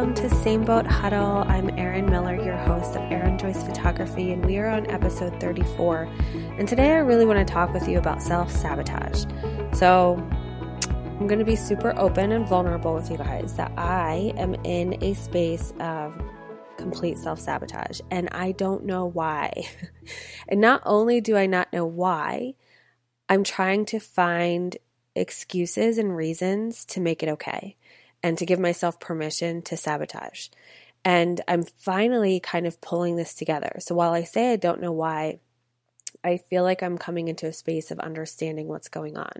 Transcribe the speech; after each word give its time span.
welcome 0.00 0.14
to 0.14 0.34
Same 0.36 0.64
Boat 0.64 0.86
Huddle. 0.86 1.44
I'm 1.46 1.68
Erin 1.78 2.06
Miller, 2.06 2.34
your 2.34 2.56
host 2.56 2.96
of 2.96 3.02
Erin 3.12 3.36
Joyce 3.36 3.62
Photography, 3.62 4.32
and 4.32 4.42
we 4.46 4.56
are 4.56 4.66
on 4.66 4.90
episode 4.90 5.38
34. 5.38 6.08
And 6.56 6.66
today 6.66 6.92
I 6.92 7.00
really 7.00 7.26
want 7.26 7.46
to 7.46 7.52
talk 7.52 7.74
with 7.74 7.86
you 7.86 7.98
about 7.98 8.22
self 8.22 8.50
sabotage. 8.50 9.26
So, 9.74 10.16
I'm 10.86 11.26
going 11.26 11.38
to 11.38 11.44
be 11.44 11.54
super 11.54 11.92
open 11.98 12.32
and 12.32 12.48
vulnerable 12.48 12.94
with 12.94 13.10
you 13.10 13.18
guys 13.18 13.52
that 13.56 13.72
I 13.76 14.32
am 14.38 14.54
in 14.64 14.96
a 15.04 15.12
space 15.12 15.74
of 15.80 16.18
complete 16.78 17.18
self 17.18 17.38
sabotage, 17.38 18.00
and 18.10 18.30
I 18.32 18.52
don't 18.52 18.86
know 18.86 19.04
why. 19.04 19.52
and 20.48 20.62
not 20.62 20.80
only 20.86 21.20
do 21.20 21.36
I 21.36 21.44
not 21.44 21.74
know 21.74 21.84
why, 21.84 22.54
I'm 23.28 23.44
trying 23.44 23.84
to 23.84 23.98
find 23.98 24.78
excuses 25.14 25.98
and 25.98 26.16
reasons 26.16 26.86
to 26.86 27.02
make 27.02 27.22
it 27.22 27.28
okay 27.28 27.76
and 28.22 28.36
to 28.38 28.46
give 28.46 28.58
myself 28.58 29.00
permission 29.00 29.62
to 29.62 29.76
sabotage. 29.76 30.48
And 31.04 31.40
I'm 31.48 31.64
finally 31.64 32.40
kind 32.40 32.66
of 32.66 32.80
pulling 32.80 33.16
this 33.16 33.34
together. 33.34 33.76
So 33.78 33.94
while 33.94 34.12
I 34.12 34.24
say 34.24 34.52
I 34.52 34.56
don't 34.56 34.82
know 34.82 34.92
why, 34.92 35.40
I 36.22 36.36
feel 36.36 36.62
like 36.62 36.82
I'm 36.82 36.98
coming 36.98 37.28
into 37.28 37.46
a 37.46 37.52
space 37.52 37.90
of 37.90 37.98
understanding 37.98 38.68
what's 38.68 38.88
going 38.88 39.16
on. 39.16 39.32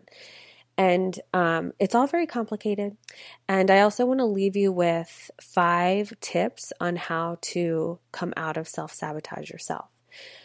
And 0.78 1.18
um, 1.34 1.72
it's 1.78 1.94
all 1.94 2.06
very 2.06 2.26
complicated. 2.26 2.96
And 3.46 3.70
I 3.70 3.80
also 3.80 4.06
want 4.06 4.20
to 4.20 4.24
leave 4.24 4.56
you 4.56 4.72
with 4.72 5.30
five 5.38 6.14
tips 6.20 6.72
on 6.80 6.96
how 6.96 7.36
to 7.42 7.98
come 8.12 8.32
out 8.36 8.56
of 8.56 8.66
self 8.66 8.94
sabotage 8.94 9.50
yourself. 9.50 9.88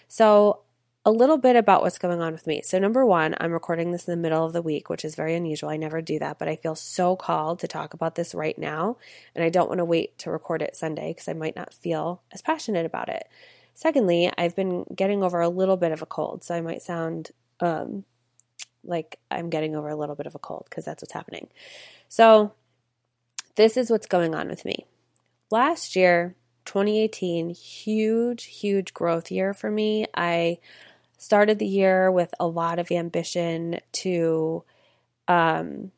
So 0.09 0.64
a 1.05 1.11
little 1.11 1.37
bit 1.37 1.55
about 1.55 1.83
what's 1.83 1.99
going 1.99 2.19
on 2.19 2.33
with 2.33 2.47
me. 2.47 2.63
So, 2.63 2.79
number 2.79 3.05
one, 3.05 3.35
I'm 3.39 3.51
recording 3.51 3.91
this 3.91 4.07
in 4.07 4.11
the 4.11 4.21
middle 4.21 4.43
of 4.43 4.53
the 4.53 4.61
week, 4.61 4.89
which 4.89 5.05
is 5.05 5.13
very 5.13 5.35
unusual. 5.35 5.69
I 5.69 5.77
never 5.77 6.01
do 6.01 6.17
that, 6.17 6.39
but 6.39 6.47
I 6.47 6.55
feel 6.55 6.73
so 6.73 7.15
called 7.15 7.59
to 7.59 7.67
talk 7.67 7.93
about 7.93 8.15
this 8.15 8.33
right 8.33 8.57
now. 8.57 8.97
And 9.35 9.43
I 9.43 9.49
don't 9.49 9.69
want 9.69 9.77
to 9.77 9.85
wait 9.85 10.17
to 10.19 10.31
record 10.31 10.63
it 10.63 10.75
Sunday 10.75 11.11
because 11.11 11.27
I 11.27 11.33
might 11.33 11.55
not 11.55 11.73
feel 11.75 12.23
as 12.31 12.41
passionate 12.41 12.87
about 12.87 13.09
it. 13.09 13.27
Secondly, 13.75 14.31
I've 14.35 14.55
been 14.55 14.83
getting 14.95 15.21
over 15.21 15.41
a 15.41 15.49
little 15.49 15.77
bit 15.77 15.91
of 15.91 16.01
a 16.01 16.07
cold. 16.07 16.43
So, 16.43 16.55
I 16.55 16.61
might 16.61 16.81
sound 16.81 17.29
um, 17.59 18.03
like 18.83 19.19
I'm 19.29 19.51
getting 19.51 19.75
over 19.75 19.89
a 19.89 19.95
little 19.95 20.15
bit 20.15 20.25
of 20.25 20.33
a 20.33 20.39
cold 20.39 20.65
because 20.67 20.85
that's 20.85 21.03
what's 21.03 21.13
happening. 21.13 21.49
So, 22.09 22.53
this 23.57 23.77
is 23.77 23.91
what's 23.91 24.07
going 24.07 24.33
on 24.33 24.49
with 24.49 24.65
me. 24.65 24.87
Last 25.51 25.95
year, 25.95 26.35
2018, 26.65 27.51
huge, 27.51 28.45
huge 28.45 28.91
growth 28.95 29.29
year 29.29 29.53
for 29.53 29.69
me. 29.69 30.07
I 30.15 30.57
started 31.25 31.57
the 31.57 31.65
year 31.65 32.11
with 32.11 32.33
a 32.39 32.45
lot 32.45 32.77
of 32.77 32.91
ambition 32.91 33.79
to 33.91 34.63
um, 35.27 35.91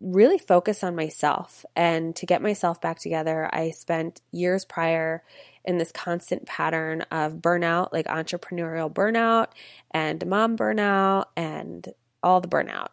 really 0.00 0.38
focus 0.38 0.82
on 0.82 0.96
myself 0.96 1.64
and 1.76 2.16
to 2.16 2.26
get 2.26 2.42
myself 2.42 2.80
back 2.80 2.98
together. 2.98 3.48
I 3.52 3.70
spent 3.70 4.20
years 4.32 4.64
prior 4.64 5.22
in 5.64 5.78
this 5.78 5.92
constant 5.92 6.46
pattern 6.46 7.02
of 7.10 7.34
burnout, 7.34 7.92
like 7.92 8.06
entrepreneurial 8.06 8.92
burnout 8.92 9.48
and 9.92 10.26
mom 10.26 10.56
burnout 10.56 11.26
and 11.36 11.88
all 12.22 12.40
the 12.40 12.48
burnout. 12.48 12.88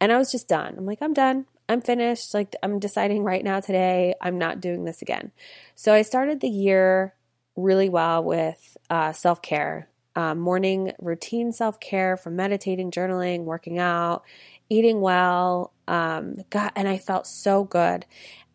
And 0.00 0.10
I 0.10 0.16
was 0.16 0.32
just 0.32 0.48
done. 0.48 0.76
I'm 0.78 0.86
like, 0.86 1.02
I'm 1.02 1.12
done. 1.12 1.44
I'm 1.68 1.82
finished. 1.82 2.32
Like, 2.32 2.56
I'm 2.62 2.78
deciding 2.78 3.22
right 3.22 3.44
now 3.44 3.60
today, 3.60 4.14
I'm 4.20 4.38
not 4.38 4.60
doing 4.60 4.84
this 4.84 5.02
again. 5.02 5.30
So 5.74 5.92
I 5.92 6.02
started 6.02 6.40
the 6.40 6.48
year 6.48 7.14
really 7.54 7.88
well 7.88 8.24
with 8.24 8.76
uh, 8.88 9.12
self 9.12 9.42
care, 9.42 9.88
uh, 10.16 10.34
morning 10.34 10.92
routine 11.00 11.52
self 11.52 11.80
care 11.80 12.16
from 12.16 12.36
meditating, 12.36 12.90
journaling, 12.90 13.44
working 13.44 13.78
out, 13.78 14.22
eating 14.68 15.00
well. 15.00 15.72
Um, 15.88 16.36
God, 16.50 16.72
and 16.76 16.88
I 16.88 16.98
felt 16.98 17.26
so 17.26 17.64
good. 17.64 18.06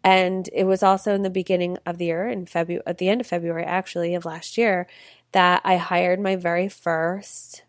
And 0.03 0.47
it 0.53 0.65
was 0.65 0.83
also 0.83 1.15
in 1.15 1.23
the 1.23 1.29
beginning 1.31 1.77
of 1.85 1.97
the 1.97 2.05
year, 2.05 2.27
in 2.27 2.45
February, 2.45 2.83
at 2.85 2.99
the 2.99 3.09
end 3.09 3.21
of 3.21 3.27
February, 3.27 3.63
actually, 3.63 4.13
of 4.13 4.23
last 4.23 4.57
year, 4.57 4.87
that 5.31 5.61
I 5.65 5.77
hired 5.77 6.19
my 6.19 6.35
very 6.35 6.69
first 6.69 7.63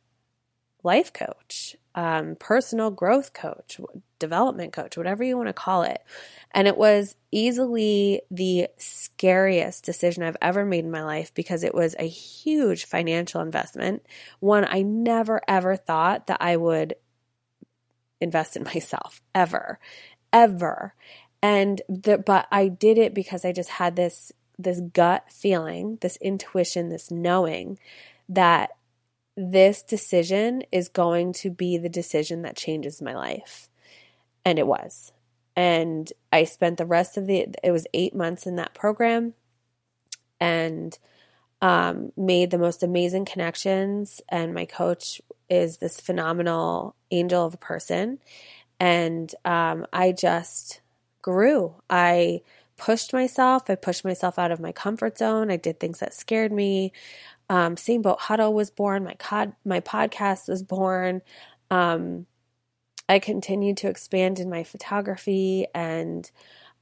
life 0.83 1.13
coach, 1.13 1.77
um, 1.97 2.37
personal 2.39 2.91
growth 2.91 3.33
coach, 3.33 3.81
development 4.19 4.75
coach, 4.75 4.99
whatever 4.99 5.25
you 5.25 5.37
want 5.37 5.49
to 5.49 5.55
call 5.55 5.83
it. 5.83 6.01
And 6.53 6.69
it 6.69 6.77
was 6.77 7.17
easily 7.33 8.21
the 8.31 8.69
scariest 8.77 9.85
decision 9.85 10.23
I've 10.23 10.37
ever 10.43 10.65
made 10.67 10.85
in 10.85 10.91
my 10.91 11.03
life 11.03 11.33
because 11.35 11.65
it 11.65 11.75
was 11.75 11.97
a 11.99 12.07
huge 12.07 12.85
financial 12.85 13.41
investment. 13.41 14.05
One 14.41 14.67
I 14.69 14.83
never 14.83 15.41
ever 15.49 15.75
thought 15.75 16.27
that 16.27 16.43
I 16.43 16.57
would 16.57 16.95
invest 18.21 18.57
in 18.57 18.65
myself 18.75 19.23
ever, 19.35 19.81
ever. 20.33 20.95
And 21.43 21.81
the, 21.89 22.19
but 22.19 22.47
I 22.53 22.69
did 22.69 22.99
it 22.99 23.15
because 23.15 23.45
I 23.45 23.53
just 23.53 23.71
had 23.71 23.97
this 23.97 24.33
this 24.59 24.81
gut 24.81 25.25
feeling, 25.31 25.99
this 26.01 26.17
intuition, 26.17 26.89
this 26.89 27.11
knowing 27.11 27.79
that 28.29 28.71
this 29.37 29.83
decision 29.83 30.63
is 30.73 30.89
going 30.89 31.33
to 31.35 31.51
be 31.51 31.79
the 31.79 31.89
decision 31.89 32.43
that 32.43 32.57
changes 32.57 33.03
my 33.03 33.15
life. 33.15 33.69
And 34.45 34.59
it 34.59 34.67
was. 34.67 35.13
And 35.55 36.11
I 36.33 36.45
spent 36.45 36.79
the 36.79 36.87
rest 36.87 37.17
of 37.17 37.27
the, 37.27 37.47
it 37.63 37.71
was 37.71 37.87
eight 37.95 38.15
months 38.15 38.47
in 38.47 38.57
that 38.57 38.75
program 38.75 39.35
and 40.41 40.99
um, 41.63 42.13
made 42.17 42.51
the 42.51 42.59
most 42.59 42.83
amazing 42.83 43.25
connections. 43.25 44.21
And 44.29 44.55
my 44.55 44.67
coach 44.67 45.21
is 45.49 45.79
this 45.79 46.01
phenomenal 46.01 46.95
angel 47.11 47.47
of 47.47 47.55
a 47.55 47.59
person. 47.59 48.19
And 48.79 49.35
um, 49.45 49.87
I 49.93 50.13
just 50.13 50.81
grew. 51.23 51.75
I 51.89 52.43
pushed 52.77 53.13
myself. 53.13 53.71
I 53.71 53.75
pushed 53.75 54.05
myself 54.05 54.39
out 54.39 54.53
of 54.53 54.61
my 54.61 54.73
comfort 54.73 55.17
zone. 55.19 55.51
I 55.51 55.57
did 55.57 55.81
things 55.81 56.01
that 56.01 56.15
scared 56.15 56.53
me. 56.53 56.93
Um, 57.49 57.77
Boat 58.03 58.21
Huddle 58.21 58.55
was 58.55 58.71
born. 58.71 59.05
My 59.05 59.15
cod, 59.15 59.55
my 59.65 59.81
podcast 59.81 60.49
was 60.49 60.63
born. 60.63 61.23
Um, 61.71 62.27
I 63.09 63.19
continued 63.19 63.77
to 63.79 63.89
expand 63.89 64.41
in 64.41 64.51
my 64.51 64.65
photography, 64.65 65.67
and 65.75 66.29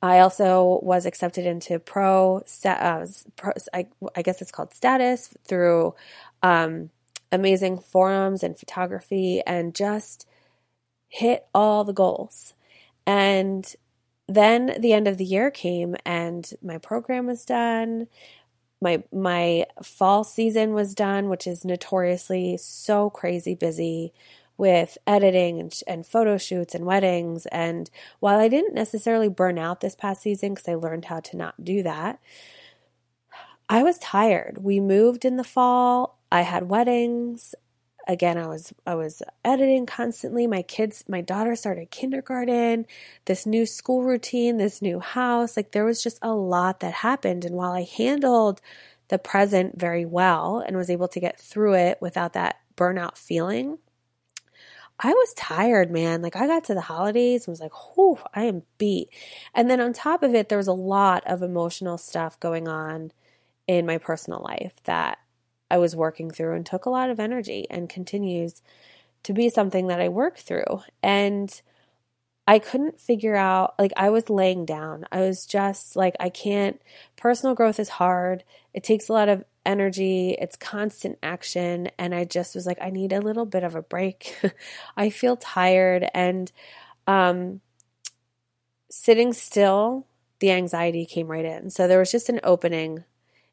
I 0.00 0.20
also 0.20 0.80
was 0.82 1.06
accepted 1.06 1.46
into 1.46 1.78
pro. 1.78 2.42
Uh, 2.64 3.06
pro 3.36 3.52
I, 3.72 3.88
I, 4.16 4.22
guess 4.22 4.40
it's 4.40 4.50
called 4.50 4.72
status 4.72 5.34
through 5.46 5.94
um, 6.42 6.90
amazing 7.30 7.78
forums 7.78 8.42
and 8.42 8.58
photography, 8.58 9.42
and 9.46 9.74
just 9.74 10.26
hit 11.08 11.46
all 11.54 11.84
the 11.84 11.92
goals. 11.92 12.54
And 13.06 13.70
then 14.26 14.76
the 14.80 14.94
end 14.94 15.08
of 15.08 15.18
the 15.18 15.24
year 15.26 15.50
came, 15.50 15.94
and 16.06 16.50
my 16.62 16.78
program 16.78 17.26
was 17.26 17.44
done 17.44 18.06
my 18.84 19.02
my 19.12 19.66
fall 19.82 20.22
season 20.22 20.74
was 20.74 20.94
done, 20.94 21.28
which 21.28 21.46
is 21.48 21.64
notoriously 21.64 22.56
so 22.58 23.10
crazy 23.10 23.56
busy 23.56 24.12
with 24.56 24.96
editing 25.06 25.58
and, 25.58 25.80
and 25.88 26.06
photo 26.06 26.38
shoots 26.38 26.76
and 26.76 26.84
weddings. 26.84 27.46
And 27.46 27.90
while 28.20 28.38
I 28.38 28.46
didn't 28.46 28.74
necessarily 28.74 29.28
burn 29.28 29.58
out 29.58 29.80
this 29.80 29.96
past 29.96 30.22
season 30.22 30.54
because 30.54 30.68
I 30.68 30.74
learned 30.74 31.06
how 31.06 31.18
to 31.20 31.36
not 31.36 31.64
do 31.64 31.82
that, 31.82 32.20
I 33.68 33.82
was 33.82 33.98
tired. 33.98 34.58
We 34.62 34.78
moved 34.78 35.24
in 35.24 35.36
the 35.36 35.42
fall. 35.42 36.20
I 36.30 36.42
had 36.42 36.68
weddings 36.68 37.54
again 38.06 38.36
i 38.36 38.46
was 38.46 38.72
i 38.86 38.94
was 38.94 39.22
editing 39.44 39.86
constantly 39.86 40.46
my 40.46 40.62
kids 40.62 41.04
my 41.08 41.20
daughter 41.20 41.54
started 41.56 41.90
kindergarten 41.90 42.86
this 43.24 43.46
new 43.46 43.64
school 43.66 44.02
routine 44.02 44.56
this 44.56 44.82
new 44.82 45.00
house 45.00 45.56
like 45.56 45.72
there 45.72 45.84
was 45.84 46.02
just 46.02 46.18
a 46.22 46.32
lot 46.32 46.80
that 46.80 46.94
happened 46.94 47.44
and 47.44 47.54
while 47.54 47.72
i 47.72 47.82
handled 47.82 48.60
the 49.08 49.18
present 49.18 49.78
very 49.78 50.04
well 50.04 50.62
and 50.66 50.76
was 50.76 50.90
able 50.90 51.08
to 51.08 51.20
get 51.20 51.38
through 51.38 51.74
it 51.74 51.98
without 52.00 52.32
that 52.32 52.60
burnout 52.76 53.16
feeling 53.16 53.78
I 55.00 55.10
was 55.10 55.34
tired, 55.34 55.90
man. 55.90 56.22
Like 56.22 56.36
I 56.36 56.46
got 56.46 56.64
to 56.64 56.74
the 56.74 56.80
holidays 56.80 57.46
and 57.46 57.52
was 57.52 57.60
like, 57.60 57.72
whew, 57.96 58.18
I 58.32 58.44
am 58.44 58.62
beat. 58.78 59.08
And 59.52 59.68
then 59.68 59.80
on 59.80 59.92
top 59.92 60.22
of 60.22 60.34
it, 60.34 60.48
there 60.48 60.58
was 60.58 60.68
a 60.68 60.72
lot 60.72 61.24
of 61.26 61.42
emotional 61.42 61.98
stuff 61.98 62.38
going 62.38 62.68
on 62.68 63.10
in 63.66 63.86
my 63.86 63.98
personal 63.98 64.40
life 64.40 64.74
that 64.84 65.18
I 65.70 65.78
was 65.78 65.96
working 65.96 66.30
through 66.30 66.54
and 66.54 66.66
took 66.66 66.86
a 66.86 66.90
lot 66.90 67.10
of 67.10 67.20
energy 67.20 67.66
and 67.70 67.88
continues 67.88 68.62
to 69.24 69.32
be 69.32 69.48
something 69.48 69.88
that 69.88 70.00
I 70.00 70.08
work 70.08 70.38
through. 70.38 70.82
And 71.02 71.60
I 72.46 72.58
couldn't 72.58 73.00
figure 73.00 73.34
out, 73.34 73.74
like, 73.78 73.92
I 73.96 74.10
was 74.10 74.28
laying 74.28 74.66
down. 74.66 75.06
I 75.10 75.20
was 75.20 75.46
just 75.46 75.96
like, 75.96 76.14
I 76.20 76.28
can't, 76.28 76.80
personal 77.16 77.54
growth 77.54 77.80
is 77.80 77.88
hard. 77.88 78.44
It 78.74 78.84
takes 78.84 79.08
a 79.08 79.14
lot 79.14 79.30
of 79.30 79.44
energy, 79.64 80.36
it's 80.38 80.56
constant 80.56 81.18
action. 81.22 81.88
And 81.98 82.14
I 82.14 82.24
just 82.24 82.54
was 82.54 82.66
like, 82.66 82.78
I 82.82 82.90
need 82.90 83.12
a 83.12 83.20
little 83.20 83.46
bit 83.46 83.64
of 83.64 83.74
a 83.74 83.82
break. 83.82 84.36
I 84.96 85.08
feel 85.08 85.36
tired. 85.36 86.06
And 86.12 86.52
um, 87.06 87.62
sitting 88.90 89.32
still, 89.32 90.06
the 90.40 90.50
anxiety 90.50 91.06
came 91.06 91.28
right 91.28 91.44
in. 91.44 91.70
So 91.70 91.88
there 91.88 91.98
was 91.98 92.12
just 92.12 92.28
an 92.28 92.40
opening 92.44 93.04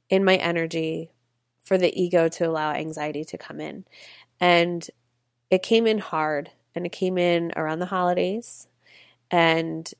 in 0.09 0.25
my 0.25 0.35
energy 0.35 1.11
for 1.63 1.77
the 1.77 1.93
ego 2.01 2.27
to 2.29 2.47
allow 2.47 2.73
anxiety 2.73 3.23
to 3.25 3.37
come 3.37 3.59
in. 3.59 3.85
And 4.39 4.87
it 5.49 5.63
came 5.63 5.87
in 5.87 5.99
hard 5.99 6.51
and 6.75 6.85
it 6.85 6.91
came 6.91 7.17
in 7.17 7.51
around 7.55 7.79
the 7.79 7.85
holidays. 7.85 8.67
And 9.29 9.91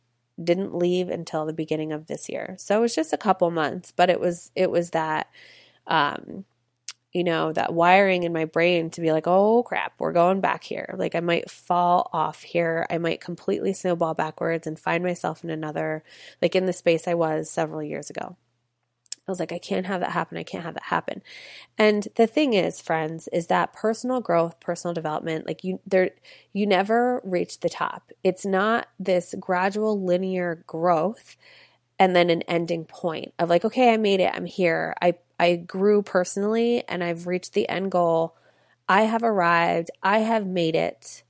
didn't 0.44 0.76
leave 0.76 1.10
until 1.10 1.46
the 1.46 1.54
beginning 1.54 1.92
of 1.92 2.08
this 2.08 2.30
year. 2.30 2.56
So 2.58 2.78
it 2.78 2.82
was 2.82 2.96
just 2.96 3.14
a 3.14 3.18
couple 3.18 3.50
months, 3.52 3.94
but 3.96 4.10
it 4.10 4.20
was 4.20 4.52
it 4.56 4.72
was 4.72 4.92
that 4.92 5.28
um 5.88 6.46
you 7.14 7.24
know, 7.26 7.52
that 7.54 7.74
wiring 7.74 8.24
in 8.24 8.34
my 8.34 8.46
brain 8.46 8.90
to 8.92 9.02
be 9.02 9.12
like, 9.12 9.28
oh 9.28 9.64
crap, 9.64 9.94
we're 10.00 10.14
going 10.14 10.42
back 10.42 10.64
here. 10.64 10.96
Like 10.98 11.16
I 11.16 11.20
might 11.22 11.52
fall 11.52 12.10
off 12.14 12.42
here. 12.44 12.88
I 12.90 13.00
might 13.00 13.22
completely 13.22 13.74
snowball 13.74 14.14
backwards 14.14 14.68
and 14.68 14.80
find 14.80 15.04
myself 15.04 15.44
in 15.44 15.50
another, 15.50 16.04
like 16.42 16.56
in 16.56 16.68
the 16.68 16.74
space 16.74 17.08
I 17.10 17.16
was 17.16 17.50
several 17.50 17.84
years 17.84 18.10
ago. 18.10 18.38
I 19.32 19.34
was 19.34 19.40
like, 19.40 19.52
I 19.54 19.60
can't 19.60 19.86
have 19.86 20.02
that 20.02 20.12
happen. 20.12 20.38
I 20.38 20.44
can't 20.44 20.64
have 20.64 20.74
that 20.74 20.84
happen. 20.84 21.22
And 21.78 22.08
the 22.16 22.28
thing 22.28 22.54
is, 22.54 22.82
friends, 22.82 23.30
is 23.32 23.48
that 23.48 23.74
personal 23.74 24.20
growth, 24.20 24.60
personal 24.60 24.94
development, 24.94 25.48
like 25.48 25.64
you 25.64 25.80
there 25.88 26.12
you 26.54 26.68
never 26.68 27.22
reach 27.24 27.62
the 27.62 27.70
top. 27.70 28.12
It's 28.24 28.46
not 28.46 28.88
this 29.00 29.34
gradual 29.40 30.04
linear 30.04 30.64
growth 30.68 31.38
and 31.98 32.16
then 32.16 32.30
an 32.30 32.42
ending 32.44 32.84
point 32.84 33.34
of 33.40 33.50
like, 33.50 33.64
okay, 33.64 33.94
I 33.94 33.98
made 33.98 34.20
it. 34.20 34.32
I'm 34.34 34.46
here. 34.46 34.96
I 35.02 35.16
I 35.40 35.56
grew 35.56 36.02
personally 36.02 36.84
and 36.88 37.04
I've 37.04 37.26
reached 37.26 37.54
the 37.54 37.70
end 37.70 37.92
goal. 37.92 38.36
I 38.90 39.04
have 39.04 39.24
arrived. 39.24 39.92
I 40.04 40.20
have 40.20 40.46
made 40.46 40.76
it. 40.76 41.24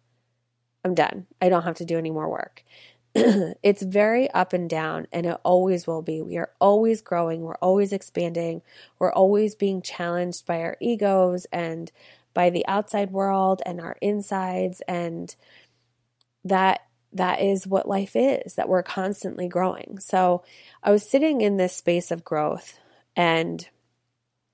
I'm 0.83 0.95
done. 0.95 1.27
I 1.39 1.49
don't 1.49 1.63
have 1.63 1.77
to 1.77 1.85
do 1.85 1.97
any 1.97 2.09
more 2.09 2.27
work. 2.27 2.63
it's 3.15 3.81
very 3.81 4.29
up 4.31 4.53
and 4.53 4.69
down, 4.69 5.07
and 5.11 5.25
it 5.25 5.37
always 5.43 5.85
will 5.85 6.01
be. 6.01 6.21
We 6.21 6.37
are 6.37 6.51
always 6.59 7.01
growing, 7.01 7.41
we're 7.41 7.55
always 7.55 7.91
expanding, 7.91 8.61
we're 8.99 9.11
always 9.11 9.55
being 9.55 9.81
challenged 9.81 10.45
by 10.45 10.61
our 10.61 10.77
egos 10.79 11.45
and 11.51 11.91
by 12.33 12.49
the 12.49 12.65
outside 12.67 13.11
world 13.11 13.61
and 13.65 13.81
our 13.81 13.97
insides 14.01 14.81
and 14.87 15.35
that 16.45 16.81
that 17.13 17.41
is 17.41 17.67
what 17.67 17.87
life 17.87 18.15
is 18.15 18.55
that 18.55 18.69
we're 18.69 18.83
constantly 18.83 19.47
growing. 19.47 19.99
So 19.99 20.43
i 20.81 20.91
was 20.91 21.07
sitting 21.07 21.41
in 21.41 21.57
this 21.57 21.75
space 21.75 22.09
of 22.09 22.23
growth 22.23 22.79
and 23.15 23.67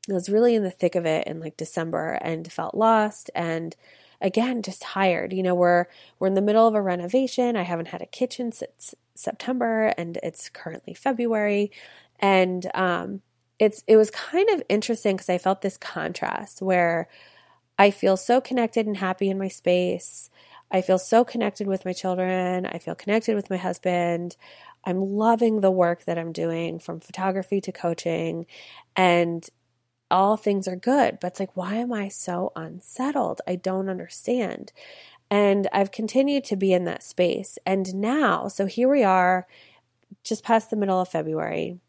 I 0.10 0.14
was 0.14 0.30
really 0.30 0.56
in 0.56 0.64
the 0.64 0.72
thick 0.72 0.96
of 0.96 1.06
it 1.06 1.28
in 1.28 1.40
like 1.40 1.58
December 1.58 2.14
and 2.22 2.52
felt 2.52 2.74
lost 2.74 3.30
and 3.36 3.76
again 4.22 4.62
just 4.62 4.82
tired. 4.82 5.34
You 5.34 5.44
know, 5.44 5.56
we're 5.56 5.86
we're 6.20 6.28
in 6.28 6.34
the 6.36 6.42
middle 6.42 6.68
of 6.68 6.76
a 6.76 6.82
renovation. 6.82 7.56
I 7.56 7.64
haven't 7.64 7.88
had 7.88 8.02
a 8.02 8.06
kitchen 8.08 8.52
since 8.52 8.96
September 9.16 9.94
and 9.98 10.18
it's 10.24 10.50
currently 10.50 10.94
February 10.94 11.72
and 12.20 12.70
um 12.76 13.22
it's 13.60 13.84
it 13.88 13.98
was 13.98 14.12
kind 14.12 14.50
of 14.52 14.64
interesting 14.70 15.18
cuz 15.18 15.30
I 15.30 15.38
felt 15.40 15.62
this 15.62 15.78
contrast 15.78 16.62
where 16.62 17.08
I 17.80 17.92
feel 17.92 18.18
so 18.18 18.42
connected 18.42 18.88
and 18.88 18.98
happy 18.98 19.30
in 19.30 19.38
my 19.38 19.48
space. 19.50 20.30
I 20.72 20.82
feel 20.82 20.98
so 21.00 21.24
connected 21.24 21.68
with 21.68 21.86
my 21.86 21.94
children. 21.94 22.66
I 22.66 22.80
feel 22.80 22.96
connected 22.96 23.36
with 23.36 23.50
my 23.50 23.58
husband. 23.58 24.36
I'm 24.84 25.02
loving 25.02 25.62
the 25.62 25.72
work 25.72 26.06
that 26.06 26.18
I'm 26.18 26.32
doing 26.32 26.80
from 26.80 27.00
photography 27.00 27.62
to 27.62 27.72
coaching. 27.72 28.46
And 28.96 29.48
all 30.10 30.38
things 30.38 30.68
are 30.68 30.76
good. 30.76 31.20
But 31.20 31.34
it's 31.34 31.40
like, 31.40 31.56
why 31.56 31.76
am 31.76 31.94
I 31.94 32.08
so 32.08 32.52
unsettled? 32.56 33.42
I 33.48 33.56
don't 33.56 33.90
understand. 33.90 34.72
And 35.30 35.68
I've 35.74 35.92
continued 35.92 36.46
to 36.46 36.56
be 36.56 36.74
in 36.74 36.86
that 36.86 37.04
space. 37.04 37.58
And 37.66 37.96
now, 37.96 38.48
so 38.48 38.66
here 38.66 38.90
we 38.90 39.04
are, 39.04 39.46
just 40.24 40.44
past 40.44 40.70
the 40.70 40.78
middle 40.78 41.02
of 41.02 41.10
February. 41.10 41.80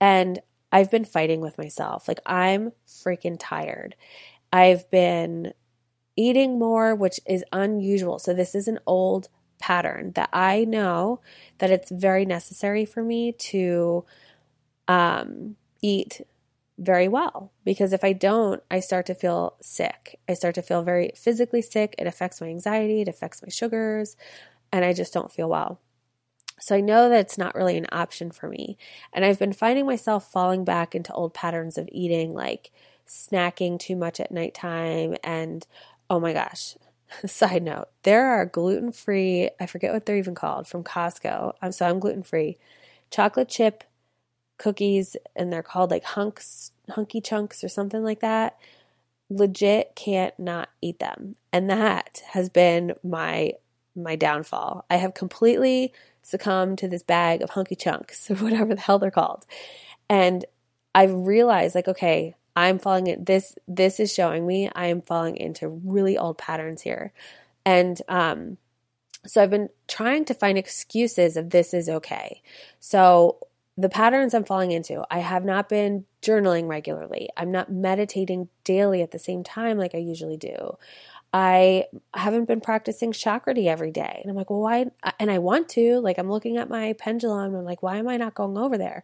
And 0.00 0.40
I've 0.70 0.90
been 0.90 1.04
fighting 1.04 1.40
with 1.40 1.56
myself. 1.56 2.08
Like, 2.08 2.20
I'm 2.26 2.72
freaking 2.86 3.36
tired. 3.38 3.96
I've 4.52 4.90
been 4.90 5.54
eating 6.16 6.58
more, 6.58 6.94
which 6.94 7.20
is 7.26 7.44
unusual. 7.52 8.18
So, 8.18 8.34
this 8.34 8.54
is 8.54 8.68
an 8.68 8.80
old 8.86 9.28
pattern 9.58 10.12
that 10.12 10.28
I 10.32 10.64
know 10.64 11.20
that 11.58 11.70
it's 11.70 11.90
very 11.90 12.26
necessary 12.26 12.84
for 12.84 13.02
me 13.02 13.32
to 13.32 14.04
um, 14.88 15.56
eat 15.80 16.20
very 16.78 17.08
well 17.08 17.52
because 17.64 17.92
if 17.92 18.02
I 18.02 18.12
don't, 18.12 18.62
I 18.70 18.80
start 18.80 19.06
to 19.06 19.14
feel 19.14 19.56
sick. 19.60 20.18
I 20.28 20.34
start 20.34 20.54
to 20.56 20.62
feel 20.62 20.82
very 20.82 21.12
physically 21.16 21.62
sick. 21.62 21.94
It 21.98 22.06
affects 22.06 22.40
my 22.40 22.48
anxiety, 22.48 23.00
it 23.00 23.08
affects 23.08 23.42
my 23.42 23.48
sugars, 23.48 24.16
and 24.72 24.84
I 24.84 24.92
just 24.92 25.12
don't 25.12 25.32
feel 25.32 25.48
well. 25.48 25.80
So 26.60 26.76
I 26.76 26.80
know 26.80 27.08
that 27.08 27.20
it's 27.20 27.38
not 27.38 27.54
really 27.54 27.76
an 27.76 27.86
option 27.92 28.30
for 28.30 28.48
me. 28.48 28.78
And 29.12 29.24
I've 29.24 29.38
been 29.38 29.52
finding 29.52 29.86
myself 29.86 30.30
falling 30.30 30.64
back 30.64 30.94
into 30.94 31.12
old 31.12 31.34
patterns 31.34 31.78
of 31.78 31.88
eating, 31.92 32.32
like 32.32 32.70
snacking 33.06 33.78
too 33.78 33.96
much 33.96 34.20
at 34.20 34.32
nighttime. 34.32 35.16
And 35.22 35.66
oh 36.08 36.20
my 36.20 36.32
gosh, 36.32 36.76
side 37.26 37.62
note, 37.62 37.88
there 38.02 38.26
are 38.26 38.46
gluten 38.46 38.92
free, 38.92 39.50
I 39.60 39.66
forget 39.66 39.92
what 39.92 40.06
they're 40.06 40.16
even 40.16 40.34
called, 40.34 40.66
from 40.66 40.84
Costco. 40.84 41.54
I'm 41.60 41.72
so 41.72 41.86
I'm 41.86 42.00
gluten 42.00 42.22
free. 42.22 42.56
Chocolate 43.10 43.48
chip 43.48 43.84
cookies 44.58 45.16
and 45.34 45.52
they're 45.52 45.62
called 45.62 45.90
like 45.90 46.04
hunks, 46.04 46.72
hunky 46.90 47.20
chunks 47.20 47.64
or 47.64 47.68
something 47.68 48.02
like 48.02 48.20
that. 48.20 48.58
Legit 49.30 49.94
can't 49.96 50.38
not 50.38 50.68
eat 50.80 50.98
them. 50.98 51.34
And 51.52 51.70
that 51.70 52.22
has 52.28 52.48
been 52.48 52.94
my 53.02 53.54
my 53.96 54.16
downfall. 54.16 54.84
I 54.90 54.96
have 54.96 55.14
completely 55.14 55.92
succumbed 56.22 56.78
to 56.78 56.88
this 56.88 57.02
bag 57.02 57.42
of 57.42 57.50
hunky 57.50 57.76
chunks 57.76 58.30
or 58.30 58.34
whatever 58.36 58.74
the 58.74 58.80
hell 58.80 58.98
they're 58.98 59.10
called. 59.10 59.46
And 60.08 60.44
I've 60.94 61.14
realized 61.14 61.74
like 61.74 61.88
okay, 61.88 62.34
I'm 62.56 62.78
falling 62.78 63.06
in 63.06 63.24
this 63.24 63.56
this 63.66 63.98
is 63.98 64.12
showing 64.12 64.46
me 64.46 64.70
I 64.74 64.86
am 64.86 65.02
falling 65.02 65.36
into 65.36 65.68
really 65.68 66.18
old 66.18 66.38
patterns 66.38 66.82
here. 66.82 67.12
And 67.64 68.00
um 68.08 68.58
so 69.26 69.42
I've 69.42 69.50
been 69.50 69.70
trying 69.88 70.26
to 70.26 70.34
find 70.34 70.58
excuses 70.58 71.36
of 71.36 71.50
this 71.50 71.72
is 71.72 71.88
okay. 71.88 72.42
So 72.78 73.38
the 73.76 73.88
patterns 73.88 74.34
I'm 74.34 74.44
falling 74.44 74.70
into. 74.70 75.04
I 75.10 75.18
have 75.18 75.44
not 75.44 75.68
been 75.68 76.04
journaling 76.22 76.68
regularly. 76.68 77.28
I'm 77.36 77.50
not 77.50 77.72
meditating 77.72 78.48
daily 78.62 79.02
at 79.02 79.10
the 79.10 79.18
same 79.18 79.42
time 79.42 79.78
like 79.78 79.94
I 79.94 79.98
usually 79.98 80.36
do. 80.36 80.76
I 81.36 81.86
haven't 82.14 82.44
been 82.44 82.60
practicing 82.60 83.10
chakrati 83.10 83.66
every 83.66 83.90
day. 83.90 84.20
And 84.22 84.30
I'm 84.30 84.36
like, 84.36 84.50
well, 84.50 84.60
why? 84.60 84.86
And 85.18 85.32
I 85.32 85.38
want 85.38 85.68
to. 85.70 85.98
Like, 85.98 86.16
I'm 86.16 86.30
looking 86.30 86.58
at 86.58 86.70
my 86.70 86.92
pendulum. 86.92 87.56
I'm 87.56 87.64
like, 87.64 87.82
why 87.82 87.96
am 87.96 88.06
I 88.06 88.16
not 88.16 88.34
going 88.34 88.56
over 88.56 88.78
there? 88.78 89.02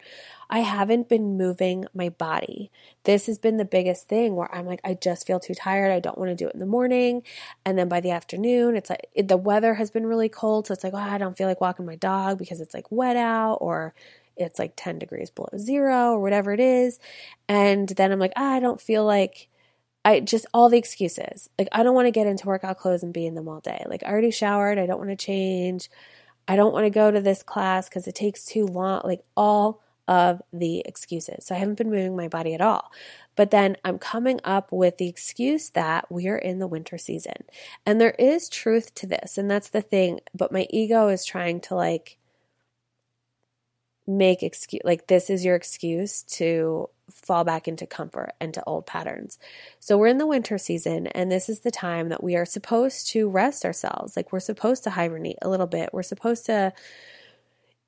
I 0.49 0.61
haven't 0.61 1.09
been 1.09 1.37
moving 1.37 1.87
my 1.93 2.09
body. 2.11 2.71
This 3.03 3.27
has 3.27 3.41
been 3.41 3.57
the 3.57 3.65
biggest 3.65 4.09
thing 4.09 4.37
where 4.37 4.53
I'm 4.55 4.65
like, 4.65 4.81
I 4.85 4.95
just 4.95 5.27
feel 5.27 5.41
too 5.41 5.55
tired. 5.55 5.91
I 5.91 5.99
don't 5.99 6.19
want 6.19 6.31
to 6.31 6.37
do 6.37 6.47
it 6.47 6.55
in 6.55 6.61
the 6.61 6.67
morning. 6.67 7.25
And 7.65 7.77
then 7.77 7.89
by 7.89 8.01
the 8.01 8.13
afternoon, 8.13 8.77
it's 8.77 8.91
like 8.91 9.09
it, 9.13 9.27
the 9.27 9.37
weather 9.37 9.75
has 9.75 9.91
been 9.91 10.07
really 10.07 10.29
cold. 10.29 10.69
So 10.69 10.75
it's 10.75 10.85
like, 10.85 10.95
oh, 10.95 10.99
I 10.99 11.19
don't 11.19 11.37
feel 11.37 11.49
like 11.49 11.61
walking 11.61 11.85
my 11.85 11.97
dog 11.97 12.39
because 12.39 12.61
it's 12.61 12.75
like 12.75 12.87
wet 12.93 13.17
out 13.17 13.55
or 13.61 13.93
it's 14.41 14.59
like 14.59 14.73
10 14.77 14.99
degrees 14.99 15.31
below 15.31 15.51
zero 15.57 16.13
or 16.13 16.21
whatever 16.21 16.53
it 16.53 16.61
is. 16.61 16.99
And 17.49 17.89
then 17.89 18.13
I'm 18.13 18.19
like, 18.19 18.33
ah, 18.37 18.55
I 18.55 18.61
don't 18.61 18.81
feel 18.81 19.05
like 19.05 19.49
I 20.05 20.21
just 20.21 20.47
all 20.55 20.69
the 20.69 20.79
excuses. 20.79 21.51
Like, 21.59 21.69
I 21.73 21.83
don't 21.83 21.95
want 21.95 22.07
to 22.07 22.13
get 22.13 22.27
into 22.27 22.47
workout 22.47 22.79
clothes 22.79 23.03
and 23.03 23.13
be 23.13 23.27
in 23.27 23.35
them 23.35 23.49
all 23.49 23.61
day. 23.61 23.85
Like, 23.87 24.03
I 24.03 24.09
already 24.09 24.31
showered. 24.31 24.79
I 24.79 24.87
don't 24.87 24.99
want 24.99 25.11
to 25.11 25.17
change. 25.17 25.91
I 26.49 26.57
don't 26.57 26.73
want 26.73 26.87
to 26.87 26.91
go 26.91 27.11
to 27.11 27.21
this 27.21 27.43
class 27.43 27.89
because 27.89 28.09
it 28.09 28.15
takes 28.15 28.45
too 28.45 28.67
long. 28.67 29.03
Like, 29.05 29.21
all 29.37 29.83
of 30.11 30.43
the 30.53 30.81
excuses. 30.87 31.47
So 31.47 31.55
I 31.55 31.59
haven't 31.59 31.79
been 31.79 31.91
moving 31.91 32.17
my 32.17 32.27
body 32.27 32.53
at 32.53 32.61
all. 32.61 32.91
But 33.37 33.53
then 33.53 33.77
I'm 33.85 33.99
coming 33.99 34.41
up 34.43 34.73
with 34.73 34.99
the 34.99 35.09
excuse 35.09 35.71
that 35.71 36.11
we 36.11 36.27
are 36.29 36.37
in 36.37 36.59
the 36.59 36.67
winter 36.67 36.99
season. 36.99 37.45
And 37.87 38.01
there 38.01 38.17
is 38.19 38.49
truth 38.49 38.93
to 38.97 39.07
this. 39.07 39.39
And 39.39 39.49
that's 39.49 39.71
the 39.71 39.81
thing. 39.81 40.21
But 40.35 40.51
my 40.51 40.67
ego 40.69 41.09
is 41.09 41.25
trying 41.25 41.61
to 41.63 41.77
like 41.77 42.19
make 44.11 44.43
excuse 44.43 44.83
like 44.85 45.07
this 45.07 45.31
is 45.31 45.45
your 45.45 45.55
excuse 45.55 46.23
to 46.25 46.89
fall 47.11 47.45
back 47.45 47.69
into 47.69 47.87
comfort 47.87 48.33
and 48.41 48.55
to 48.55 48.65
old 48.65 48.87
patterns. 48.87 49.39
So 49.79 49.97
we're 49.97 50.09
in 50.09 50.19
the 50.19 50.27
winter 50.27 50.59
season 50.59 51.07
and 51.09 51.31
this 51.31 51.49
is 51.49 51.61
the 51.61 51.71
time 51.71 52.09
that 52.09 52.23
we 52.23 52.37
are 52.37 52.45
supposed 52.45 53.09
to 53.11 53.29
rest 53.29 53.65
ourselves. 53.65 54.17
Like 54.17 54.33
we're 54.33 54.41
supposed 54.41 54.85
to 54.85 54.91
hibernate 54.91 55.39
a 55.43 55.49
little 55.49 55.67
bit. 55.67 55.91
We're 55.93 56.03
supposed 56.03 56.47
to 56.47 56.73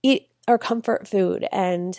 eat 0.02 0.28
our 0.48 0.58
comfort 0.58 1.08
food 1.08 1.46
and 1.52 1.98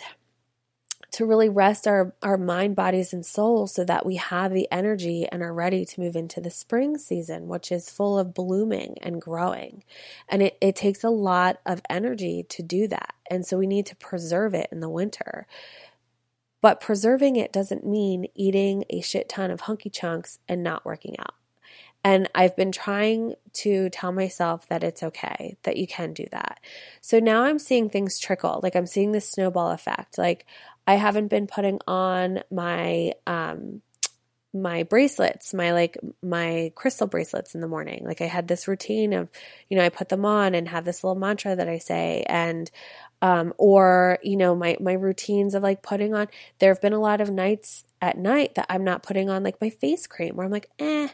to 1.14 1.24
really 1.24 1.48
rest 1.48 1.86
our, 1.86 2.12
our 2.22 2.36
mind, 2.36 2.74
bodies, 2.74 3.12
and 3.12 3.24
souls 3.24 3.72
so 3.72 3.84
that 3.84 4.04
we 4.04 4.16
have 4.16 4.52
the 4.52 4.68
energy 4.72 5.26
and 5.30 5.42
are 5.42 5.54
ready 5.54 5.84
to 5.84 6.00
move 6.00 6.16
into 6.16 6.40
the 6.40 6.50
spring 6.50 6.98
season, 6.98 7.46
which 7.46 7.70
is 7.70 7.88
full 7.88 8.18
of 8.18 8.34
blooming 8.34 8.96
and 9.00 9.22
growing. 9.22 9.84
And 10.28 10.42
it, 10.42 10.58
it 10.60 10.74
takes 10.74 11.04
a 11.04 11.10
lot 11.10 11.60
of 11.64 11.80
energy 11.88 12.44
to 12.48 12.62
do 12.64 12.88
that. 12.88 13.14
And 13.30 13.46
so 13.46 13.56
we 13.56 13.68
need 13.68 13.86
to 13.86 13.96
preserve 13.96 14.54
it 14.54 14.68
in 14.72 14.80
the 14.80 14.88
winter. 14.88 15.46
But 16.60 16.80
preserving 16.80 17.36
it 17.36 17.52
doesn't 17.52 17.86
mean 17.86 18.26
eating 18.34 18.84
a 18.90 19.00
shit 19.00 19.28
ton 19.28 19.52
of 19.52 19.62
hunky 19.62 19.90
chunks 19.90 20.40
and 20.48 20.62
not 20.62 20.84
working 20.84 21.14
out. 21.20 21.34
And 22.06 22.28
I've 22.34 22.54
been 22.54 22.70
trying 22.70 23.34
to 23.54 23.88
tell 23.88 24.12
myself 24.12 24.68
that 24.68 24.84
it's 24.84 25.02
okay, 25.02 25.56
that 25.62 25.78
you 25.78 25.86
can 25.86 26.12
do 26.12 26.26
that. 26.32 26.60
So 27.00 27.18
now 27.18 27.44
I'm 27.44 27.58
seeing 27.58 27.88
things 27.88 28.18
trickle. 28.18 28.60
Like 28.62 28.76
I'm 28.76 28.86
seeing 28.86 29.12
this 29.12 29.30
snowball 29.30 29.70
effect. 29.70 30.18
Like 30.18 30.44
I 30.86 30.94
haven't 30.94 31.28
been 31.28 31.46
putting 31.46 31.80
on 31.86 32.40
my 32.50 33.14
um 33.26 33.82
my 34.52 34.84
bracelets, 34.84 35.52
my 35.52 35.72
like 35.72 35.98
my 36.22 36.70
crystal 36.76 37.08
bracelets 37.08 37.54
in 37.56 37.60
the 37.60 37.66
morning. 37.68 38.04
Like 38.04 38.20
I 38.20 38.26
had 38.26 38.46
this 38.46 38.68
routine 38.68 39.12
of, 39.12 39.28
you 39.68 39.76
know, 39.76 39.84
I 39.84 39.88
put 39.88 40.08
them 40.10 40.24
on 40.24 40.54
and 40.54 40.68
have 40.68 40.84
this 40.84 41.02
little 41.02 41.18
mantra 41.18 41.56
that 41.56 41.68
I 41.68 41.78
say 41.78 42.24
and 42.28 42.70
um 43.22 43.52
or, 43.58 44.18
you 44.22 44.36
know, 44.36 44.54
my 44.54 44.76
my 44.80 44.92
routines 44.92 45.54
of 45.54 45.62
like 45.62 45.82
putting 45.82 46.14
on 46.14 46.28
there 46.60 46.70
have 46.72 46.80
been 46.82 46.92
a 46.92 47.00
lot 47.00 47.20
of 47.20 47.30
nights 47.30 47.84
at 48.00 48.16
night 48.18 48.54
that 48.54 48.66
I'm 48.68 48.84
not 48.84 49.02
putting 49.02 49.28
on 49.30 49.42
like 49.42 49.60
my 49.60 49.70
face 49.70 50.06
cream 50.06 50.36
where 50.36 50.46
I'm 50.46 50.52
like, 50.52 50.70
"Eh, 50.78 51.08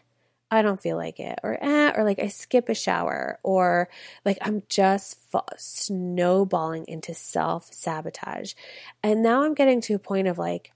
I 0.50 0.62
don't 0.62 0.80
feel 0.80 0.96
like 0.96 1.20
it, 1.20 1.38
or 1.42 1.56
eh, 1.62 1.92
or 1.96 2.04
like 2.04 2.18
I 2.18 2.28
skip 2.28 2.68
a 2.68 2.74
shower, 2.74 3.38
or 3.42 3.88
like 4.24 4.38
I'm 4.40 4.62
just 4.68 5.18
snowballing 5.56 6.86
into 6.88 7.14
self 7.14 7.72
sabotage. 7.72 8.54
And 9.02 9.22
now 9.22 9.44
I'm 9.44 9.54
getting 9.54 9.80
to 9.82 9.94
a 9.94 9.98
point 9.98 10.28
of 10.28 10.38
like, 10.38 10.72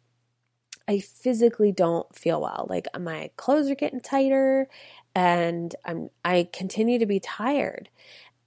I 0.86 1.00
physically 1.00 1.72
don't 1.72 2.14
feel 2.14 2.40
well. 2.40 2.66
Like 2.68 2.86
my 2.98 3.30
clothes 3.36 3.70
are 3.70 3.74
getting 3.74 4.00
tighter 4.00 4.68
and 5.14 5.74
I'm 5.84 6.10
I 6.24 6.48
continue 6.52 6.98
to 6.98 7.06
be 7.06 7.20
tired. 7.20 7.88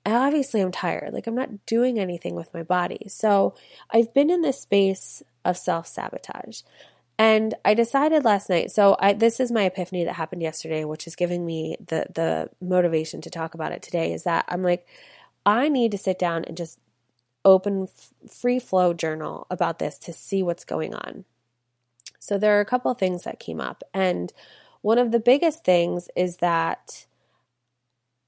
Obviously 0.06 0.62
I'm 0.62 0.72
tired. 0.72 1.14
Like 1.14 1.28
I'm 1.28 1.36
not 1.36 1.66
doing 1.66 2.00
anything 2.00 2.36
with 2.36 2.54
my 2.54 2.64
body. 2.64 3.08
So 3.10 3.56
I've 3.92 4.14
been 4.14 4.30
in 4.30 4.42
this 4.42 4.62
space 4.62 5.24
of 5.44 5.58
self-sabotage. 5.58 6.62
And 7.20 7.56
I 7.66 7.74
decided 7.74 8.26
last 8.26 8.50
night. 8.50 8.72
So 8.72 8.96
I, 9.00 9.14
this 9.14 9.40
is 9.40 9.52
my 9.52 9.64
epiphany 9.64 10.04
that 10.06 10.14
happened 10.14 10.44
yesterday, 10.44 10.84
which 10.84 11.08
is 11.08 11.16
giving 11.16 11.46
me 11.46 11.78
the 11.80 12.06
the 12.14 12.50
motivation 12.62 13.22
to 13.22 13.30
talk 13.30 13.56
about 13.56 13.72
it 13.72 13.82
today. 13.82 14.14
Is 14.14 14.24
that 14.24 14.46
I'm 14.48 14.62
like, 14.62 14.86
I 15.46 15.70
need 15.70 15.92
to 15.92 15.98
sit 15.98 16.20
down 16.20 16.46
and 16.46 16.56
just 16.56 16.80
open 17.44 17.84
f- 17.84 18.14
free 18.32 18.60
flow 18.60 18.94
journal 18.94 19.48
about 19.50 19.80
this 19.80 19.98
to 20.00 20.14
see 20.14 20.44
what's 20.44 20.66
going 20.66 20.94
on. 20.94 21.26
So 22.20 22.38
there 22.38 22.58
are 22.58 22.62
a 22.62 22.66
couple 22.66 22.92
of 22.92 22.98
things 23.00 23.24
that 23.24 23.40
came 23.40 23.60
up, 23.60 23.84
and 23.94 24.32
one 24.82 25.00
of 25.00 25.12
the 25.12 25.20
biggest 25.20 25.64
things 25.64 26.10
is 26.16 26.38
that 26.38 27.08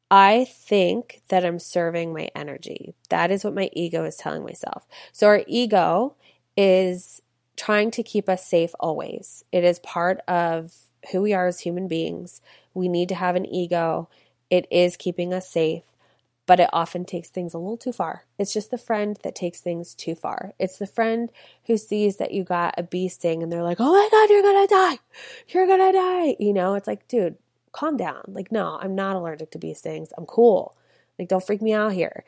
I 0.09 0.45
think 0.45 1.21
that 1.29 1.45
I'm 1.45 1.59
serving 1.59 2.13
my 2.13 2.29
energy. 2.35 2.95
That 3.09 3.29
is 3.29 3.43
what 3.43 3.53
my 3.53 3.69
ego 3.73 4.03
is 4.05 4.15
telling 4.15 4.43
myself. 4.43 4.87
So 5.11 5.27
our 5.27 5.43
ego 5.45 6.15
is 6.57 7.21
trying 7.59 7.91
to 7.91 8.03
keep 8.03 8.29
us 8.29 8.47
safe 8.47 8.71
always. 8.79 9.43
It 9.51 9.65
is 9.65 9.79
part 9.79 10.21
of 10.29 10.73
who 11.11 11.21
we 11.21 11.33
are 11.33 11.47
as 11.47 11.59
human 11.59 11.89
beings. 11.89 12.41
We 12.73 12.87
need 12.87 13.09
to 13.09 13.15
have 13.15 13.35
an 13.35 13.45
ego. 13.45 14.07
It 14.49 14.65
is 14.71 14.95
keeping 14.95 15.33
us 15.33 15.49
safe, 15.49 15.83
but 16.45 16.61
it 16.61 16.69
often 16.71 17.03
takes 17.03 17.29
things 17.29 17.53
a 17.53 17.57
little 17.57 17.75
too 17.75 17.91
far. 17.91 18.23
It's 18.37 18.53
just 18.53 18.71
the 18.71 18.77
friend 18.77 19.19
that 19.23 19.35
takes 19.35 19.59
things 19.59 19.93
too 19.93 20.15
far. 20.15 20.53
It's 20.57 20.77
the 20.77 20.87
friend 20.87 21.29
who 21.65 21.75
sees 21.75 22.15
that 22.17 22.31
you 22.31 22.45
got 22.45 22.75
a 22.77 22.83
bee 22.83 23.09
sting 23.09 23.43
and 23.43 23.51
they're 23.51 23.61
like, 23.61 23.81
oh 23.81 23.91
my 23.91 24.07
God, 24.09 24.29
you're 24.29 24.41
gonna 24.41 24.67
die. 24.67 24.99
You're 25.49 25.67
gonna 25.67 25.91
die. 25.91 26.37
You 26.39 26.53
know, 26.53 26.75
it's 26.75 26.87
like, 26.87 27.09
dude, 27.09 27.35
calm 27.73 27.97
down. 27.97 28.23
Like, 28.29 28.53
no, 28.53 28.79
I'm 28.81 28.95
not 28.95 29.17
allergic 29.17 29.51
to 29.51 29.59
bee 29.59 29.73
stings. 29.73 30.13
I'm 30.17 30.25
cool. 30.25 30.77
Like, 31.17 31.27
don't 31.27 31.45
freak 31.45 31.61
me 31.61 31.73
out 31.73 31.91
here. 31.91 32.23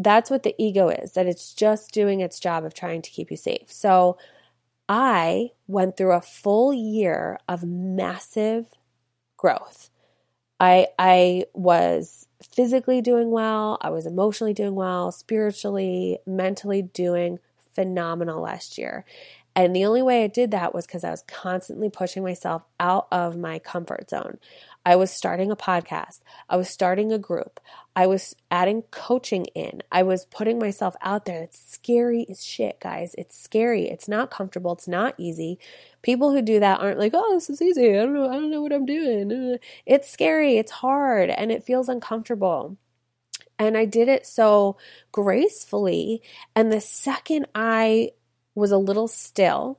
That's 0.00 0.30
what 0.30 0.42
the 0.42 0.56
ego 0.58 0.88
is, 0.88 1.12
that 1.12 1.26
it's 1.26 1.54
just 1.54 1.92
doing 1.92 2.20
its 2.20 2.40
job 2.40 2.64
of 2.64 2.74
trying 2.74 3.02
to 3.02 3.10
keep 3.10 3.30
you 3.30 3.36
safe. 3.36 3.72
So, 3.72 4.18
I 4.88 5.50
went 5.66 5.96
through 5.96 6.12
a 6.12 6.20
full 6.20 6.72
year 6.72 7.38
of 7.48 7.64
massive 7.64 8.66
growth. 9.36 9.90
I 10.60 10.88
I 10.98 11.46
was 11.54 12.28
physically 12.42 13.02
doing 13.02 13.30
well, 13.30 13.78
I 13.82 13.90
was 13.90 14.06
emotionally 14.06 14.54
doing 14.54 14.74
well, 14.74 15.12
spiritually, 15.12 16.20
mentally 16.26 16.82
doing 16.82 17.38
phenomenal 17.74 18.42
last 18.42 18.78
year. 18.78 19.04
And 19.56 19.74
the 19.74 19.84
only 19.84 20.02
way 20.02 20.24
I 20.24 20.26
did 20.26 20.50
that 20.50 20.74
was 20.74 20.86
because 20.86 21.04
I 21.04 21.10
was 21.10 21.22
constantly 21.22 21.88
pushing 21.88 22.24
myself 22.24 22.64
out 22.80 23.06
of 23.12 23.36
my 23.36 23.60
comfort 23.60 24.10
zone. 24.10 24.38
I 24.84 24.96
was 24.96 25.10
starting 25.10 25.50
a 25.50 25.56
podcast. 25.56 26.20
I 26.48 26.56
was 26.56 26.68
starting 26.68 27.12
a 27.12 27.18
group. 27.18 27.60
I 27.96 28.06
was 28.06 28.34
adding 28.50 28.82
coaching 28.90 29.46
in. 29.54 29.82
I 29.92 30.02
was 30.02 30.26
putting 30.26 30.58
myself 30.58 30.96
out 31.00 31.24
there. 31.24 31.42
It's 31.42 31.72
scary 31.72 32.26
as 32.28 32.44
shit, 32.44 32.80
guys. 32.80 33.14
It's 33.16 33.38
scary. 33.40 33.88
It's 33.88 34.08
not 34.08 34.30
comfortable. 34.30 34.72
It's 34.72 34.88
not 34.88 35.14
easy. 35.18 35.58
People 36.02 36.32
who 36.32 36.42
do 36.42 36.60
that 36.60 36.80
aren't 36.80 36.98
like, 36.98 37.12
"Oh, 37.14 37.34
this 37.34 37.48
is 37.48 37.62
easy. 37.62 37.90
I 37.90 38.02
don't 38.02 38.12
know. 38.12 38.28
I 38.28 38.34
don't 38.34 38.50
know 38.50 38.60
what 38.60 38.72
I'm 38.72 38.84
doing." 38.84 39.58
It's 39.86 40.10
scary. 40.10 40.58
It's 40.58 40.72
hard 40.72 41.30
and 41.30 41.52
it 41.52 41.64
feels 41.64 41.88
uncomfortable. 41.88 42.76
And 43.58 43.76
I 43.78 43.84
did 43.84 44.08
it 44.08 44.26
so 44.26 44.76
gracefully. 45.12 46.22
And 46.56 46.72
the 46.72 46.80
second 46.80 47.46
I 47.54 48.10
was 48.54 48.70
a 48.70 48.78
little 48.78 49.08
still, 49.08 49.78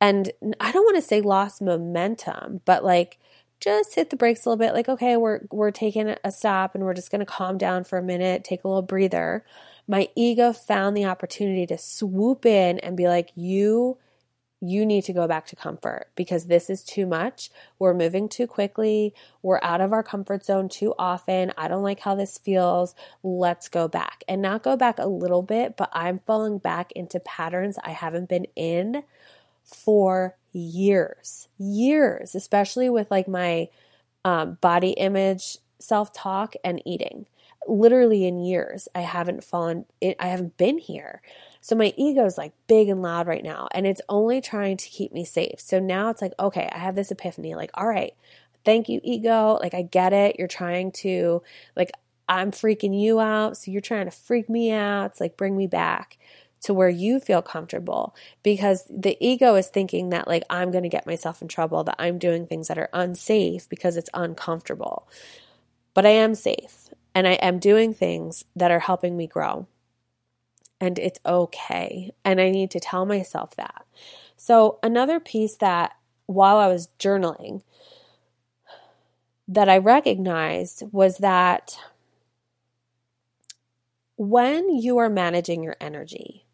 and 0.00 0.30
I 0.60 0.72
don't 0.72 0.84
want 0.84 0.96
to 0.96 1.02
say 1.02 1.20
lost 1.20 1.62
momentum, 1.62 2.60
but 2.64 2.84
like 2.84 3.18
just 3.60 3.94
hit 3.94 4.10
the 4.10 4.16
brakes 4.16 4.44
a 4.44 4.50
little 4.50 4.58
bit 4.58 4.74
like 4.74 4.88
okay 4.88 5.16
we're 5.16 5.40
we're 5.50 5.70
taking 5.70 6.14
a 6.22 6.30
stop 6.30 6.74
and 6.74 6.84
we're 6.84 6.92
just 6.92 7.10
going 7.10 7.20
to 7.20 7.24
calm 7.24 7.56
down 7.56 7.84
for 7.84 7.98
a 7.98 8.02
minute 8.02 8.44
take 8.44 8.64
a 8.64 8.68
little 8.68 8.82
breather. 8.82 9.44
My 9.88 10.08
ego 10.14 10.52
found 10.52 10.96
the 10.96 11.06
opportunity 11.06 11.66
to 11.66 11.78
swoop 11.78 12.44
in 12.44 12.78
and 12.80 12.96
be 12.96 13.08
like 13.08 13.30
you 13.34 13.98
you 14.60 14.86
need 14.86 15.04
to 15.04 15.12
go 15.12 15.26
back 15.28 15.46
to 15.46 15.56
comfort 15.56 16.08
because 16.16 16.46
this 16.46 16.70
is 16.70 16.82
too 16.82 17.06
much. 17.06 17.50
We're 17.78 17.94
moving 17.94 18.28
too 18.28 18.46
quickly. 18.46 19.14
We're 19.42 19.60
out 19.62 19.80
of 19.80 19.92
our 19.92 20.02
comfort 20.02 20.44
zone 20.44 20.68
too 20.68 20.94
often. 20.98 21.52
I 21.58 21.68
don't 21.68 21.82
like 21.82 22.00
how 22.00 22.14
this 22.14 22.38
feels. 22.38 22.94
Let's 23.22 23.68
go 23.68 23.86
back 23.86 24.24
and 24.26 24.40
not 24.40 24.62
go 24.62 24.76
back 24.76 24.98
a 24.98 25.06
little 25.06 25.42
bit, 25.42 25.76
but 25.76 25.90
I'm 25.92 26.20
falling 26.20 26.58
back 26.58 26.90
into 26.92 27.20
patterns 27.20 27.78
I 27.84 27.90
haven't 27.90 28.28
been 28.28 28.46
in 28.56 29.02
for 29.62 30.36
years, 30.52 31.48
years, 31.58 32.34
especially 32.34 32.88
with 32.88 33.10
like 33.10 33.28
my 33.28 33.68
um, 34.24 34.58
body 34.60 34.90
image, 34.90 35.58
self 35.78 36.12
talk, 36.12 36.54
and 36.64 36.80
eating. 36.86 37.26
Literally 37.68 38.26
in 38.26 38.38
years, 38.38 38.88
I 38.94 39.00
haven't 39.00 39.44
fallen, 39.44 39.84
I 40.02 40.28
haven't 40.28 40.56
been 40.56 40.78
here. 40.78 41.20
So 41.66 41.74
my 41.74 41.92
ego 41.96 42.24
is 42.24 42.38
like 42.38 42.52
big 42.68 42.88
and 42.88 43.02
loud 43.02 43.26
right 43.26 43.42
now, 43.42 43.66
and 43.72 43.88
it's 43.88 44.00
only 44.08 44.40
trying 44.40 44.76
to 44.76 44.88
keep 44.88 45.12
me 45.12 45.24
safe. 45.24 45.58
So 45.58 45.80
now 45.80 46.10
it's 46.10 46.22
like, 46.22 46.32
okay, 46.38 46.68
I 46.70 46.78
have 46.78 46.94
this 46.94 47.10
epiphany 47.10 47.56
like, 47.56 47.72
all 47.74 47.88
right, 47.88 48.14
thank 48.64 48.88
you, 48.88 49.00
ego. 49.02 49.58
Like, 49.60 49.74
I 49.74 49.82
get 49.82 50.12
it. 50.12 50.36
You're 50.38 50.46
trying 50.46 50.92
to, 51.02 51.42
like, 51.74 51.90
I'm 52.28 52.52
freaking 52.52 52.96
you 52.96 53.18
out. 53.18 53.56
So 53.56 53.72
you're 53.72 53.80
trying 53.80 54.04
to 54.04 54.12
freak 54.12 54.48
me 54.48 54.70
out. 54.70 55.06
It's 55.06 55.20
like, 55.20 55.36
bring 55.36 55.56
me 55.56 55.66
back 55.66 56.18
to 56.60 56.72
where 56.72 56.88
you 56.88 57.18
feel 57.18 57.42
comfortable 57.42 58.14
because 58.44 58.84
the 58.88 59.16
ego 59.20 59.56
is 59.56 59.66
thinking 59.66 60.10
that 60.10 60.28
like 60.28 60.44
I'm 60.48 60.70
going 60.70 60.84
to 60.84 60.88
get 60.88 61.04
myself 61.04 61.42
in 61.42 61.48
trouble, 61.48 61.82
that 61.82 61.96
I'm 61.98 62.18
doing 62.18 62.46
things 62.46 62.68
that 62.68 62.78
are 62.78 62.90
unsafe 62.92 63.68
because 63.68 63.96
it's 63.96 64.10
uncomfortable. 64.14 65.08
But 65.94 66.06
I 66.06 66.10
am 66.10 66.36
safe 66.36 66.90
and 67.12 67.26
I 67.26 67.32
am 67.32 67.58
doing 67.58 67.92
things 67.92 68.44
that 68.54 68.70
are 68.70 68.78
helping 68.78 69.16
me 69.16 69.26
grow. 69.26 69.66
And 70.80 70.98
it's 70.98 71.20
okay. 71.24 72.12
And 72.24 72.40
I 72.40 72.50
need 72.50 72.70
to 72.72 72.80
tell 72.80 73.06
myself 73.06 73.56
that. 73.56 73.86
So, 74.36 74.78
another 74.82 75.20
piece 75.20 75.56
that 75.56 75.92
while 76.26 76.58
I 76.58 76.68
was 76.68 76.88
journaling 76.98 77.62
that 79.48 79.68
I 79.68 79.78
recognized 79.78 80.82
was 80.92 81.18
that 81.18 81.78
when 84.16 84.68
you 84.70 84.98
are 84.98 85.08
managing 85.08 85.62
your 85.62 85.76
energy, 85.80 86.46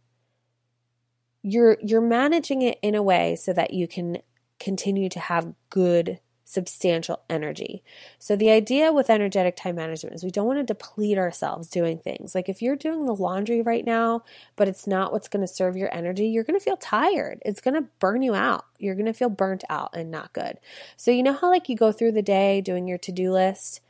you're 1.42 1.78
you're 1.82 2.00
managing 2.00 2.62
it 2.62 2.78
in 2.82 2.94
a 2.94 3.02
way 3.02 3.34
so 3.36 3.52
that 3.52 3.72
you 3.72 3.88
can 3.88 4.18
continue 4.60 5.08
to 5.08 5.18
have 5.18 5.54
good 5.70 6.20
substantial 6.52 7.20
energy. 7.30 7.82
So 8.18 8.36
the 8.36 8.50
idea 8.50 8.92
with 8.92 9.10
energetic 9.10 9.56
time 9.56 9.76
management 9.76 10.14
is 10.14 10.22
we 10.22 10.30
don't 10.30 10.46
want 10.46 10.58
to 10.58 10.64
deplete 10.64 11.18
ourselves 11.18 11.68
doing 11.68 11.98
things. 11.98 12.34
Like 12.34 12.48
if 12.48 12.60
you're 12.60 12.76
doing 12.76 13.06
the 13.06 13.14
laundry 13.14 13.62
right 13.62 13.84
now, 13.84 14.24
but 14.56 14.68
it's 14.68 14.86
not 14.86 15.12
what's 15.12 15.28
going 15.28 15.46
to 15.46 15.52
serve 15.52 15.76
your 15.76 15.94
energy, 15.94 16.26
you're 16.26 16.44
going 16.44 16.58
to 16.58 16.64
feel 16.64 16.76
tired. 16.76 17.40
It's 17.44 17.60
going 17.60 17.74
to 17.74 17.88
burn 17.98 18.22
you 18.22 18.34
out. 18.34 18.64
You're 18.78 18.94
going 18.94 19.06
to 19.06 19.12
feel 19.12 19.30
burnt 19.30 19.64
out 19.70 19.90
and 19.94 20.10
not 20.10 20.32
good. 20.32 20.58
So 20.96 21.10
you 21.10 21.22
know 21.22 21.32
how 21.32 21.48
like 21.48 21.68
you 21.68 21.76
go 21.76 21.92
through 21.92 22.12
the 22.12 22.22
day 22.22 22.60
doing 22.60 22.86
your 22.86 22.98
to-do 22.98 23.32
list 23.32 23.80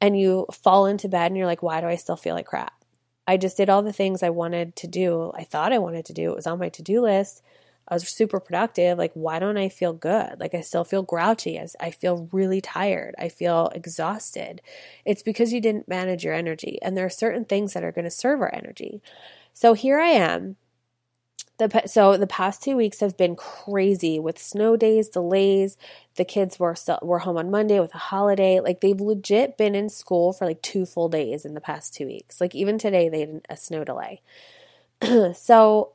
and 0.00 0.18
you 0.18 0.46
fall 0.52 0.86
into 0.86 1.08
bed 1.08 1.26
and 1.26 1.36
you're 1.36 1.46
like, 1.46 1.62
why 1.62 1.80
do 1.80 1.86
I 1.86 1.96
still 1.96 2.16
feel 2.16 2.34
like 2.34 2.46
crap? 2.46 2.74
I 3.26 3.36
just 3.36 3.56
did 3.56 3.70
all 3.70 3.82
the 3.82 3.92
things 3.92 4.22
I 4.22 4.30
wanted 4.30 4.76
to 4.76 4.86
do. 4.86 5.32
I 5.34 5.44
thought 5.44 5.72
I 5.72 5.78
wanted 5.78 6.04
to 6.06 6.12
do. 6.12 6.30
It 6.30 6.36
was 6.36 6.46
on 6.46 6.58
my 6.58 6.68
to 6.70 6.82
do 6.82 7.00
list. 7.00 7.42
I 7.92 7.94
was 7.94 8.08
super 8.08 8.40
productive. 8.40 8.98
Like, 8.98 9.12
why 9.14 9.38
don't 9.38 9.56
I 9.56 9.68
feel 9.68 9.92
good? 9.92 10.40
Like, 10.40 10.54
I 10.54 10.60
still 10.60 10.84
feel 10.84 11.02
grouchy. 11.02 11.58
As 11.58 11.76
I 11.80 11.90
feel 11.90 12.28
really 12.32 12.60
tired. 12.60 13.14
I 13.18 13.28
feel 13.28 13.70
exhausted. 13.74 14.60
It's 15.04 15.22
because 15.22 15.52
you 15.52 15.60
didn't 15.60 15.88
manage 15.88 16.24
your 16.24 16.34
energy. 16.34 16.78
And 16.82 16.96
there 16.96 17.06
are 17.06 17.10
certain 17.10 17.44
things 17.44 17.72
that 17.72 17.84
are 17.84 17.92
going 17.92 18.04
to 18.04 18.10
serve 18.10 18.40
our 18.40 18.54
energy. 18.54 19.02
So 19.54 19.74
here 19.74 19.98
I 19.98 20.08
am 20.08 20.56
the, 21.68 21.82
so 21.86 22.16
the 22.16 22.26
past 22.26 22.62
two 22.62 22.76
weeks 22.76 23.00
have 23.00 23.16
been 23.16 23.36
crazy 23.36 24.18
with 24.18 24.38
snow 24.38 24.76
days, 24.76 25.08
delays. 25.08 25.76
The 26.16 26.24
kids 26.24 26.58
were 26.58 26.74
still 26.74 26.98
were 27.02 27.20
home 27.20 27.36
on 27.36 27.50
Monday 27.50 27.78
with 27.80 27.94
a 27.94 27.98
holiday. 27.98 28.60
Like 28.60 28.80
they've 28.80 29.00
legit 29.00 29.56
been 29.56 29.74
in 29.74 29.88
school 29.88 30.32
for 30.32 30.46
like 30.46 30.62
two 30.62 30.86
full 30.86 31.08
days 31.08 31.44
in 31.44 31.54
the 31.54 31.60
past 31.60 31.94
two 31.94 32.06
weeks. 32.06 32.40
Like 32.40 32.54
even 32.54 32.78
today 32.78 33.08
they 33.08 33.20
had 33.20 33.40
a 33.48 33.56
snow 33.56 33.84
delay. 33.84 34.20
so 35.34 35.92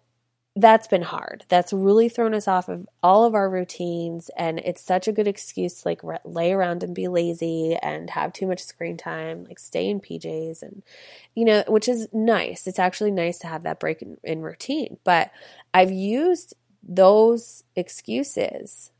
that's 0.59 0.87
been 0.87 1.03
hard. 1.03 1.45
That's 1.49 1.71
really 1.71 2.09
thrown 2.09 2.33
us 2.33 2.47
off 2.47 2.67
of 2.67 2.87
all 3.03 3.25
of 3.25 3.35
our 3.35 3.49
routines. 3.49 4.29
And 4.35 4.59
it's 4.59 4.81
such 4.81 5.07
a 5.07 5.11
good 5.11 5.27
excuse 5.27 5.81
to 5.81 5.87
like 5.87 6.03
re- 6.03 6.19
lay 6.25 6.51
around 6.51 6.83
and 6.83 6.95
be 6.95 7.07
lazy 7.07 7.75
and 7.75 8.09
have 8.09 8.33
too 8.33 8.47
much 8.47 8.63
screen 8.63 8.97
time, 8.97 9.45
like 9.45 9.59
stay 9.59 9.87
in 9.87 9.99
PJs 9.99 10.63
and, 10.63 10.83
you 11.35 11.45
know, 11.45 11.63
which 11.67 11.87
is 11.87 12.07
nice. 12.11 12.65
It's 12.65 12.79
actually 12.79 13.11
nice 13.11 13.39
to 13.39 13.47
have 13.47 13.63
that 13.63 13.79
break 13.79 14.01
in, 14.01 14.17
in 14.23 14.41
routine. 14.41 14.97
But 15.03 15.31
I've 15.73 15.91
used 15.91 16.55
those 16.83 17.63
excuses. 17.75 18.91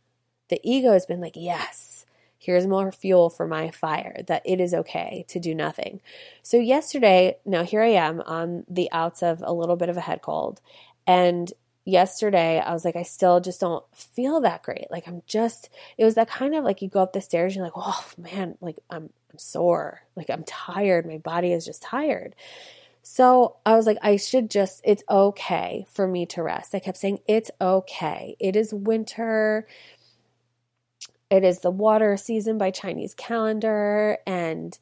The 0.50 0.60
ego 0.64 0.94
has 0.94 1.06
been 1.06 1.22
like, 1.22 1.36
yes, 1.36 2.06
here's 2.40 2.68
more 2.68 2.92
fuel 2.92 3.30
for 3.30 3.46
my 3.48 3.70
fire, 3.72 4.22
that 4.28 4.42
it 4.46 4.62
is 4.62 4.74
okay 4.74 5.26
to 5.28 5.40
do 5.40 5.54
nothing. 5.54 6.00
So, 6.44 6.58
yesterday, 6.58 7.38
now 7.46 7.64
here 7.64 7.82
I 7.82 7.90
am 7.90 8.22
on 8.22 8.64
the 8.70 8.90
outs 8.92 9.22
of 9.22 9.44
a 9.46 9.54
little 9.54 9.76
bit 9.76 9.90
of 9.90 9.98
a 9.98 10.02
head 10.02 10.22
cold. 10.22 10.62
And 11.08 11.52
yesterday 11.86 12.60
I 12.60 12.74
was 12.74 12.84
like, 12.84 12.98
I 12.98 13.04
still 13.04 13.40
just 13.40 13.62
don't 13.62 13.84
feel 13.96 14.42
that 14.42 14.62
great. 14.62 14.92
Like 14.92 15.08
I'm 15.08 15.24
just, 15.26 15.70
it 15.98 16.04
was 16.04 16.16
that 16.16 16.30
kind 16.30 16.54
of 16.54 16.66
like 16.66 16.82
you 16.82 16.90
go 16.90 17.02
up 17.02 17.14
the 17.14 17.22
stairs, 17.22 17.56
you're 17.56 17.64
like, 17.64 17.74
oh 17.76 18.06
man, 18.18 18.58
like 18.60 18.78
I'm, 18.90 19.10
I'm 19.32 19.40
sore. 19.40 20.02
Like 20.16 20.30
I'm 20.30 20.44
tired. 20.44 21.08
My 21.08 21.18
body 21.18 21.54
is 21.54 21.66
just 21.66 21.82
tired. 21.82 22.36
So 23.10 23.56
I 23.66 23.78
was 23.78 23.86
like, 23.86 24.00
I 24.02 24.18
should 24.18 24.52
just, 24.52 24.82
it's 24.84 25.04
okay 25.10 25.86
for 25.90 26.06
me 26.06 26.26
to 26.28 26.44
rest. 26.44 26.76
I 26.76 26.80
kept 26.80 26.98
saying, 26.98 27.20
it's 27.26 27.50
okay. 27.62 28.36
It 28.38 28.58
is 28.58 28.74
winter. 28.74 29.66
It 31.30 31.46
is 31.46 31.62
the 31.62 31.72
water 31.72 32.18
season 32.18 32.58
by 32.58 32.72
Chinese 32.72 33.14
calendar. 33.14 34.18
And 34.28 34.78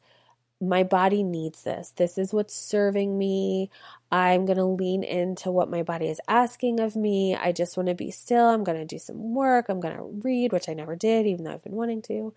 my 0.60 0.82
body 0.82 1.22
needs 1.22 1.62
this. 1.62 1.92
This 1.94 2.18
is 2.18 2.32
what's 2.32 2.54
serving 2.54 3.16
me. 3.16 3.70
I'm 4.10 4.46
going 4.46 4.58
to 4.58 4.64
lean 4.64 5.02
into 5.02 5.50
what 5.50 5.70
my 5.70 5.82
body 5.82 6.08
is 6.08 6.20
asking 6.28 6.80
of 6.80 6.94
me. 6.94 7.34
I 7.34 7.52
just 7.52 7.76
want 7.76 7.88
to 7.88 7.94
be 7.94 8.10
still. 8.10 8.46
I'm 8.46 8.62
going 8.62 8.78
to 8.78 8.84
do 8.84 8.98
some 8.98 9.34
work. 9.34 9.66
I'm 9.68 9.80
going 9.80 9.96
to 9.96 10.20
read, 10.22 10.52
which 10.52 10.68
I 10.68 10.74
never 10.74 10.94
did, 10.94 11.26
even 11.26 11.44
though 11.44 11.52
I've 11.52 11.64
been 11.64 11.72
wanting 11.72 12.02
to, 12.02 12.32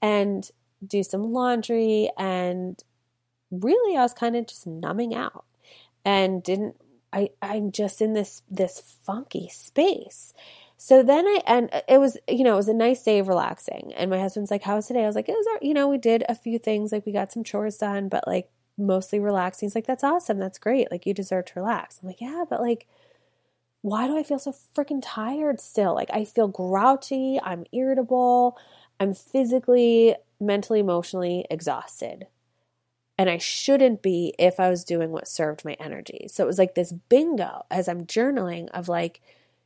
and 0.00 0.48
do 0.86 1.02
some 1.02 1.32
laundry. 1.32 2.10
And 2.16 2.80
really, 3.50 3.96
I 3.96 4.02
was 4.02 4.14
kind 4.14 4.36
of 4.36 4.46
just 4.46 4.66
numbing 4.66 5.14
out 5.14 5.44
and 6.04 6.42
didn't. 6.42 6.76
I, 7.12 7.30
I'm 7.42 7.72
just 7.72 8.00
in 8.00 8.12
this 8.12 8.42
this 8.48 8.80
funky 9.04 9.48
space. 9.48 10.32
So 10.82 11.02
then 11.02 11.26
I 11.26 11.40
and 11.46 11.82
it 11.88 11.98
was 11.98 12.16
you 12.26 12.42
know 12.42 12.54
it 12.54 12.56
was 12.56 12.68
a 12.68 12.74
nice 12.74 13.02
day 13.02 13.18
of 13.18 13.28
relaxing 13.28 13.92
and 13.96 14.10
my 14.10 14.18
husband's 14.18 14.50
like 14.50 14.62
how 14.62 14.76
was 14.76 14.86
today 14.86 15.02
I 15.02 15.06
was 15.06 15.14
like 15.14 15.28
it 15.28 15.36
was 15.36 15.46
our, 15.48 15.58
you 15.60 15.74
know 15.74 15.88
we 15.88 15.98
did 15.98 16.24
a 16.26 16.34
few 16.34 16.58
things 16.58 16.90
like 16.90 17.04
we 17.04 17.12
got 17.12 17.32
some 17.32 17.44
chores 17.44 17.76
done 17.76 18.08
but 18.08 18.26
like 18.26 18.48
mostly 18.80 19.20
relaxing. 19.20 19.66
He's 19.66 19.74
like, 19.74 19.86
that's 19.86 20.04
awesome. 20.04 20.38
That's 20.38 20.58
great. 20.58 20.90
Like, 20.90 21.06
you 21.06 21.14
deserve 21.14 21.46
to 21.46 21.60
relax. 21.60 22.00
I'm 22.00 22.08
like, 22.08 22.20
yeah, 22.20 22.44
but 22.48 22.60
like, 22.60 22.86
why 23.82 24.06
do 24.06 24.18
I 24.18 24.22
feel 24.22 24.38
so 24.38 24.54
freaking 24.76 25.00
tired 25.02 25.60
still? 25.60 25.94
Like, 25.94 26.10
I 26.12 26.24
feel 26.24 26.48
grouchy. 26.48 27.38
I'm 27.42 27.64
irritable. 27.72 28.58
I'm 28.98 29.14
physically, 29.14 30.16
mentally, 30.38 30.80
emotionally 30.80 31.46
exhausted. 31.50 32.26
And 33.16 33.28
I 33.28 33.38
shouldn't 33.38 34.02
be 34.02 34.34
if 34.38 34.58
I 34.58 34.70
was 34.70 34.84
doing 34.84 35.10
what 35.10 35.28
served 35.28 35.64
my 35.64 35.76
energy. 35.80 36.26
So 36.28 36.44
it 36.44 36.46
was 36.46 36.58
like 36.58 36.74
this 36.74 36.92
bingo 36.92 37.64
as 37.70 37.88
I'm 37.88 38.06
journaling 38.06 38.68
of 38.70 38.88
like, 38.88 39.20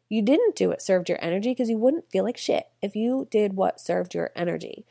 you 0.08 0.22
didn't 0.22 0.56
do 0.56 0.68
what 0.68 0.82
served 0.82 1.08
your 1.08 1.18
energy 1.20 1.50
because 1.50 1.70
you 1.70 1.78
wouldn't 1.78 2.10
feel 2.10 2.24
like 2.24 2.36
shit 2.36 2.66
if 2.82 2.94
you 2.94 3.26
did 3.30 3.54
what 3.54 3.80
served 3.80 4.14
your 4.14 4.30
energy. 4.36 4.84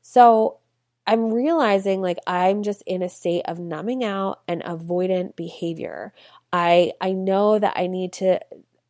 So 0.00 0.58
I'm 1.06 1.32
realizing 1.32 2.00
like 2.00 2.18
I'm 2.26 2.62
just 2.62 2.82
in 2.86 3.02
a 3.02 3.08
state 3.08 3.42
of 3.46 3.58
numbing 3.58 4.04
out 4.04 4.40
and 4.48 4.62
avoidant 4.62 5.36
behavior. 5.36 6.12
I 6.52 6.92
I 7.00 7.12
know 7.12 7.58
that 7.58 7.74
I 7.76 7.86
need 7.86 8.12
to 8.14 8.40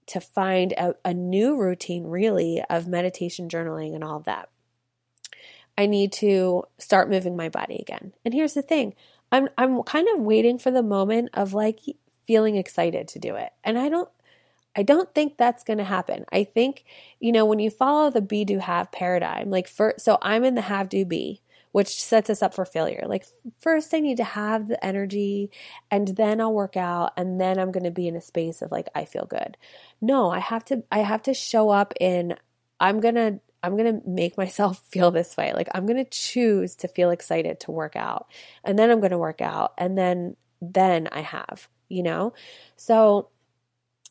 to 0.07 0.21
find 0.21 0.73
a, 0.73 0.95
a 1.05 1.15
new 1.15 1.57
routine 1.57 2.05
really 2.05 2.63
of 2.69 2.87
meditation 2.87 3.49
journaling 3.49 3.95
and 3.95 4.05
all 4.05 4.19
of 4.19 4.25
that. 4.25 4.49
I 5.77 5.87
need 5.87 6.13
to 6.15 6.65
start 6.79 7.11
moving 7.11 7.37
my 7.37 7.49
body 7.49 7.79
again. 7.81 8.13
And 8.25 8.33
here's 8.33 8.55
the 8.55 8.63
thing. 8.63 8.95
I'm 9.33 9.49
I'm 9.59 9.83
kind 9.83 10.07
of 10.15 10.21
waiting 10.21 10.59
for 10.59 10.71
the 10.71 10.83
moment 10.83 11.31
of 11.35 11.53
like 11.53 11.81
feeling 12.27 12.57
excited 12.57 13.09
to 13.09 13.19
do 13.19 13.35
it. 13.35 13.53
And 13.65 13.79
I 13.79 13.89
don't 13.89 14.09
I 14.77 14.83
don't 14.83 15.13
think 15.15 15.37
that's 15.37 15.63
going 15.63 15.79
to 15.79 15.85
happen. 15.85 16.25
I 16.33 16.43
think, 16.45 16.85
you 17.21 17.31
know, 17.31 17.45
when 17.45 17.61
you 17.61 17.71
follow 17.71 18.11
the 18.11 18.21
be 18.21 18.45
do 18.45 18.59
have 18.59 18.91
paradigm, 18.91 19.51
like 19.51 19.69
for 19.69 19.95
so 19.99 20.19
I'm 20.23 20.45
in 20.45 20.55
the 20.55 20.63
have 20.63 20.89
do 20.89 21.05
be 21.05 21.41
which 21.75 22.01
sets 22.01 22.31
us 22.31 22.41
up 22.41 22.55
for 22.55 22.65
failure. 22.65 23.03
Like, 23.05 23.27
first, 23.59 23.93
I 23.95 23.99
need 23.99 24.19
to 24.19 24.25
have 24.25 24.69
the 24.69 24.83
energy, 24.87 25.51
and 25.91 26.07
then 26.07 26.41
I'll 26.41 26.55
work 26.55 26.77
out, 26.77 27.15
and 27.17 27.41
then 27.41 27.59
I'm 27.59 27.73
going 27.73 27.83
to 27.83 27.91
be 27.91 28.07
in 28.07 28.15
a 28.15 28.21
space 28.21 28.63
of 28.63 28.71
like, 28.71 28.87
I 28.95 29.05
feel 29.05 29.27
good. 29.27 29.57
No, 30.01 30.31
I 30.31 30.39
have 30.39 30.65
to, 30.67 30.85
I 30.93 31.01
have 31.01 31.23
to 31.23 31.35
show 31.35 31.71
up 31.71 31.93
in, 31.99 32.37
I'm 32.79 33.01
going 33.01 33.17
to, 33.17 33.41
I'm 33.65 33.77
going 33.77 33.93
to 33.93 34.09
make 34.09 34.39
myself 34.39 34.85
feel 34.89 35.11
this 35.11 35.37
way. 35.37 35.53
Like, 35.53 35.67
I'm 35.75 35.85
going 35.85 35.97
to 35.97 36.09
choose 36.09 36.77
to 36.77 36.87
feel 36.87 37.11
excited 37.11 37.59
to 37.61 37.73
work 37.73 37.97
out, 37.97 38.29
and 38.63 38.79
then 38.79 38.89
I'm 38.89 39.01
going 39.01 39.11
to 39.11 39.19
work 39.19 39.41
out, 39.41 39.73
and 39.77 39.99
then, 39.99 40.37
then 40.63 41.09
I 41.11 41.23
have, 41.23 41.67
you 41.89 42.05
know? 42.05 42.35
So, 42.77 43.31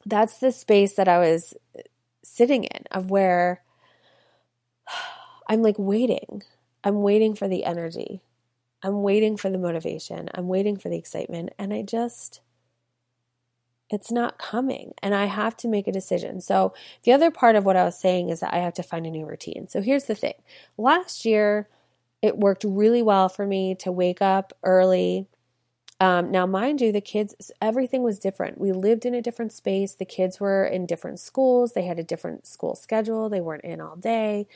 that's 0.06 0.40
the 0.40 0.52
space 0.52 0.96
that 0.96 1.08
I 1.08 1.18
was 1.18 1.54
sitting 2.26 2.66
in 2.66 2.84
of 2.92 3.10
where 3.10 3.64
I'm 5.48 5.62
like 5.62 5.80
waiting. 5.80 6.44
I'm 6.84 7.02
waiting 7.02 7.36
for 7.36 7.48
the 7.48 7.64
energy. 7.64 8.22
I'm 8.84 9.02
waiting 9.02 9.38
for 9.38 9.50
the 9.50 9.58
motivation. 9.58 10.30
I'm 10.34 10.48
waiting 10.48 10.78
for 10.78 10.90
the 10.90 10.98
excitement. 10.98 11.52
And 11.58 11.74
I 11.74 11.84
just, 11.84 12.42
it's 13.90 14.12
not 14.12 14.38
coming. 14.38 14.94
And 15.02 15.16
I 15.16 15.26
have 15.26 15.56
to 15.58 15.68
make 15.68 15.88
a 15.88 15.92
decision. 15.92 16.42
So, 16.42 16.74
the 17.04 17.14
other 17.14 17.32
part 17.32 17.56
of 17.56 17.66
what 17.66 17.78
I 17.78 17.86
was 17.86 17.98
saying 17.98 18.30
is 18.30 18.42
that 18.42 18.54
I 18.54 18.58
have 18.58 18.74
to 18.76 18.84
find 18.84 19.06
a 19.06 19.12
new 19.12 19.26
routine. 19.26 19.68
So, 19.70 19.82
here's 19.82 20.06
the 20.06 20.16
thing 20.16 20.34
last 20.78 21.26
year, 21.26 21.70
it 22.22 22.38
worked 22.38 22.66
really 22.66 23.02
well 23.02 23.30
for 23.30 23.46
me 23.46 23.76
to 23.76 23.92
wake 23.92 24.22
up 24.22 24.54
early. 24.64 25.28
Um, 26.00 26.32
now, 26.32 26.46
mind 26.46 26.82
you, 26.82 26.92
the 26.92 27.02
kids, 27.02 27.52
everything 27.62 28.04
was 28.04 28.20
different. 28.20 28.60
We 28.60 28.74
lived 28.74 29.06
in 29.06 29.14
a 29.14 29.22
different 29.22 29.54
space. 29.54 29.96
The 29.96 30.06
kids 30.06 30.40
were 30.40 30.66
in 30.66 30.86
different 30.86 31.20
schools. 31.20 31.74
They 31.74 31.84
had 31.84 32.00
a 32.00 32.04
different 32.04 32.46
school 32.46 32.76
schedule. 32.76 33.30
They 33.30 33.40
weren't 33.40 33.64
in 33.64 33.80
all 33.80 33.96
day. 33.96 34.48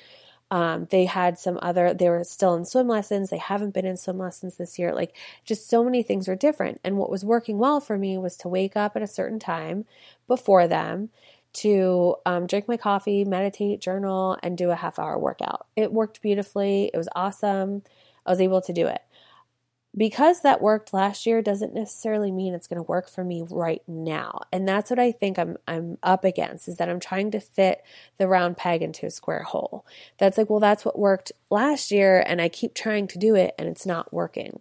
Um, 0.49 0.87
they 0.91 1.05
had 1.05 1.37
some 1.37 1.59
other, 1.61 1.93
they 1.93 2.09
were 2.09 2.23
still 2.23 2.55
in 2.55 2.65
swim 2.65 2.87
lessons. 2.87 3.29
They 3.29 3.37
haven't 3.37 3.73
been 3.73 3.85
in 3.85 3.97
swim 3.97 4.17
lessons 4.17 4.55
this 4.57 4.79
year. 4.79 4.93
Like, 4.93 5.15
just 5.43 5.69
so 5.69 5.83
many 5.83 6.03
things 6.03 6.27
were 6.27 6.35
different. 6.35 6.79
And 6.83 6.97
what 6.97 7.09
was 7.09 7.25
working 7.25 7.57
well 7.57 7.79
for 7.81 7.97
me 7.97 8.17
was 8.17 8.37
to 8.37 8.47
wake 8.47 8.75
up 8.77 8.95
at 8.95 9.01
a 9.01 9.07
certain 9.07 9.39
time 9.39 9.85
before 10.27 10.67
them, 10.67 11.09
to 11.53 12.15
um, 12.25 12.47
drink 12.47 12.67
my 12.67 12.77
coffee, 12.77 13.25
meditate, 13.25 13.81
journal, 13.81 14.37
and 14.43 14.57
do 14.57 14.69
a 14.71 14.75
half 14.75 14.99
hour 14.99 15.17
workout. 15.17 15.67
It 15.75 15.91
worked 15.91 16.21
beautifully. 16.21 16.91
It 16.93 16.97
was 16.97 17.09
awesome. 17.15 17.83
I 18.25 18.31
was 18.31 18.41
able 18.41 18.61
to 18.61 18.73
do 18.73 18.87
it 18.87 19.01
because 19.95 20.41
that 20.41 20.61
worked 20.61 20.93
last 20.93 21.25
year 21.25 21.41
doesn't 21.41 21.73
necessarily 21.73 22.31
mean 22.31 22.53
it's 22.53 22.67
going 22.67 22.77
to 22.77 22.83
work 22.83 23.09
for 23.09 23.23
me 23.23 23.43
right 23.49 23.81
now. 23.87 24.41
And 24.51 24.67
that's 24.67 24.89
what 24.89 24.99
I 24.99 25.11
think 25.11 25.39
I'm 25.39 25.57
I'm 25.67 25.97
up 26.03 26.23
against 26.23 26.67
is 26.67 26.77
that 26.77 26.89
I'm 26.89 26.99
trying 26.99 27.31
to 27.31 27.39
fit 27.39 27.83
the 28.17 28.27
round 28.27 28.57
peg 28.57 28.81
into 28.81 29.05
a 29.05 29.11
square 29.11 29.43
hole. 29.43 29.85
That's 30.17 30.37
like, 30.37 30.49
well, 30.49 30.59
that's 30.59 30.85
what 30.85 30.99
worked 30.99 31.31
last 31.49 31.91
year 31.91 32.23
and 32.25 32.41
I 32.41 32.49
keep 32.49 32.73
trying 32.73 33.07
to 33.07 33.17
do 33.17 33.35
it 33.35 33.55
and 33.57 33.67
it's 33.67 33.85
not 33.85 34.13
working. 34.13 34.59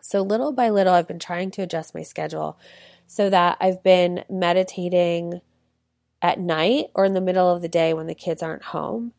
So 0.00 0.22
little 0.22 0.52
by 0.52 0.70
little 0.70 0.94
I've 0.94 1.08
been 1.08 1.18
trying 1.18 1.50
to 1.52 1.62
adjust 1.62 1.94
my 1.94 2.02
schedule 2.02 2.58
so 3.06 3.30
that 3.30 3.58
I've 3.60 3.82
been 3.82 4.24
meditating 4.28 5.40
at 6.20 6.40
night 6.40 6.86
or 6.94 7.04
in 7.04 7.14
the 7.14 7.20
middle 7.20 7.48
of 7.48 7.62
the 7.62 7.68
day 7.68 7.94
when 7.94 8.06
the 8.06 8.14
kids 8.14 8.42
aren't 8.42 8.64
home. 8.64 9.12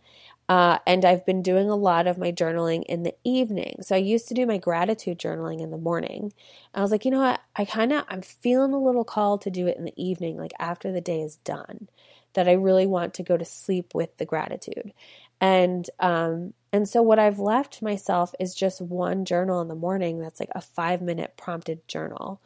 Uh, 0.50 0.80
and 0.88 1.06
I've 1.06 1.28
been 1.28 1.44
doing 1.44 1.70
a 1.70 1.76
lot 1.76 2.08
of 2.08 2.18
my 2.18 2.32
journaling 2.32 2.84
in 2.86 3.04
the 3.04 3.14
evening. 3.24 3.78
So 3.84 3.96
I 3.96 4.00
used 4.00 4.28
to 4.30 4.34
do 4.34 4.48
my 4.48 4.58
gratitude 4.58 5.20
journaling 5.20 5.62
in 5.62 5.70
the 5.70 5.78
morning. 5.78 6.34
I 6.74 6.82
was 6.82 6.90
like, 6.90 7.06
you 7.06 7.12
know 7.12 7.20
what? 7.20 7.40
I 7.56 7.66
kind 7.66 7.94
of, 7.94 8.04
I'm 8.10 8.24
feeling 8.24 8.74
a 8.74 8.82
little 8.82 9.04
called 9.04 9.44
to 9.44 9.52
do 9.52 9.68
it 9.68 9.78
in 9.78 9.86
the 9.86 9.94
evening, 9.96 10.38
like 10.38 10.54
after 10.60 10.92
the 10.92 11.02
day 11.02 11.22
is 11.22 11.38
done, 11.38 11.88
that 12.34 12.48
I 12.48 12.54
really 12.54 12.88
want 12.88 13.14
to 13.16 13.24
go 13.24 13.38
to 13.38 13.46
sleep 13.46 13.94
with 13.94 14.18
the 14.18 14.26
gratitude. 14.26 14.92
And, 15.40 15.88
um, 16.00 16.56
and 16.74 16.90
so 16.90 17.04
what 17.04 17.20
I've 17.20 17.40
left 17.40 17.84
myself 17.84 18.34
is 18.40 18.56
just 18.56 18.82
one 18.82 19.26
journal 19.26 19.62
in 19.62 19.68
the 19.68 19.76
morning 19.76 20.20
that's 20.20 20.40
like 20.40 20.50
a 20.56 20.62
five 20.62 21.00
minute 21.00 21.36
prompted 21.38 21.88
journal. 21.88 22.42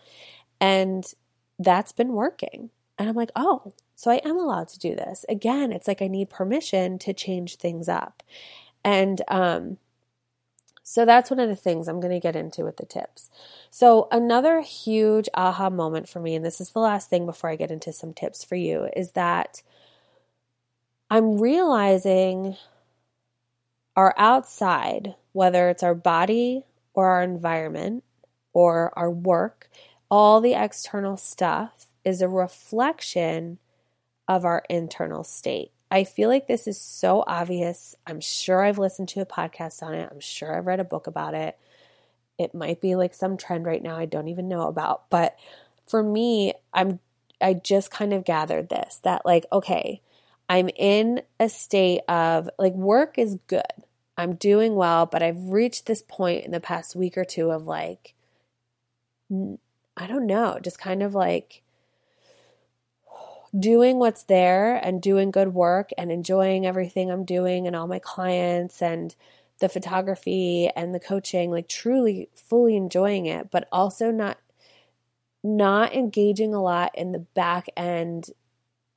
And 0.60 1.06
that's 1.58 1.94
been 1.94 2.12
working. 2.12 2.70
And 2.98 3.08
I'm 3.08 3.16
like, 3.16 3.32
oh, 3.36 3.74
so 4.04 4.12
I 4.12 4.20
am 4.26 4.38
allowed 4.38 4.68
to 4.68 4.80
do 4.80 4.96
this. 4.96 5.24
Again, 5.30 5.72
it's 5.72 5.88
like 5.88 6.02
I 6.02 6.10
need 6.10 6.30
permission 6.30 7.00
to 7.00 7.14
change 7.14 7.56
things 7.56 7.88
up. 7.88 8.22
And 8.84 9.22
um, 9.30 9.78
so 10.84 11.06
that's 11.06 11.32
one 11.32 11.40
of 11.40 11.48
the 11.48 11.56
things 11.56 11.88
I'm 11.88 12.02
going 12.02 12.12
to 12.12 12.20
get 12.20 12.36
into 12.36 12.66
with 12.66 12.76
the 12.76 12.86
tips. 12.86 13.30
So, 13.70 14.10
another 14.12 14.60
huge 14.60 15.30
aha 15.34 15.70
moment 15.70 16.10
for 16.10 16.20
me, 16.20 16.36
and 16.36 16.44
this 16.44 16.60
is 16.60 16.72
the 16.72 16.80
last 16.80 17.10
thing 17.10 17.26
before 17.26 17.50
I 17.50 17.56
get 17.56 17.72
into 17.72 17.94
some 17.94 18.14
tips 18.14 18.44
for 18.44 18.56
you, 18.56 18.90
is 18.94 19.12
that 19.12 19.62
I'm 21.10 21.38
realizing 21.38 22.58
our 23.96 24.14
outside, 24.18 25.16
whether 25.32 25.70
it's 25.70 25.82
our 25.82 25.96
body 25.96 26.66
or 26.94 27.08
our 27.08 27.24
environment 27.24 28.04
or 28.52 28.92
our 29.00 29.10
work, 29.10 29.70
all 30.12 30.42
the 30.42 30.62
external 30.62 31.16
stuff 31.16 31.86
is 32.04 32.22
a 32.22 32.28
reflection 32.28 33.60
of 34.28 34.46
our 34.46 34.64
internal 34.70 35.24
state. 35.24 35.72
I 35.92 36.06
feel 36.06 36.28
like 36.30 36.48
this 36.48 36.68
is 36.68 36.80
so 36.80 37.24
obvious. 37.28 37.96
I'm 38.08 38.20
sure 38.20 38.64
I've 38.64 38.80
listened 38.80 39.10
to 39.10 39.22
a 39.22 39.26
podcast 39.26 39.84
on 39.84 39.94
it. 39.94 40.10
I'm 40.12 40.20
sure 40.20 40.58
I've 40.58 40.66
read 40.66 40.80
a 40.80 40.86
book 40.86 41.08
about 41.08 41.36
it. 41.36 41.58
It 42.40 42.56
might 42.56 42.82
be 42.82 42.96
like 42.96 43.14
some 43.14 43.38
trend 43.38 43.66
right 43.66 43.84
now 43.84 43.96
I 43.96 44.06
don't 44.06 44.28
even 44.28 44.48
know 44.48 44.68
about, 44.68 45.10
but 45.10 45.38
for 45.88 46.02
me, 46.02 46.54
I'm 46.74 47.00
I 47.42 47.54
just 47.54 47.92
kind 47.92 48.14
of 48.14 48.24
gathered 48.24 48.70
this 48.70 49.00
that 49.04 49.26
like 49.26 49.46
okay, 49.52 50.02
I'm 50.50 50.70
in 50.76 51.22
a 51.40 51.50
state 51.50 52.02
of 52.08 52.50
like 52.58 52.74
work 52.74 53.18
is 53.18 53.38
good. 53.48 53.62
I'm 54.18 54.36
doing 54.36 54.76
well, 54.76 55.06
but 55.06 55.24
I've 55.24 55.50
reached 55.50 55.86
this 55.86 56.02
point 56.02 56.46
in 56.46 56.52
the 56.52 56.60
past 56.60 56.96
week 56.96 57.18
or 57.18 57.26
two 57.26 57.52
of 57.52 57.66
like 57.66 58.14
I 59.32 60.08
don't 60.08 60.28
know, 60.28 60.60
just 60.62 60.80
kind 60.80 61.04
of 61.04 61.14
like 61.14 61.63
doing 63.58 64.00
what's 64.00 64.24
there 64.24 64.76
and 64.76 65.02
doing 65.02 65.32
good 65.32 65.54
work 65.54 65.92
and 65.98 66.12
enjoying 66.12 66.66
everything 66.66 67.12
I'm 67.12 67.26
doing 67.26 67.68
and 67.68 67.76
all 67.76 67.88
my 67.88 68.00
clients 68.00 68.82
and 68.82 69.16
the 69.60 69.70
photography 69.70 70.70
and 70.76 70.94
the 70.94 71.00
coaching 71.00 71.52
like 71.52 71.68
truly 71.68 72.30
fully 72.36 72.76
enjoying 72.76 73.28
it 73.28 73.52
but 73.52 73.68
also 73.72 74.12
not 74.12 74.38
not 75.44 75.94
engaging 75.94 76.54
a 76.54 76.62
lot 76.62 76.92
in 76.96 77.12
the 77.12 77.20
back 77.20 77.68
end 77.78 78.32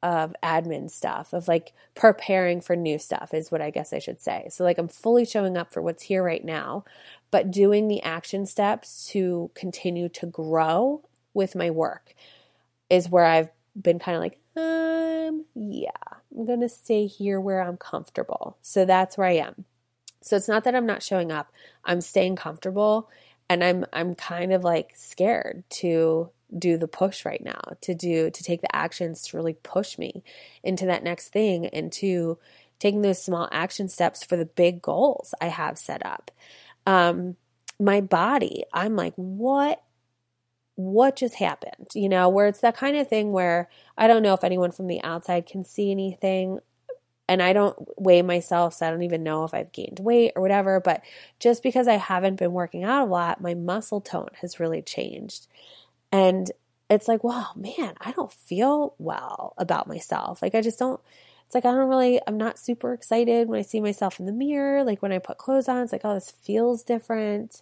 of 0.02 0.34
admin 0.42 0.88
stuff 0.88 1.32
of 1.32 1.48
like 1.48 1.72
preparing 1.94 2.60
for 2.60 2.76
new 2.76 2.98
stuff 2.98 3.34
is 3.34 3.50
what 3.50 3.60
I 3.60 3.70
guess 3.70 3.92
I 3.92 3.98
should 3.98 4.20
say. 4.20 4.46
So 4.50 4.62
like 4.62 4.78
I'm 4.78 4.88
fully 4.88 5.24
showing 5.24 5.56
up 5.56 5.72
for 5.72 5.82
what's 5.82 6.04
here 6.04 6.22
right 6.22 6.44
now, 6.44 6.84
but 7.30 7.50
doing 7.50 7.88
the 7.88 8.02
action 8.02 8.46
steps 8.46 9.08
to 9.08 9.50
continue 9.54 10.08
to 10.10 10.26
grow 10.26 11.02
with 11.34 11.56
my 11.56 11.70
work 11.70 12.14
is 12.88 13.08
where 13.08 13.24
I've 13.24 13.50
been 13.80 13.98
kind 13.98 14.14
of 14.16 14.22
like 14.22 14.38
um, 14.56 15.44
yeah, 15.54 15.90
I'm 16.36 16.46
going 16.46 16.60
to 16.60 16.68
stay 16.68 17.06
here 17.06 17.40
where 17.40 17.62
I'm 17.62 17.76
comfortable. 17.76 18.56
So 18.62 18.84
that's 18.84 19.18
where 19.18 19.28
I 19.28 19.36
am. 19.36 19.64
So 20.22 20.36
it's 20.36 20.48
not 20.48 20.64
that 20.64 20.74
I'm 20.74 20.86
not 20.86 21.02
showing 21.02 21.30
up. 21.30 21.52
I'm 21.84 22.00
staying 22.00 22.36
comfortable 22.36 23.08
and 23.48 23.62
I'm 23.62 23.86
I'm 23.92 24.14
kind 24.14 24.52
of 24.52 24.64
like 24.64 24.92
scared 24.96 25.62
to 25.70 26.30
do 26.56 26.76
the 26.76 26.88
push 26.88 27.24
right 27.24 27.42
now, 27.42 27.60
to 27.82 27.94
do 27.94 28.30
to 28.30 28.42
take 28.42 28.60
the 28.60 28.74
actions 28.74 29.22
to 29.28 29.36
really 29.36 29.54
push 29.62 29.98
me 29.98 30.24
into 30.64 30.86
that 30.86 31.04
next 31.04 31.28
thing 31.28 31.66
and 31.66 31.92
to 31.92 32.38
taking 32.78 33.02
those 33.02 33.22
small 33.22 33.48
action 33.52 33.88
steps 33.88 34.24
for 34.24 34.36
the 34.36 34.44
big 34.44 34.82
goals 34.82 35.32
I 35.40 35.46
have 35.46 35.78
set 35.78 36.04
up. 36.04 36.30
Um 36.86 37.36
my 37.78 38.00
body, 38.00 38.64
I'm 38.72 38.96
like, 38.96 39.14
what 39.16 39.82
what 40.76 41.16
just 41.16 41.34
happened? 41.34 41.88
You 41.94 42.08
know, 42.08 42.28
where 42.28 42.46
it's 42.46 42.60
that 42.60 42.76
kind 42.76 42.96
of 42.96 43.08
thing 43.08 43.32
where 43.32 43.68
I 43.98 44.06
don't 44.06 44.22
know 44.22 44.34
if 44.34 44.44
anyone 44.44 44.72
from 44.72 44.86
the 44.86 45.02
outside 45.02 45.46
can 45.46 45.64
see 45.64 45.90
anything 45.90 46.60
and 47.28 47.42
I 47.42 47.52
don't 47.52 47.76
weigh 48.00 48.22
myself, 48.22 48.74
so 48.74 48.86
I 48.86 48.90
don't 48.90 49.02
even 49.02 49.24
know 49.24 49.44
if 49.44 49.52
I've 49.52 49.72
gained 49.72 49.98
weight 50.00 50.32
or 50.36 50.42
whatever. 50.42 50.80
But 50.80 51.02
just 51.40 51.62
because 51.62 51.88
I 51.88 51.94
haven't 51.94 52.36
been 52.38 52.52
working 52.52 52.84
out 52.84 53.02
a 53.02 53.10
lot, 53.10 53.40
my 53.40 53.54
muscle 53.54 54.00
tone 54.00 54.28
has 54.40 54.60
really 54.60 54.82
changed. 54.82 55.48
And 56.12 56.50
it's 56.88 57.08
like, 57.08 57.24
wow, 57.24 57.48
man, 57.56 57.94
I 58.00 58.12
don't 58.12 58.32
feel 58.32 58.94
well 58.98 59.54
about 59.58 59.88
myself. 59.88 60.40
Like, 60.40 60.54
I 60.54 60.60
just 60.60 60.78
don't, 60.78 61.00
it's 61.46 61.54
like, 61.54 61.64
I 61.64 61.72
don't 61.72 61.88
really, 61.88 62.20
I'm 62.26 62.36
not 62.36 62.58
super 62.60 62.92
excited 62.92 63.48
when 63.48 63.58
I 63.58 63.62
see 63.62 63.80
myself 63.80 64.20
in 64.20 64.26
the 64.26 64.32
mirror. 64.32 64.84
Like, 64.84 65.02
when 65.02 65.12
I 65.12 65.18
put 65.18 65.38
clothes 65.38 65.68
on, 65.68 65.82
it's 65.82 65.92
like, 65.92 66.02
oh, 66.04 66.14
this 66.14 66.30
feels 66.30 66.84
different. 66.84 67.60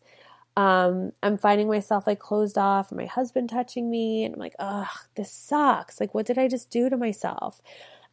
Um, 0.56 1.12
I'm 1.22 1.36
finding 1.36 1.68
myself 1.68 2.06
like 2.06 2.20
closed 2.20 2.58
off, 2.58 2.92
my 2.92 3.06
husband 3.06 3.50
touching 3.50 3.90
me, 3.90 4.24
and 4.24 4.34
I'm 4.34 4.40
like, 4.40 4.54
ugh, 4.58 4.86
this 5.16 5.32
sucks. 5.32 6.00
Like, 6.00 6.14
what 6.14 6.26
did 6.26 6.38
I 6.38 6.48
just 6.48 6.70
do 6.70 6.88
to 6.88 6.96
myself? 6.96 7.60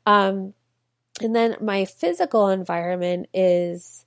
Um, 0.06 0.54
and 1.22 1.36
then 1.36 1.58
my 1.62 1.86
physical 1.86 2.50
environment 2.50 3.28
is 3.34 4.06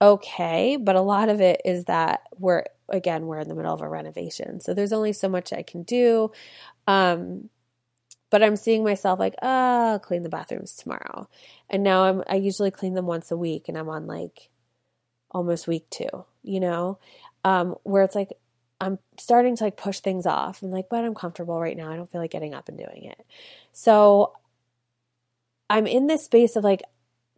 okay, 0.00 0.76
but 0.76 0.96
a 0.96 1.02
lot 1.02 1.28
of 1.28 1.40
it 1.40 1.60
is 1.64 1.84
that 1.84 2.22
we're 2.38 2.64
again 2.88 3.26
we're 3.26 3.40
in 3.40 3.48
the 3.48 3.54
middle 3.54 3.74
of 3.74 3.82
a 3.82 3.88
renovation, 3.88 4.60
so 4.60 4.72
there's 4.72 4.92
only 4.92 5.12
so 5.12 5.28
much 5.28 5.52
I 5.52 5.62
can 5.62 5.82
do. 5.82 6.30
Um, 6.86 7.50
but 8.30 8.42
I'm 8.42 8.56
seeing 8.56 8.84
myself 8.84 9.18
like, 9.18 9.34
oh, 9.42 9.92
I'll 9.92 9.98
clean 9.98 10.22
the 10.22 10.28
bathrooms 10.30 10.74
tomorrow, 10.74 11.28
and 11.68 11.82
now 11.82 12.04
I'm 12.04 12.22
I 12.28 12.36
usually 12.36 12.70
clean 12.70 12.94
them 12.94 13.06
once 13.06 13.30
a 13.30 13.36
week, 13.36 13.68
and 13.68 13.76
I'm 13.76 13.90
on 13.90 14.06
like 14.06 14.48
almost 15.30 15.68
week 15.68 15.90
two, 15.90 16.24
you 16.42 16.60
know 16.60 16.98
um, 17.44 17.76
where 17.84 18.02
it's 18.02 18.14
like 18.14 18.32
I'm 18.80 18.98
starting 19.18 19.56
to 19.56 19.64
like 19.64 19.76
push 19.76 20.00
things 20.00 20.26
off. 20.26 20.62
I'm 20.62 20.70
like, 20.70 20.88
but 20.88 21.04
I'm 21.04 21.14
comfortable 21.14 21.60
right 21.60 21.76
now. 21.76 21.90
I 21.90 21.96
don't 21.96 22.10
feel 22.10 22.20
like 22.20 22.30
getting 22.30 22.54
up 22.54 22.68
and 22.68 22.78
doing 22.78 23.04
it. 23.04 23.24
So 23.72 24.34
I'm 25.68 25.86
in 25.86 26.06
this 26.06 26.24
space 26.24 26.56
of 26.56 26.64
like 26.64 26.82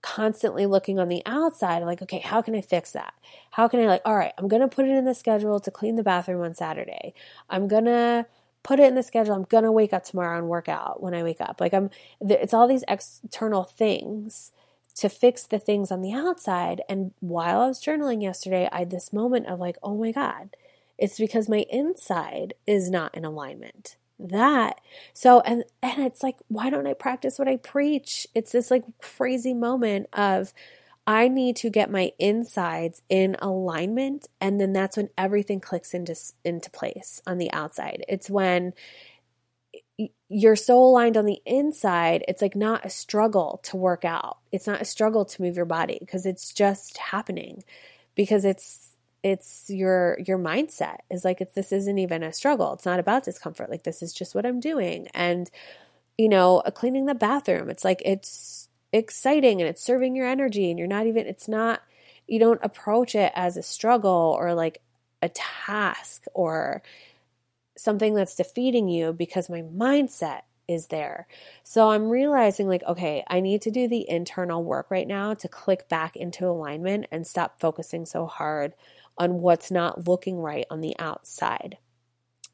constantly 0.03 0.67
looking 0.67 0.99
on 0.99 1.09
the 1.09 1.23
outside, 1.27 1.83
like, 1.83 2.03
okay, 2.03 2.19
how 2.21 2.43
can 2.43 2.55
I 2.55 2.61
fix 2.61 2.93
that? 2.93 3.15
How 3.51 3.69
can 3.69 3.81
I 3.81 3.87
like, 3.87 4.03
all 4.05 4.17
right, 4.17 4.33
I'm 4.39 4.49
gonna 4.49 4.69
put 4.69 4.87
it 4.87 4.93
in 4.93 5.05
the 5.05 5.15
schedule 5.15 5.61
to 5.61 5.71
clean 5.71 5.97
the 5.97 6.03
bathroom 6.03 6.43
on 6.43 6.55
Saturday. 6.55 7.15
I'm 7.49 7.69
gonna 7.69 8.27
put 8.63 8.81
it 8.81 8.85
in 8.87 8.95
the 8.95 9.03
schedule. 9.03 9.35
I'm 9.35 9.45
gonna 9.45 9.73
wake 9.73 9.93
up 9.93 10.05
tomorrow 10.05 10.39
and 10.39 10.49
work 10.49 10.69
out 10.69 11.03
when 11.03 11.15
I 11.15 11.23
wake 11.23 11.41
up. 11.41 11.61
Like 11.61 11.75
I'm, 11.75 11.91
it's 12.21 12.55
all 12.55 12.69
these 12.69 12.85
external 12.89 13.65
things 13.65 14.53
to 14.97 15.09
fix 15.09 15.45
the 15.45 15.59
things 15.59 15.91
on 15.91 16.03
the 16.03 16.13
outside. 16.13 16.83
And 16.89 17.13
while 17.21 17.61
I 17.61 17.69
was 17.69 17.83
journaling 17.83 18.23
yesterday, 18.23 18.69
I 18.73 18.81
had 18.81 18.91
this 18.91 19.13
moment 19.13 19.47
of 19.47 19.59
like, 19.59 19.77
oh 19.83 19.97
my 19.97 20.13
God, 20.13 20.57
it's 20.99 21.19
because 21.19 21.49
my 21.49 21.65
inside 21.71 22.55
is 22.67 22.91
not 22.91 23.15
in 23.15 23.25
alignment. 23.25 23.97
That 24.19 24.83
so 25.15 25.41
and 25.41 25.65
and 25.83 26.05
it's 26.05 26.23
like, 26.23 26.37
why 26.49 26.69
don't 26.69 26.87
I 26.87 26.93
practice 26.93 27.39
what 27.39 27.49
I 27.49 27.57
preach? 27.57 28.27
It's 28.35 28.53
this 28.53 28.71
like 28.71 28.85
crazy 29.01 29.55
moment 29.55 30.09
of 30.13 30.53
I 31.07 31.29
need 31.29 31.57
to 31.57 31.71
get 31.71 31.91
my 31.91 32.13
insides 32.19 33.01
in 33.09 33.37
alignment 33.41 34.29
and 34.39 34.61
then 34.61 34.75
that's 34.75 34.99
when 34.99 35.09
everything 35.17 35.59
clicks 35.59 35.95
into 35.95 36.15
into 36.45 36.71
place 36.71 37.23
on 37.27 37.39
the 37.39 37.51
outside. 37.53 38.05
It's 38.09 38.29
when 38.29 38.75
you're 40.29 40.57
so 40.57 40.79
aligned 40.79 41.17
on 41.17 41.27
the 41.27 41.41
inside, 41.45 42.25
it's 42.29 42.43
like 42.43 42.55
not 42.55 42.87
a 42.87 42.91
struggle 42.91 43.61
to 43.65 43.77
work 43.77 44.05
out. 44.05 44.39
It's 44.53 44.67
not 44.67 44.81
a 44.81 44.85
struggle 44.85 45.25
to 45.25 45.43
move 45.43 45.57
your 45.57 45.65
body 45.65 45.99
because 46.01 46.27
it's 46.27 46.53
just 46.53 46.97
happening 46.97 47.65
because 48.15 48.45
it's 48.45 48.87
it's 49.23 49.69
your 49.69 50.19
your 50.27 50.39
mindset 50.39 50.99
is 51.11 51.25
like 51.25 51.41
if 51.41 51.53
this 51.55 51.73
isn't 51.73 51.99
even 51.99 52.23
a 52.23 52.33
struggle. 52.33 52.73
It's 52.73 52.87
not 52.87 53.01
about 53.01 53.25
discomfort. 53.25 53.71
Like 53.71 53.83
this 53.83 54.03
is 54.03 54.13
just 54.13 54.35
what 54.35 54.47
I'm 54.47 54.61
doing. 54.61 55.09
And 55.15 55.51
you 56.17 56.29
know, 56.29 56.63
cleaning 56.75 57.07
the 57.07 57.15
bathroom, 57.15 57.71
it's 57.71 57.85
like 57.85 58.03
it's 58.05 58.69
exciting 58.93 59.61
and 59.61 59.69
it's 59.69 59.83
serving 59.83 60.17
your 60.17 60.27
energy 60.27 60.71
and 60.71 60.79
you're 60.79 60.89
not 60.89 61.07
even 61.07 61.27
it's 61.27 61.49
not 61.49 61.81
you 62.27 62.39
don't 62.39 62.61
approach 62.63 63.15
it 63.15 63.33
as 63.35 63.57
a 63.57 63.63
struggle 63.63 64.37
or 64.39 64.55
like 64.55 64.81
a 65.23 65.29
task 65.29 66.25
or 66.35 66.83
something 67.77 68.15
that's 68.15 68.37
defeating 68.37 68.89
you 68.89 69.13
because 69.13 69.49
my 69.49 69.63
mindset 69.63 70.43
is 70.69 70.87
there. 70.87 71.27
So 71.65 71.91
I'm 71.91 72.09
realizing, 72.09 72.69
like, 72.69 72.85
okay, 72.85 73.25
I 73.27 73.41
need 73.41 73.63
to 73.63 73.71
do 73.73 73.89
the 73.89 74.09
internal 74.09 74.63
work 74.63 74.91
right 74.91 75.09
now 75.09 75.35
to 75.35 75.49
click 75.49 75.89
back 75.89 76.15
into 76.15 76.47
alignment 76.47 77.07
and 77.11 77.27
stop 77.27 77.61
focusing 77.61 78.07
so 78.07 78.27
hard 78.27 78.75
on 79.19 79.41
what's 79.41 79.71
not 79.71 80.07
looking 80.07 80.39
right 80.39 80.67
on 80.71 80.81
the 80.81 80.97
outside. 80.99 81.77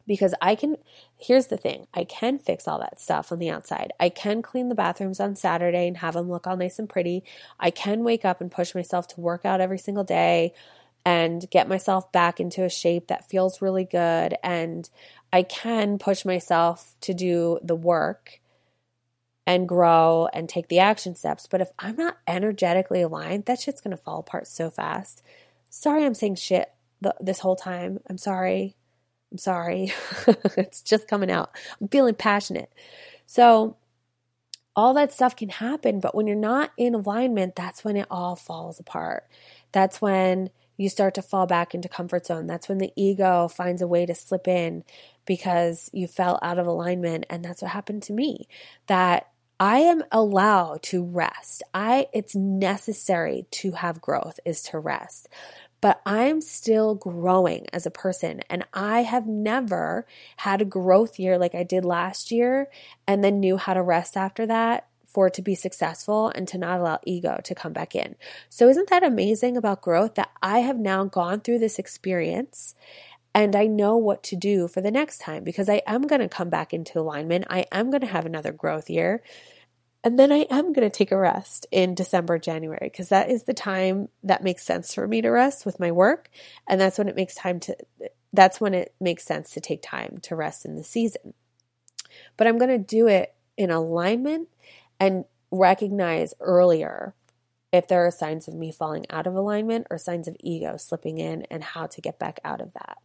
Because 0.07 0.35
I 0.41 0.55
can, 0.55 0.77
here's 1.19 1.49
the 1.49 1.57
thing 1.57 1.89
I 1.93 2.05
can 2.05 2.39
fix 2.39 2.67
all 2.67 2.79
that 2.79 3.01
stuff 3.01 3.33
on 3.33 3.39
the 3.39 3.51
outside. 3.51 3.93
I 4.01 4.09
can 4.09 4.41
clean 4.41 4.69
the 4.69 4.75
bathrooms 4.75 5.21
on 5.21 5.37
Saturday 5.37 5.89
and 5.89 5.97
have 5.99 6.15
them 6.15 6.31
look 6.31 6.47
all 6.47 6.57
nice 6.57 6.79
and 6.79 6.89
pretty. 6.89 7.25
I 7.59 7.71
can 7.71 8.05
wake 8.05 8.25
up 8.25 8.41
and 8.41 8.51
push 8.51 8.75
myself 8.75 9.09
to 9.09 9.21
work 9.21 9.45
out 9.45 9.61
every 9.61 9.79
single 9.79 10.05
day 10.05 10.55
and 11.07 11.49
get 11.53 11.69
myself 11.69 12.11
back 12.11 12.41
into 12.41 12.65
a 12.65 12.69
shape 12.69 13.07
that 13.07 13.31
feels 13.31 13.63
really 13.63 13.85
good. 13.85 14.37
And 14.43 14.91
I 15.33 15.45
can 15.45 15.99
push 15.99 16.25
myself 16.25 16.99
to 17.03 17.15
do 17.15 17.61
the 17.63 17.77
work 17.77 18.41
and 19.47 19.69
grow 19.69 20.29
and 20.33 20.49
take 20.49 20.67
the 20.67 20.81
action 20.81 21.15
steps. 21.15 21.47
But 21.47 21.61
if 21.61 21.71
I'm 21.79 21.95
not 21.95 22.19
energetically 22.27 23.03
aligned, 23.03 23.45
that 23.45 23.61
shit's 23.61 23.81
to 23.81 23.97
fall 23.97 24.19
apart 24.19 24.49
so 24.49 24.69
fast. 24.69 25.23
Sorry, 25.71 26.05
I'm 26.05 26.15
saying 26.15 26.35
shit 26.35 26.73
this 27.21 27.39
whole 27.39 27.55
time. 27.55 28.01
I'm 28.11 28.19
sorry. 28.19 28.75
I'm 29.31 29.39
sorry. 29.39 29.93
it's 30.57 30.83
just 30.83 31.07
coming 31.07 31.31
out. 31.31 31.51
I'm 31.81 31.87
feeling 31.87 32.17
passionate. 32.17 32.73
So, 33.27 33.77
all 34.75 34.93
that 34.95 35.13
stuff 35.13 35.37
can 35.37 35.49
happen, 35.49 36.01
but 36.01 36.15
when 36.15 36.27
you're 36.27 36.37
not 36.37 36.71
in 36.77 36.95
alignment, 36.95 37.57
that's 37.57 37.83
when 37.83 37.97
it 37.97 38.07
all 38.11 38.37
falls 38.37 38.79
apart. 38.79 39.25
That's 39.73 40.03
when 40.03 40.51
you 40.77 40.89
start 40.89 41.15
to 41.15 41.23
fall 41.23 41.47
back 41.47 41.75
into 41.75 41.89
comfort 41.89 42.27
zone. 42.27 42.47
That's 42.47 42.69
when 42.69 42.79
the 42.79 42.93
ego 42.97 43.49
finds 43.49 43.83
a 43.83 43.87
way 43.87 44.07
to 44.07 44.15
slip 44.15 44.47
in 44.49 44.85
because 45.25 45.91
you 45.93 46.07
fell 46.07 46.39
out 46.43 46.59
of 46.59 46.67
alignment 46.67 47.27
and 47.31 47.45
that's 47.45 47.63
what 47.63 47.71
happened 47.71 48.03
to 48.05 48.13
me. 48.13 48.49
That 48.87 49.29
I 49.59 49.79
am 49.79 50.03
allowed 50.13 50.83
to 50.85 51.03
rest. 51.03 51.63
I 51.73 52.09
it's 52.13 52.35
necessary 52.35 53.47
to 53.53 53.73
have 53.73 54.03
growth 54.03 54.39
is 54.45 54.63
to 54.65 54.79
rest. 54.79 55.29
but 55.81 56.01
I'm 56.07 56.41
still 56.41 56.95
growing 56.95 57.67
as 57.73 57.87
a 57.87 57.91
person. 57.91 58.41
And 58.51 58.65
I 58.73 59.03
have 59.03 59.27
never 59.27 60.07
had 60.39 60.61
a 60.63 60.65
growth 60.65 61.19
year 61.19 61.39
like 61.39 61.55
I 61.55 61.63
did 61.63 61.85
last 61.85 62.31
year 62.31 62.69
and 63.07 63.23
then 63.23 63.41
knew 63.41 63.57
how 63.57 63.75
to 63.75 63.83
rest 63.83 64.17
after 64.17 64.47
that 64.47 64.89
for 65.17 65.29
it 65.29 65.33
to 65.33 65.41
be 65.41 65.55
successful 65.55 66.29
and 66.29 66.47
to 66.47 66.59
not 66.59 66.79
allow 66.79 66.99
ego 67.07 67.41
to 67.43 67.55
come 67.55 67.73
back 67.73 67.95
in. 67.95 68.17
So, 68.51 68.69
isn't 68.69 68.91
that 68.91 69.03
amazing 69.03 69.57
about 69.57 69.81
growth 69.81 70.17
that 70.17 70.31
I 70.43 70.59
have 70.59 70.77
now 70.77 71.05
gone 71.05 71.41
through 71.41 71.61
this 71.61 71.79
experience 71.79 72.75
and 73.35 73.57
I 73.57 73.67
know 73.67 73.97
what 73.97 74.23
to 74.25 74.37
do 74.37 74.69
for 74.69 74.83
the 74.83 74.91
next 74.91 75.23
time 75.23 75.43
because 75.43 75.71
I 75.71 75.81
am 75.87 76.03
going 76.03 76.21
to 76.21 76.29
come 76.29 76.51
back 76.51 76.75
into 76.75 77.01
alignment. 77.01 77.47
I 77.49 77.65
am 77.73 77.89
going 77.89 78.03
to 78.03 78.07
have 78.07 78.27
another 78.27 78.53
growth 78.53 78.91
year. 78.91 79.23
And 80.05 80.19
then 80.19 80.31
I 80.31 80.47
am 80.51 80.75
going 80.75 80.87
to 80.87 80.95
take 80.95 81.13
a 81.13 81.19
rest 81.19 81.67
in 81.71 81.95
December, 81.95 82.39
January, 82.39 82.91
because 82.93 83.09
that 83.09 83.31
is 83.31 83.45
the 83.45 83.55
time 83.55 84.11
that 84.23 84.45
makes 84.45 84.65
sense 84.65 84.93
for 84.93 85.09
me 85.09 85.23
to 85.23 85.31
rest 85.31 85.65
with 85.65 85.81
my 85.81 85.93
work. 85.93 86.29
And 86.69 86.79
that's 86.79 86.99
when 86.99 87.09
it 87.09 87.17
makes 87.17 87.35
time 87.35 87.59
to, 87.61 87.77
that's 88.35 88.61
when 88.61 88.75
it 88.75 88.95
makes 89.01 89.25
sense 89.25 89.53
to 89.53 89.63
take 89.63 89.81
time 89.81 90.19
to 90.25 90.37
rest 90.37 90.67
in 90.67 90.77
the 90.77 90.85
season. 90.85 91.33
But 92.37 92.47
I'm 92.47 92.59
going 92.59 92.69
to 92.69 92.79
do 92.79 93.07
it 93.07 93.33
in 93.57 93.71
alignment 93.71 94.49
and 94.99 95.25
recognize 95.51 96.35
earlier 96.41 97.15
if 97.73 97.89
there 97.89 98.07
are 98.07 98.11
signs 98.11 98.49
of 98.49 98.55
me 98.55 98.73
falling 98.73 99.05
out 99.11 99.27
of 99.27 99.35
alignment 99.35 99.87
or 99.91 99.99
signs 99.99 100.29
of 100.29 100.37
ego 100.41 100.77
slipping 100.77 101.19
in 101.19 101.43
and 101.51 101.63
how 101.63 101.87
to 101.87 102.01
get 102.01 102.19
back 102.19 102.41
out 102.45 102.61
of 102.61 102.73
that. 102.75 102.99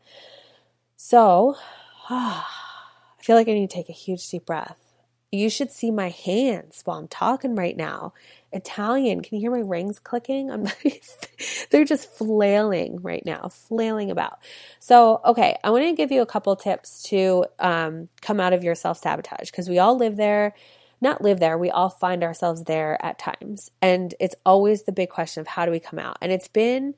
So, 0.95 1.55
I 2.09 3.23
feel 3.23 3.35
like 3.35 3.47
I 3.47 3.53
need 3.53 3.69
to 3.69 3.75
take 3.75 3.89
a 3.89 3.93
huge 3.93 4.27
deep 4.29 4.45
breath. 4.45 4.77
You 5.31 5.49
should 5.49 5.71
see 5.71 5.91
my 5.91 6.09
hands 6.09 6.81
while 6.83 6.97
I'm 6.97 7.07
talking 7.07 7.55
right 7.55 7.77
now. 7.77 8.13
Italian, 8.51 9.21
can 9.21 9.37
you 9.37 9.41
hear 9.41 9.51
my 9.51 9.65
rings 9.65 9.97
clicking? 9.97 10.51
I'm 10.51 10.67
they're 11.69 11.85
just 11.85 12.11
flailing 12.17 13.01
right 13.01 13.25
now, 13.25 13.47
flailing 13.47 14.11
about. 14.11 14.39
So, 14.79 15.21
okay, 15.23 15.57
I 15.63 15.69
want 15.69 15.85
to 15.85 15.93
give 15.93 16.11
you 16.11 16.21
a 16.21 16.25
couple 16.25 16.53
tips 16.57 17.03
to 17.03 17.45
um, 17.59 18.09
come 18.21 18.41
out 18.41 18.51
of 18.51 18.63
your 18.63 18.75
self 18.75 18.97
sabotage 18.97 19.51
because 19.51 19.69
we 19.69 19.79
all 19.79 19.95
live 19.95 20.17
there 20.17 20.53
not 21.01 21.21
live 21.21 21.39
there, 21.39 21.57
we 21.57 21.69
all 21.69 21.89
find 21.89 22.23
ourselves 22.23 22.63
there 22.63 23.03
at 23.03 23.19
times. 23.19 23.71
And 23.81 24.13
it's 24.19 24.35
always 24.45 24.83
the 24.83 24.91
big 24.91 25.09
question 25.09 25.41
of 25.41 25.47
how 25.47 25.65
do 25.65 25.71
we 25.71 25.79
come 25.79 25.99
out? 25.99 26.17
And 26.21 26.31
it's 26.31 26.47
been 26.47 26.95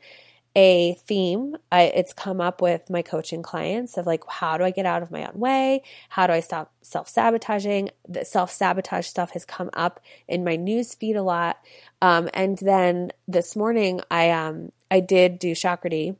a 0.56 0.94
theme. 1.08 1.58
I, 1.72 1.84
it's 1.84 2.14
come 2.14 2.40
up 2.40 2.62
with 2.62 2.90
my 2.90 3.02
coaching 3.02 3.42
clients 3.42 3.98
of 3.98 4.06
like 4.06 4.24
how 4.28 4.58
do 4.58 4.64
i 4.64 4.70
get 4.70 4.86
out 4.86 5.02
of 5.02 5.10
my 5.10 5.26
own 5.26 5.40
way? 5.40 5.82
How 6.10 6.28
do 6.28 6.34
i 6.34 6.42
stop 6.42 6.72
self-sabotaging? 6.82 7.90
The 8.08 8.24
self-sabotage 8.24 9.08
stuff 9.08 9.32
has 9.32 9.46
come 9.46 9.72
up 9.74 10.00
in 10.28 10.44
my 10.44 10.56
news 10.56 10.94
feed 10.94 11.16
a 11.16 11.24
lot. 11.24 11.58
Um, 12.02 12.30
and 12.34 12.58
then 12.60 13.12
this 13.28 13.56
morning 13.56 14.02
i 14.12 14.30
um 14.30 14.72
i 14.92 15.00
did 15.00 15.40
do 15.40 15.54
chakrati 15.54 16.16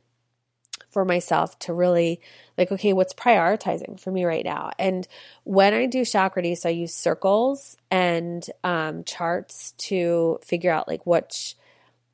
for 0.94 1.04
myself 1.04 1.58
to 1.58 1.74
really 1.74 2.20
like, 2.56 2.72
okay, 2.72 2.94
what's 2.94 3.12
prioritizing 3.12 4.00
for 4.00 4.10
me 4.10 4.24
right 4.24 4.44
now? 4.44 4.70
And 4.78 5.06
when 5.42 5.74
I 5.74 5.84
do 5.84 6.02
chakrati, 6.02 6.56
so 6.56 6.70
I 6.70 6.72
use 6.72 6.94
circles 6.94 7.76
and 7.90 8.42
um, 8.62 9.04
charts 9.04 9.72
to 9.72 10.38
figure 10.42 10.70
out 10.70 10.88
like 10.88 11.04
which, 11.06 11.56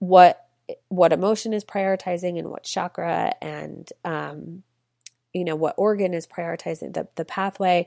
what, 0.01 0.45
what 0.88 1.12
emotion 1.12 1.53
is 1.53 1.64
prioritizing 1.64 2.38
and 2.38 2.49
what 2.49 2.64
chakra 2.64 3.35
and, 3.40 3.88
um, 4.05 4.62
you 5.33 5.45
know, 5.45 5.55
what 5.57 5.75
organ 5.77 6.14
is 6.14 6.27
prioritizing 6.27 6.95
the, 6.95 7.07
the 7.14 7.25
pathway, 7.25 7.87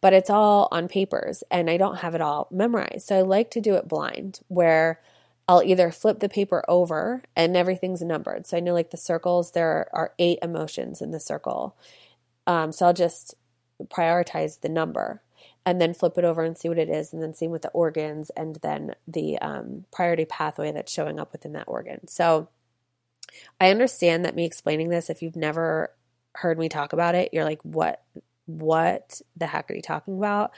but 0.00 0.12
it's 0.12 0.30
all 0.30 0.68
on 0.70 0.86
papers 0.86 1.42
and 1.50 1.70
I 1.70 1.78
don't 1.78 1.96
have 1.96 2.14
it 2.14 2.20
all 2.20 2.46
memorized. 2.50 3.06
So 3.06 3.18
I 3.18 3.22
like 3.22 3.52
to 3.52 3.60
do 3.60 3.74
it 3.74 3.88
blind 3.88 4.40
where 4.48 5.00
I'll 5.46 5.62
either 5.62 5.90
flip 5.90 6.20
the 6.20 6.28
paper 6.28 6.64
over 6.68 7.22
and 7.36 7.56
everything's 7.56 8.02
numbered. 8.02 8.46
So 8.46 8.56
I 8.56 8.60
know 8.60 8.72
like 8.72 8.90
the 8.90 8.96
circles, 8.96 9.52
there 9.52 9.88
are 9.92 10.12
eight 10.18 10.38
emotions 10.42 11.02
in 11.02 11.10
the 11.10 11.20
circle. 11.20 11.76
Um, 12.46 12.72
so 12.72 12.86
I'll 12.86 12.94
just 12.94 13.34
prioritize 13.84 14.60
the 14.60 14.68
number 14.68 15.20
and 15.66 15.80
then 15.80 15.94
flip 15.94 16.16
it 16.18 16.24
over 16.24 16.42
and 16.42 16.56
see 16.56 16.68
what 16.68 16.78
it 16.78 16.90
is, 16.90 17.12
and 17.12 17.22
then 17.22 17.32
see 17.34 17.48
with 17.48 17.62
the 17.62 17.70
organs 17.70 18.30
and 18.36 18.56
then 18.56 18.94
the 19.08 19.38
um, 19.38 19.84
priority 19.90 20.26
pathway 20.26 20.70
that's 20.72 20.92
showing 20.92 21.18
up 21.18 21.32
within 21.32 21.52
that 21.52 21.68
organ. 21.68 22.06
So 22.06 22.48
I 23.60 23.70
understand 23.70 24.24
that 24.24 24.34
me 24.34 24.44
explaining 24.44 24.90
this, 24.90 25.08
if 25.08 25.22
you've 25.22 25.36
never 25.36 25.90
heard 26.34 26.58
me 26.58 26.68
talk 26.68 26.92
about 26.92 27.14
it, 27.14 27.30
you're 27.32 27.44
like, 27.44 27.62
what? 27.62 28.02
What 28.46 29.22
the 29.36 29.46
heck 29.46 29.70
are 29.70 29.74
you 29.74 29.80
talking 29.80 30.18
about? 30.18 30.52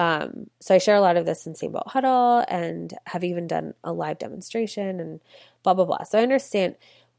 Um, 0.00 0.46
so 0.60 0.74
I 0.74 0.78
share 0.78 0.96
a 0.96 1.00
lot 1.02 1.18
of 1.18 1.26
this 1.26 1.46
in 1.46 1.54
Same 1.54 1.72
Boat 1.72 1.82
Huddle 1.88 2.42
and 2.48 2.94
have 3.04 3.22
even 3.22 3.46
done 3.46 3.74
a 3.84 3.92
live 3.92 4.18
demonstration 4.18 4.98
and 4.98 5.20
blah, 5.62 5.74
blah, 5.74 5.84
blah. 5.84 6.04
So 6.04 6.18
I 6.18 6.22
understand 6.22 6.76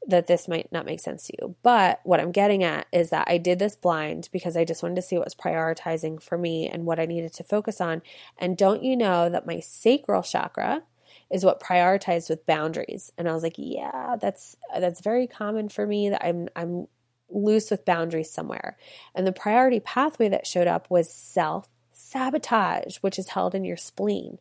that 0.07 0.25
this 0.25 0.47
might 0.47 0.71
not 0.71 0.87
make 0.87 0.99
sense 0.99 1.27
to 1.27 1.33
you. 1.39 1.55
But 1.61 1.99
what 2.05 2.19
I'm 2.19 2.31
getting 2.31 2.63
at 2.63 2.87
is 2.91 3.11
that 3.11 3.27
I 3.27 3.37
did 3.37 3.59
this 3.59 3.75
blind 3.75 4.29
because 4.31 4.57
I 4.57 4.65
just 4.65 4.81
wanted 4.81 4.95
to 4.95 5.03
see 5.03 5.15
what 5.15 5.25
was 5.25 5.35
prioritizing 5.35 6.23
for 6.23 6.39
me 6.39 6.69
and 6.69 6.87
what 6.87 6.99
I 6.99 7.05
needed 7.05 7.33
to 7.33 7.43
focus 7.43 7.81
on. 7.81 8.01
And 8.39 8.57
don't 8.57 8.81
you 8.81 8.97
know 8.97 9.29
that 9.29 9.45
my 9.45 9.59
sacral 9.59 10.23
chakra 10.23 10.81
is 11.29 11.45
what 11.45 11.61
prioritized 11.61 12.31
with 12.31 12.47
boundaries? 12.47 13.11
And 13.15 13.29
I 13.29 13.33
was 13.33 13.43
like, 13.43 13.57
yeah, 13.57 14.15
that's 14.19 14.57
that's 14.75 15.01
very 15.01 15.27
common 15.27 15.69
for 15.69 15.85
me 15.85 16.09
that 16.09 16.25
I'm 16.25 16.49
I'm 16.55 16.87
loose 17.29 17.69
with 17.69 17.85
boundaries 17.85 18.31
somewhere. 18.31 18.75
And 19.13 19.27
the 19.27 19.31
priority 19.31 19.79
pathway 19.81 20.29
that 20.29 20.47
showed 20.47 20.67
up 20.67 20.89
was 20.89 21.13
self 21.13 21.69
sabotage, 22.11 22.97
which 22.97 23.17
is 23.17 23.29
held 23.29 23.55
in 23.55 23.63
your 23.63 23.77
spleen. 23.77 24.39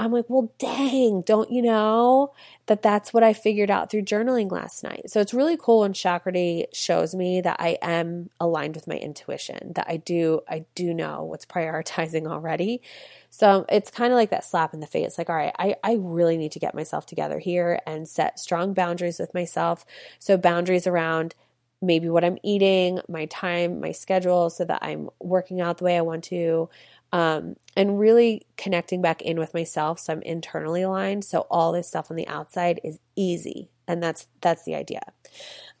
I'm 0.00 0.12
like, 0.12 0.24
well, 0.28 0.50
dang, 0.58 1.20
don't 1.20 1.50
you 1.50 1.60
know 1.60 2.32
that 2.66 2.80
that's 2.80 3.12
what 3.12 3.22
I 3.22 3.34
figured 3.34 3.70
out 3.70 3.90
through 3.90 4.04
journaling 4.04 4.50
last 4.50 4.82
night? 4.82 5.10
So 5.10 5.20
it's 5.20 5.34
really 5.34 5.58
cool 5.58 5.80
when 5.80 5.92
Chakrati 5.92 6.64
shows 6.72 7.14
me 7.14 7.42
that 7.42 7.58
I 7.60 7.76
am 7.82 8.30
aligned 8.40 8.76
with 8.76 8.86
my 8.86 8.94
intuition, 8.94 9.74
that 9.74 9.84
I 9.90 9.98
do, 9.98 10.40
I 10.48 10.64
do 10.74 10.94
know 10.94 11.24
what's 11.24 11.44
prioritizing 11.44 12.26
already. 12.26 12.80
So 13.28 13.66
it's 13.68 13.90
kind 13.90 14.10
of 14.10 14.16
like 14.16 14.30
that 14.30 14.46
slap 14.46 14.72
in 14.72 14.80
the 14.80 14.86
face, 14.86 15.18
like, 15.18 15.28
all 15.28 15.36
right, 15.36 15.54
I, 15.58 15.76
I 15.84 15.98
really 16.00 16.38
need 16.38 16.52
to 16.52 16.58
get 16.60 16.74
myself 16.74 17.04
together 17.04 17.38
here 17.38 17.80
and 17.86 18.08
set 18.08 18.40
strong 18.40 18.72
boundaries 18.72 19.18
with 19.18 19.34
myself. 19.34 19.84
So 20.18 20.38
boundaries 20.38 20.86
around 20.86 21.34
maybe 21.82 22.08
what 22.08 22.24
I'm 22.24 22.38
eating, 22.42 23.00
my 23.08 23.26
time, 23.26 23.80
my 23.80 23.92
schedule, 23.92 24.50
so 24.50 24.64
that 24.64 24.82
I'm 24.82 25.10
working 25.20 25.60
out 25.60 25.78
the 25.78 25.84
way 25.84 25.96
I 25.96 26.02
want 26.02 26.24
to, 26.24 26.68
um, 27.12 27.56
and 27.76 27.98
really 27.98 28.46
connecting 28.56 29.02
back 29.02 29.22
in 29.22 29.38
with 29.38 29.54
myself. 29.54 29.98
So 29.98 30.12
I'm 30.12 30.22
internally 30.22 30.82
aligned. 30.82 31.24
So 31.24 31.46
all 31.50 31.72
this 31.72 31.88
stuff 31.88 32.10
on 32.10 32.16
the 32.16 32.28
outside 32.28 32.80
is 32.84 32.98
easy, 33.16 33.70
and 33.88 34.02
that's 34.02 34.26
that's 34.40 34.64
the 34.64 34.74
idea. 34.74 35.02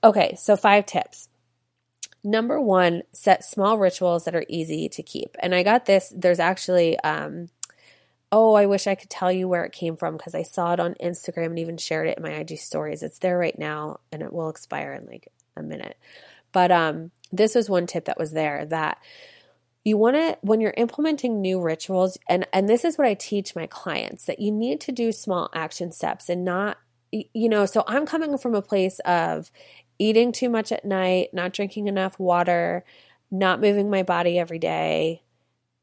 Okay, 0.02 0.34
so 0.36 0.56
five 0.56 0.86
tips. 0.86 1.28
Number 2.22 2.60
one, 2.60 3.02
set 3.12 3.44
small 3.44 3.78
rituals 3.78 4.24
that 4.24 4.34
are 4.34 4.44
easy 4.48 4.88
to 4.90 5.02
keep. 5.02 5.36
And 5.40 5.54
I 5.54 5.62
got 5.62 5.86
this. 5.86 6.12
There's 6.14 6.40
actually. 6.40 6.98
Um, 7.00 7.48
oh, 8.32 8.54
I 8.54 8.66
wish 8.66 8.86
I 8.86 8.94
could 8.94 9.10
tell 9.10 9.32
you 9.32 9.48
where 9.48 9.64
it 9.64 9.72
came 9.72 9.96
from 9.96 10.16
because 10.16 10.36
I 10.36 10.42
saw 10.42 10.72
it 10.72 10.78
on 10.78 10.94
Instagram 11.02 11.46
and 11.46 11.58
even 11.58 11.76
shared 11.76 12.06
it 12.06 12.16
in 12.16 12.22
my 12.22 12.30
IG 12.30 12.58
stories. 12.58 13.02
It's 13.02 13.18
there 13.18 13.36
right 13.36 13.58
now 13.58 13.98
and 14.12 14.22
it 14.22 14.32
will 14.32 14.48
expire 14.48 14.92
in 14.92 15.06
like 15.06 15.32
a 15.60 15.62
minute. 15.62 15.96
But 16.52 16.70
um, 16.72 17.10
this 17.32 17.54
was 17.54 17.70
one 17.70 17.86
tip 17.86 18.06
that 18.06 18.18
was 18.18 18.32
there 18.32 18.66
that 18.66 18.98
you 19.84 19.96
want 19.96 20.16
to 20.16 20.36
when 20.42 20.60
you're 20.60 20.74
implementing 20.76 21.40
new 21.40 21.60
rituals 21.60 22.18
and 22.28 22.46
and 22.52 22.68
this 22.68 22.84
is 22.84 22.98
what 22.98 23.06
I 23.06 23.14
teach 23.14 23.56
my 23.56 23.66
clients 23.66 24.26
that 24.26 24.38
you 24.38 24.52
need 24.52 24.80
to 24.82 24.92
do 24.92 25.10
small 25.10 25.48
action 25.54 25.90
steps 25.90 26.28
and 26.28 26.44
not 26.44 26.76
you 27.10 27.48
know 27.48 27.64
so 27.64 27.82
I'm 27.86 28.04
coming 28.04 28.36
from 28.36 28.54
a 28.54 28.62
place 28.62 28.98
of 29.00 29.50
eating 29.98 30.32
too 30.32 30.48
much 30.48 30.72
at 30.72 30.84
night, 30.84 31.28
not 31.34 31.52
drinking 31.52 31.86
enough 31.86 32.18
water, 32.18 32.84
not 33.30 33.60
moving 33.60 33.90
my 33.90 34.02
body 34.02 34.38
every 34.38 34.58
day 34.58 35.22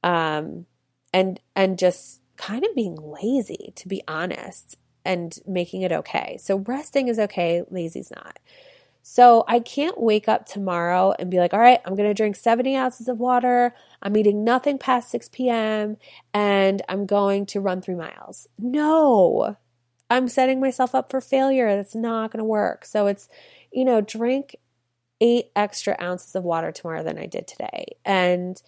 um 0.03 0.65
and 1.13 1.39
and 1.55 1.79
just 1.79 2.21
kind 2.35 2.63
of 2.63 2.75
being 2.75 2.95
lazy 2.95 3.73
to 3.75 3.87
be 3.87 4.03
honest 4.07 4.77
and 5.03 5.39
making 5.47 5.81
it 5.81 5.91
okay. 5.91 6.37
So 6.39 6.57
resting 6.57 7.07
is 7.07 7.17
okay, 7.17 7.63
lazy's 7.71 8.11
not. 8.11 8.37
So 9.09 9.45
I 9.47 9.61
can't 9.61 9.97
wake 9.97 10.27
up 10.27 10.45
tomorrow 10.45 11.13
and 11.17 11.31
be 11.31 11.39
like, 11.39 11.53
all 11.53 11.61
right, 11.61 11.79
I'm 11.85 11.95
going 11.95 12.09
to 12.09 12.13
drink 12.13 12.35
70 12.35 12.75
ounces 12.75 13.07
of 13.07 13.21
water. 13.21 13.73
I'm 14.01 14.17
eating 14.17 14.43
nothing 14.43 14.77
past 14.77 15.09
6 15.11 15.29
p.m. 15.29 15.95
and 16.33 16.81
I'm 16.89 17.05
going 17.05 17.45
to 17.47 17.61
run 17.61 17.81
three 17.81 17.95
miles. 17.95 18.49
No, 18.59 19.55
I'm 20.09 20.27
setting 20.27 20.59
myself 20.59 20.93
up 20.93 21.09
for 21.09 21.21
failure. 21.21 21.73
That's 21.73 21.95
not 21.95 22.31
going 22.31 22.39
to 22.39 22.43
work. 22.43 22.83
So 22.83 23.07
it's, 23.07 23.29
you 23.71 23.85
know, 23.85 24.01
drink 24.01 24.57
eight 25.21 25.51
extra 25.55 25.95
ounces 26.01 26.35
of 26.35 26.43
water 26.43 26.73
tomorrow 26.73 27.01
than 27.01 27.17
I 27.17 27.27
did 27.27 27.47
today. 27.47 27.95
And, 28.03 28.61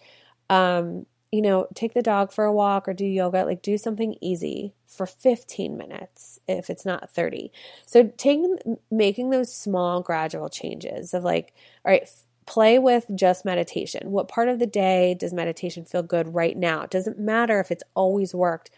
um, 0.48 1.04
you 1.32 1.42
know, 1.42 1.68
take 1.74 1.94
the 1.94 2.02
dog 2.02 2.32
for 2.32 2.44
a 2.44 2.52
walk 2.52 2.88
or 2.88 2.92
do 2.92 3.04
yoga, 3.04 3.44
like 3.44 3.62
do 3.62 3.78
something 3.78 4.16
easy 4.20 4.74
for 4.86 5.06
15 5.06 5.76
minutes 5.76 6.40
if 6.48 6.68
it's 6.68 6.84
not 6.84 7.10
30. 7.10 7.52
So 7.86 8.12
taking 8.16 8.58
making 8.90 9.30
those 9.30 9.54
small 9.54 10.02
gradual 10.02 10.48
changes 10.48 11.14
of 11.14 11.22
like, 11.22 11.54
all 11.84 11.92
right, 11.92 12.08
play 12.46 12.80
with 12.80 13.06
just 13.14 13.44
meditation. 13.44 14.10
What 14.10 14.28
part 14.28 14.48
of 14.48 14.58
the 14.58 14.66
day 14.66 15.14
does 15.14 15.32
meditation 15.32 15.84
feel 15.84 16.02
good 16.02 16.34
right 16.34 16.56
now? 16.56 16.82
It 16.82 16.90
doesn't 16.90 17.18
matter 17.18 17.60
if 17.60 17.70
it's 17.70 17.84
always 17.94 18.34
worked 18.34 18.70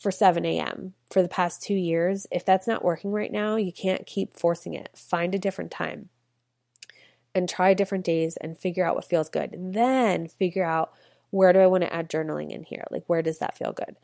for 0.00 0.12
7 0.12 0.44
a.m. 0.46 0.94
for 1.10 1.22
the 1.22 1.28
past 1.28 1.60
two 1.60 1.74
years. 1.74 2.26
If 2.30 2.44
that's 2.44 2.68
not 2.68 2.84
working 2.84 3.10
right 3.10 3.32
now, 3.32 3.56
you 3.56 3.72
can't 3.72 4.06
keep 4.06 4.34
forcing 4.38 4.74
it. 4.74 4.90
Find 4.96 5.34
a 5.34 5.38
different 5.40 5.72
time 5.72 6.08
and 7.34 7.48
try 7.48 7.74
different 7.74 8.04
days 8.04 8.36
and 8.36 8.56
figure 8.56 8.84
out 8.84 8.94
what 8.94 9.04
feels 9.04 9.28
good. 9.28 9.56
Then 9.58 10.28
figure 10.28 10.64
out 10.64 10.92
where 11.30 11.52
do 11.52 11.58
I 11.60 11.66
want 11.66 11.82
to 11.82 11.92
add 11.92 12.10
journaling 12.10 12.50
in 12.50 12.62
here? 12.62 12.84
Like, 12.90 13.04
where 13.06 13.22
does 13.22 13.38
that 13.38 13.56
feel 13.56 13.72
good? 13.72 13.96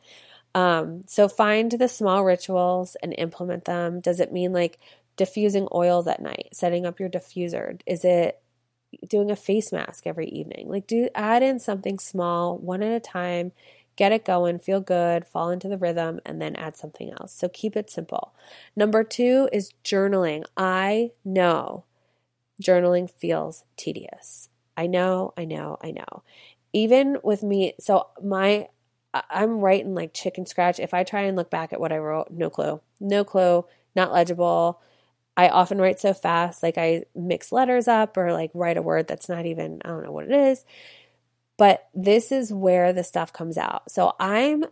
Um, 0.55 1.03
so 1.07 1.27
find 1.27 1.71
the 1.71 1.87
small 1.87 2.23
rituals 2.23 2.95
and 3.03 3.13
implement 3.17 3.65
them. 3.65 3.99
Does 3.99 4.19
it 4.19 4.33
mean 4.33 4.53
like 4.53 4.79
diffusing 5.15 5.67
oils 5.73 6.07
at 6.07 6.21
night, 6.21 6.49
setting 6.53 6.85
up 6.85 6.99
your 6.99 7.09
diffuser? 7.09 7.79
Is 7.85 8.05
it 8.05 8.41
doing 9.07 9.29
a 9.29 9.35
face 9.35 9.71
mask 9.71 10.07
every 10.07 10.27
evening? 10.29 10.69
Like, 10.69 10.87
do 10.87 11.09
add 11.13 11.43
in 11.43 11.59
something 11.59 11.99
small, 11.99 12.57
one 12.57 12.81
at 12.81 12.93
a 12.93 12.99
time. 12.99 13.51
Get 13.97 14.11
it 14.11 14.25
going, 14.25 14.59
feel 14.59 14.79
good, 14.79 15.25
fall 15.25 15.49
into 15.49 15.67
the 15.67 15.77
rhythm, 15.77 16.19
and 16.23 16.39
then 16.39 16.55
add 16.55 16.75
something 16.75 17.11
else. 17.19 17.33
So 17.33 17.49
keep 17.49 17.75
it 17.75 17.89
simple. 17.89 18.33
Number 18.75 19.03
two 19.03 19.49
is 19.51 19.73
journaling. 19.83 20.43
I 20.55 21.11
know 21.25 21.83
journaling 22.61 23.09
feels 23.09 23.63
tedious. 23.75 24.49
I 24.75 24.85
know, 24.85 25.33
I 25.35 25.45
know, 25.45 25.77
I 25.81 25.91
know. 25.91 26.23
Even 26.77 27.17
with 27.23 27.41
me, 27.41 27.73
so 27.79 28.07
my 28.23 28.67
I'm 29.31 29.61
writing 29.61 29.95
like 29.95 30.13
chicken 30.13 30.45
scratch. 30.45 30.79
If 30.79 30.93
I 30.93 31.03
try 31.03 31.21
and 31.21 31.35
look 31.35 31.49
back 31.49 31.73
at 31.73 31.79
what 31.79 31.91
I 31.91 31.97
wrote, 31.97 32.29
no 32.29 32.51
clue. 32.51 32.81
No 32.99 33.23
clue, 33.23 33.65
not 33.95 34.13
legible. 34.13 34.79
I 35.35 35.49
often 35.49 35.79
write 35.79 35.99
so 35.99 36.13
fast, 36.13 36.61
like 36.61 36.77
I 36.77 37.05
mix 37.15 37.51
letters 37.51 37.87
up 37.87 38.15
or 38.15 38.31
like 38.31 38.51
write 38.53 38.77
a 38.77 38.81
word 38.83 39.07
that's 39.07 39.27
not 39.27 39.47
even, 39.47 39.81
I 39.83 39.87
don't 39.87 40.03
know 40.03 40.11
what 40.11 40.25
it 40.25 40.31
is. 40.31 40.65
But 41.57 41.87
this 41.95 42.31
is 42.31 42.53
where 42.53 42.93
the 42.93 43.03
stuff 43.03 43.33
comes 43.33 43.57
out. 43.57 43.89
So 43.89 44.13
I'm 44.19 44.65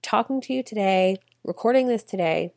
talking 0.00 0.40
to 0.42 0.52
you 0.52 0.62
today, 0.62 1.18
recording 1.42 1.88
this 1.88 2.04
today, 2.04 2.52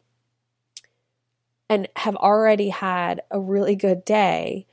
and 1.69 1.87
have 1.95 2.15
already 2.17 2.69
had 2.69 3.23
a 3.31 3.39
really 3.39 3.75
good 3.75 4.05
day 4.05 4.67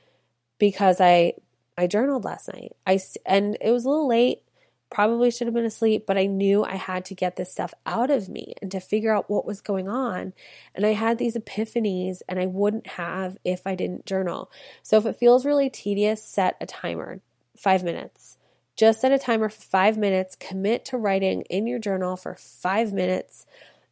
because 0.59 1.01
I 1.01 1.33
I 1.79 1.87
journaled 1.87 2.25
last 2.25 2.51
night. 2.53 2.75
I 2.85 2.99
and 3.25 3.57
it 3.61 3.71
was 3.71 3.85
a 3.85 3.89
little 3.89 4.07
late 4.07 4.43
probably 4.89 5.29
should 5.29 5.47
have 5.47 5.53
been 5.53 5.65
asleep, 5.65 6.05
but 6.07 6.17
I 6.17 6.25
knew 6.25 6.63
I 6.63 6.75
had 6.75 7.05
to 7.05 7.15
get 7.15 7.35
this 7.35 7.51
stuff 7.51 7.73
out 7.85 8.09
of 8.09 8.27
me 8.27 8.53
and 8.61 8.71
to 8.71 8.79
figure 8.79 9.13
out 9.13 9.29
what 9.29 9.45
was 9.45 9.61
going 9.61 9.87
on. 9.87 10.33
And 10.73 10.85
I 10.85 10.93
had 10.93 11.17
these 11.17 11.35
epiphanies, 11.35 12.21
and 12.27 12.39
I 12.39 12.47
wouldn't 12.47 12.87
have 12.87 13.37
if 13.43 13.67
I 13.67 13.75
didn't 13.75 14.05
journal. 14.05 14.51
So 14.81 14.97
if 14.97 15.05
it 15.05 15.17
feels 15.17 15.45
really 15.45 15.69
tedious, 15.69 16.23
set 16.23 16.57
a 16.59 16.65
timer 16.65 17.21
five 17.55 17.83
minutes. 17.83 18.37
Just 18.75 19.01
set 19.01 19.11
a 19.11 19.19
timer 19.19 19.49
for 19.49 19.61
five 19.61 19.97
minutes. 19.97 20.35
Commit 20.35 20.85
to 20.85 20.97
writing 20.97 21.41
in 21.43 21.67
your 21.67 21.79
journal 21.79 22.15
for 22.15 22.35
five 22.35 22.93
minutes, 22.93 23.45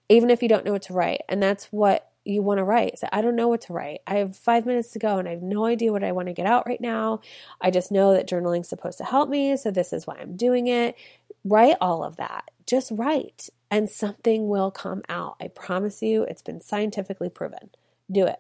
even 0.10 0.30
if 0.30 0.42
you 0.42 0.50
don't 0.50 0.66
know 0.66 0.72
what 0.72 0.84
to 0.84 0.94
write. 0.94 1.22
And 1.30 1.44
that's 1.44 1.66
what 1.66 2.10
you 2.28 2.42
want 2.42 2.60
to 2.60 2.64
write. 2.64 3.00
So 3.00 3.08
I 3.12 3.22
don't 3.22 3.36
know 3.36 3.48
what 3.48 3.62
to 3.62 3.74
write. 3.74 4.02
I 4.06 4.16
have 4.16 4.36
five 4.36 4.66
minutes 4.66 4.92
to 4.92 5.00
go 5.00 5.18
and 5.18 5.28
I 5.28 5.32
have 5.32 5.42
no 5.42 5.66
idea 5.66 5.92
what 5.92 6.04
I 6.04 6.12
want 6.12 6.28
to 6.28 6.34
get 6.34 6.46
out 6.46 6.68
right 6.68 6.82
now. 6.82 7.22
I 7.62 7.72
just 7.72 7.92
know 7.92 8.14
that 8.14 8.28
journaling 8.28 8.62
is 8.62 8.70
supposed 8.70 8.98
to 9.00 9.04
help 9.04 9.30
me. 9.30 9.56
So 9.58 9.72
this 9.72 9.94
is 9.94 10.06
why 10.06 10.18
I'm 10.20 10.36
doing 10.36 10.68
it. 10.68 10.96
Write 11.44 11.78
all 11.82 12.04
of 12.04 12.18
that. 12.18 12.52
Just 12.66 12.92
write 12.92 13.50
and 13.72 13.90
something 13.90 14.48
will 14.48 14.72
come 14.72 15.04
out. 15.10 15.36
I 15.42 15.48
promise 15.48 16.02
you, 16.02 16.24
it's 16.24 16.42
been 16.42 16.62
scientifically 16.62 17.30
proven. 17.30 17.70
Do 18.12 18.26
it. 18.26 18.40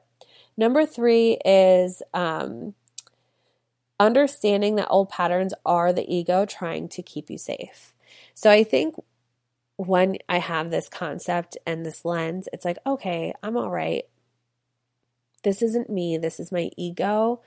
Number 0.57 0.85
three 0.85 1.37
is 1.45 2.01
um, 2.13 2.73
understanding 3.99 4.75
that 4.75 4.87
old 4.89 5.09
patterns 5.09 5.53
are 5.65 5.93
the 5.93 6.13
ego 6.13 6.45
trying 6.45 6.87
to 6.89 7.01
keep 7.01 7.29
you 7.29 7.37
safe. 7.37 7.93
So 8.33 8.49
I 8.49 8.63
think 8.63 8.95
when 9.77 10.17
I 10.27 10.39
have 10.39 10.69
this 10.69 10.89
concept 10.89 11.57
and 11.65 11.85
this 11.85 12.03
lens, 12.03 12.49
it's 12.51 12.65
like, 12.65 12.77
okay, 12.85 13.33
I'm 13.43 13.55
all 13.55 13.69
right. 13.69 14.03
This 15.43 15.61
isn't 15.61 15.89
me. 15.89 16.17
This 16.17 16.39
is 16.39 16.51
my 16.51 16.71
ego. 16.75 17.41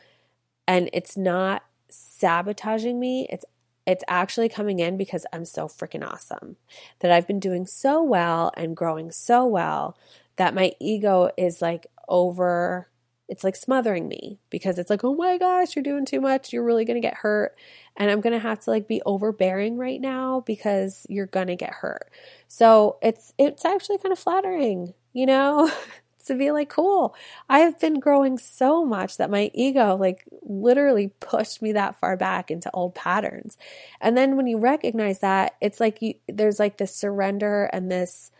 And 0.66 0.88
it's 0.92 1.16
not 1.16 1.64
sabotaging 1.88 2.98
me. 2.98 3.26
It's 3.30 3.44
it's 3.86 4.04
actually 4.06 4.48
coming 4.48 4.78
in 4.78 4.96
because 4.96 5.26
I'm 5.32 5.44
so 5.44 5.66
freaking 5.66 6.08
awesome. 6.08 6.56
That 7.00 7.10
I've 7.10 7.26
been 7.26 7.40
doing 7.40 7.66
so 7.66 8.02
well 8.02 8.52
and 8.56 8.76
growing 8.76 9.10
so 9.10 9.44
well 9.46 9.96
that 10.36 10.54
my 10.54 10.72
ego 10.78 11.30
is 11.36 11.60
like 11.60 11.88
over 12.08 12.89
it's 13.30 13.44
like 13.44 13.54
smothering 13.54 14.08
me 14.08 14.40
because 14.50 14.76
it's 14.76 14.90
like, 14.90 15.04
oh 15.04 15.14
my 15.14 15.38
gosh, 15.38 15.76
you're 15.76 15.84
doing 15.84 16.04
too 16.04 16.20
much. 16.20 16.52
You're 16.52 16.64
really 16.64 16.84
going 16.84 17.00
to 17.00 17.06
get 17.08 17.14
hurt. 17.14 17.56
And 17.96 18.10
I'm 18.10 18.20
going 18.20 18.32
to 18.32 18.40
have 18.40 18.58
to 18.60 18.70
like 18.70 18.88
be 18.88 19.00
overbearing 19.06 19.78
right 19.78 20.00
now 20.00 20.42
because 20.44 21.06
you're 21.08 21.26
going 21.26 21.46
to 21.46 21.54
get 21.54 21.72
hurt. 21.72 22.10
So 22.48 22.98
it's, 23.00 23.32
it's 23.38 23.64
actually 23.64 23.98
kind 23.98 24.10
of 24.10 24.18
flattering, 24.18 24.94
you 25.12 25.26
know, 25.26 25.70
to 26.26 26.34
be 26.34 26.50
like, 26.50 26.70
cool. 26.70 27.14
I 27.48 27.60
have 27.60 27.78
been 27.78 28.00
growing 28.00 28.36
so 28.36 28.84
much 28.84 29.18
that 29.18 29.30
my 29.30 29.52
ego 29.54 29.96
like 29.96 30.24
literally 30.42 31.12
pushed 31.20 31.62
me 31.62 31.72
that 31.72 32.00
far 32.00 32.16
back 32.16 32.50
into 32.50 32.68
old 32.74 32.96
patterns. 32.96 33.56
And 34.00 34.18
then 34.18 34.36
when 34.36 34.48
you 34.48 34.58
recognize 34.58 35.20
that, 35.20 35.54
it's 35.60 35.78
like 35.78 36.02
you, 36.02 36.14
there's 36.28 36.58
like 36.58 36.78
this 36.78 36.96
surrender 36.96 37.70
and 37.72 37.88
this, 37.92 38.32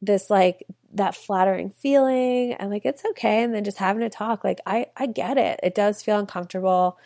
this 0.00 0.30
like 0.30 0.66
that 0.92 1.14
flattering 1.14 1.70
feeling. 1.70 2.54
And 2.54 2.70
like 2.70 2.84
it's 2.84 3.04
okay 3.04 3.42
and 3.42 3.54
then 3.54 3.64
just 3.64 3.78
having 3.78 4.02
a 4.02 4.10
talk. 4.10 4.44
Like 4.44 4.60
i 4.66 4.86
i 4.96 5.06
get 5.06 5.38
it. 5.38 5.60
It 5.62 5.74
does 5.74 6.02
feel 6.02 6.18
uncomfortable 6.18 6.98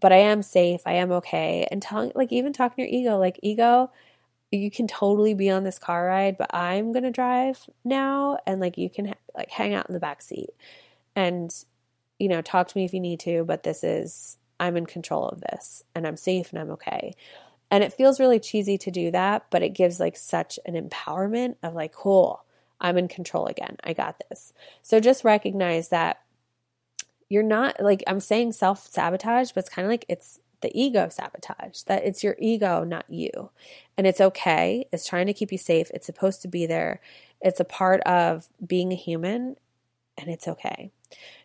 but 0.00 0.12
i 0.12 0.16
am 0.16 0.42
safe. 0.42 0.82
I 0.86 0.94
am 0.94 1.12
okay. 1.12 1.66
And 1.70 1.80
telling 1.80 2.12
like 2.14 2.32
even 2.32 2.52
talking 2.52 2.84
to 2.84 2.90
your 2.90 3.00
ego 3.00 3.18
like 3.18 3.38
ego 3.42 3.90
you 4.50 4.70
can 4.70 4.86
totally 4.86 5.34
be 5.34 5.50
on 5.50 5.64
this 5.64 5.78
car 5.78 6.06
ride 6.06 6.36
but 6.38 6.54
i'm 6.54 6.92
gonna 6.92 7.10
drive 7.10 7.58
now 7.84 8.38
and 8.46 8.60
like 8.60 8.78
you 8.78 8.88
can 8.88 9.14
like 9.36 9.50
hang 9.50 9.74
out 9.74 9.88
in 9.88 9.94
the 9.94 10.00
back 10.00 10.22
seat 10.22 10.50
and 11.16 11.64
you 12.18 12.28
know 12.28 12.42
talk 12.42 12.68
to 12.68 12.78
me 12.78 12.84
if 12.84 12.94
you 12.94 13.00
need 13.00 13.20
to 13.20 13.44
but 13.44 13.62
this 13.62 13.82
is 13.84 14.38
i'm 14.60 14.76
in 14.76 14.86
control 14.86 15.28
of 15.28 15.40
this 15.40 15.82
and 15.94 16.06
i'm 16.06 16.16
safe 16.16 16.52
and 16.52 16.60
i'm 16.60 16.70
okay. 16.70 17.14
And 17.70 17.82
it 17.82 17.92
feels 17.92 18.20
really 18.20 18.38
cheesy 18.38 18.78
to 18.78 18.90
do 18.90 19.10
that 19.10 19.46
but 19.50 19.62
it 19.62 19.70
gives 19.70 19.98
like 19.98 20.16
such 20.16 20.58
an 20.64 20.74
empowerment 20.74 21.56
of 21.62 21.74
like 21.74 21.92
cool 21.92 22.44
I'm 22.84 22.98
in 22.98 23.08
control 23.08 23.46
again. 23.46 23.78
I 23.82 23.94
got 23.94 24.20
this. 24.28 24.52
So 24.82 25.00
just 25.00 25.24
recognize 25.24 25.88
that 25.88 26.20
you're 27.30 27.42
not 27.42 27.80
like 27.80 28.04
I'm 28.06 28.20
saying 28.20 28.52
self 28.52 28.86
sabotage, 28.86 29.52
but 29.52 29.64
it's 29.64 29.74
kind 29.74 29.86
of 29.86 29.90
like 29.90 30.04
it's 30.06 30.38
the 30.60 30.70
ego 30.78 31.08
sabotage, 31.08 31.80
that 31.84 32.04
it's 32.04 32.22
your 32.22 32.36
ego, 32.38 32.84
not 32.84 33.06
you. 33.08 33.50
And 33.96 34.06
it's 34.06 34.20
okay. 34.20 34.86
It's 34.92 35.06
trying 35.06 35.26
to 35.26 35.32
keep 35.32 35.50
you 35.50 35.56
safe. 35.56 35.90
It's 35.94 36.04
supposed 36.04 36.42
to 36.42 36.48
be 36.48 36.66
there. 36.66 37.00
It's 37.40 37.58
a 37.58 37.64
part 37.64 38.02
of 38.02 38.48
being 38.64 38.92
a 38.92 38.96
human, 38.96 39.56
and 40.18 40.28
it's 40.28 40.46
okay. 40.46 40.90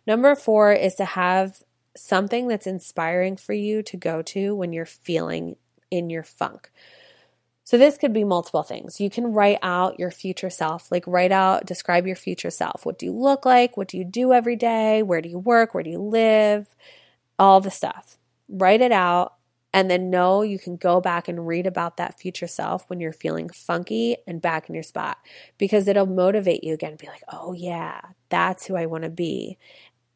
Number 0.06 0.34
four 0.34 0.74
is 0.74 0.94
to 0.96 1.06
have 1.06 1.62
something 1.96 2.48
that's 2.48 2.66
inspiring 2.66 3.38
for 3.38 3.54
you 3.54 3.82
to 3.84 3.96
go 3.96 4.20
to 4.22 4.54
when 4.54 4.74
you're 4.74 4.84
feeling 4.84 5.56
in 5.90 6.10
your 6.10 6.22
funk. 6.22 6.70
So 7.70 7.78
this 7.78 7.98
could 7.98 8.12
be 8.12 8.24
multiple 8.24 8.64
things. 8.64 9.00
You 9.00 9.10
can 9.10 9.32
write 9.32 9.60
out 9.62 9.96
your 10.00 10.10
future 10.10 10.50
self, 10.50 10.90
like 10.90 11.04
write 11.06 11.30
out, 11.30 11.66
describe 11.66 12.04
your 12.04 12.16
future 12.16 12.50
self. 12.50 12.84
What 12.84 12.98
do 12.98 13.06
you 13.06 13.12
look 13.12 13.46
like? 13.46 13.76
What 13.76 13.86
do 13.86 13.96
you 13.96 14.02
do 14.04 14.32
every 14.32 14.56
day? 14.56 15.04
Where 15.04 15.20
do 15.20 15.28
you 15.28 15.38
work? 15.38 15.72
Where 15.72 15.84
do 15.84 15.90
you 15.90 16.00
live? 16.00 16.66
All 17.38 17.60
the 17.60 17.70
stuff. 17.70 18.18
Write 18.48 18.80
it 18.80 18.90
out 18.90 19.34
and 19.72 19.88
then 19.88 20.10
know 20.10 20.42
you 20.42 20.58
can 20.58 20.74
go 20.78 21.00
back 21.00 21.28
and 21.28 21.46
read 21.46 21.64
about 21.64 21.96
that 21.96 22.18
future 22.18 22.48
self 22.48 22.90
when 22.90 22.98
you're 22.98 23.12
feeling 23.12 23.48
funky 23.48 24.16
and 24.26 24.42
back 24.42 24.68
in 24.68 24.74
your 24.74 24.82
spot 24.82 25.18
because 25.56 25.86
it'll 25.86 26.06
motivate 26.06 26.64
you 26.64 26.74
again 26.74 26.96
be 26.96 27.06
like, 27.06 27.22
"Oh 27.32 27.52
yeah, 27.52 28.00
that's 28.30 28.66
who 28.66 28.74
I 28.74 28.86
want 28.86 29.04
to 29.04 29.10
be." 29.10 29.58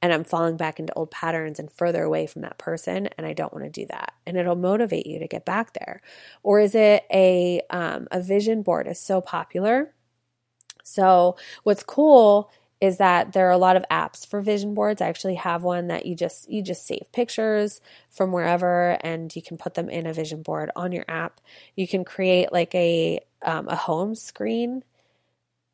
And 0.05 0.13
I'm 0.13 0.25
falling 0.25 0.59
back 0.59 0.79
into 0.79 0.93
old 0.93 1.11
patterns 1.11 1.59
and 1.59 1.73
further 1.73 2.03
away 2.03 2.27
from 2.27 2.43
that 2.43 2.59
person, 2.59 3.09
and 3.17 3.27
I 3.27 3.33
don't 3.33 3.55
want 3.55 3.65
to 3.65 3.71
do 3.71 3.87
that. 3.87 4.13
And 4.27 4.37
it'll 4.37 4.55
motivate 4.55 5.07
you 5.07 5.19
to 5.21 5.27
get 5.27 5.47
back 5.47 5.73
there. 5.73 6.03
Or 6.43 6.61
is 6.61 6.75
it 6.75 7.05
a 7.11 7.63
um, 7.71 8.07
a 8.11 8.21
vision 8.21 8.61
board 8.61 8.87
is 8.87 9.01
so 9.01 9.23
popular? 9.23 9.95
So 10.83 11.37
what's 11.63 11.83
cool 11.83 12.51
is 12.83 12.99
that 12.99 13.33
there 13.33 13.49
are 13.49 13.53
a 13.53 13.57
lot 13.57 13.77
of 13.77 13.85
apps 13.91 14.27
for 14.27 14.43
vision 14.43 14.75
boards. 14.75 15.01
I 15.01 15.09
actually 15.09 15.37
have 15.37 15.63
one 15.63 15.87
that 15.87 16.05
you 16.05 16.15
just 16.15 16.51
you 16.51 16.63
just 16.63 16.87
save 16.87 17.11
pictures 17.15 17.81
from 18.11 18.31
wherever 18.31 18.99
and 19.01 19.35
you 19.35 19.41
can 19.41 19.57
put 19.57 19.73
them 19.73 19.89
in 19.89 20.07
a 20.07 20.13
vision 20.13 20.43
board 20.43 20.71
on 20.77 20.93
your 20.93 21.07
app. 21.09 21.41
You 21.77 21.89
can 21.89 22.05
create 22.05 22.53
like 22.53 22.75
a 22.75 23.21
um, 23.41 23.69
a 23.69 23.77
home 23.77 24.15
screen 24.15 24.85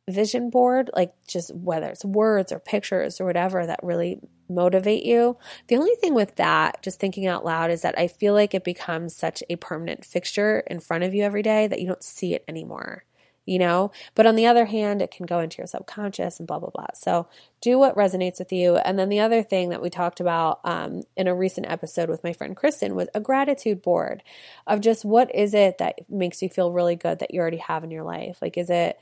vision 0.09 0.51
board, 0.51 0.91
like 0.95 1.13
just 1.27 1.55
whether 1.55 1.89
it's 1.89 2.05
words 2.05 2.53
or 2.53 2.59
pictures 2.59 3.21
or 3.21 3.25
whatever 3.25 3.67
that 3.67 3.81
really 3.83 4.21
motivate 4.49 5.05
you. 5.05 5.37
The 5.69 5.77
only 5.77 5.95
thing 5.95 6.15
with 6.15 6.37
that, 6.37 6.83
just 6.83 6.99
thinking 6.99 7.27
out 7.27 7.45
loud, 7.45 7.71
is 7.71 7.83
that 7.83 7.99
I 7.99 8.09
feel 8.09 8.35
like 8.35 8.55
it 8.55 8.65
becomes 8.65 9.15
such 9.15 9.43
a 9.49 9.57
permanent 9.57 10.05
fixture 10.05 10.61
in 10.67 10.81
front 10.81 11.05
of 11.05 11.15
you 11.15 11.23
every 11.23 11.43
day 11.43 11.67
that 11.69 11.81
you 11.81 11.87
don't 11.87 12.03
see 12.03 12.35
it 12.35 12.45
anymore. 12.49 13.05
You 13.47 13.59
know, 13.59 13.91
but 14.15 14.27
on 14.27 14.37
the 14.37 14.47
other 14.47 14.67
hand, 14.67 15.03
it 15.03 15.11
can 15.11 15.27
go 15.27 15.41
into 15.41 15.59
your 15.59 15.67
subconscious 15.67 16.39
and 16.39 16.47
blah, 16.47 16.61
blah, 16.61 16.71
blah. 16.71 16.87
So 16.95 17.27
do 17.61 17.79
what 17.79 17.97
resonates 17.97 18.39
with 18.39 18.53
you. 18.53 18.77
And 18.77 18.97
then 18.97 19.09
the 19.09 19.21
other 19.21 19.43
thing 19.43 19.71
that 19.71 19.83
we 19.83 19.91
talked 19.91 20.21
about 20.21 20.61
um, 20.63 21.03
in 21.17 21.27
a 21.27 21.35
recent 21.35 21.67
episode 21.69 22.09
with 22.09 22.23
my 22.23 22.33
friend 22.33 22.55
Kristen 22.55 22.95
was 22.95 23.09
a 23.13 23.19
gratitude 23.19 23.83
board 23.83 24.23
of 24.69 24.81
just 24.81 25.05
what 25.05 25.35
is 25.35 25.55
it 25.55 25.79
that 25.79 26.09
makes 26.09 26.43
you 26.43 26.49
feel 26.49 26.71
really 26.71 26.95
good 26.95 27.19
that 27.21 27.35
you 27.35 27.41
already 27.41 27.57
have 27.57 27.83
in 27.83 27.91
your 27.91 28.05
life? 28.05 28.39
Like, 28.41 28.57
is 28.57 28.71
it, 28.71 29.01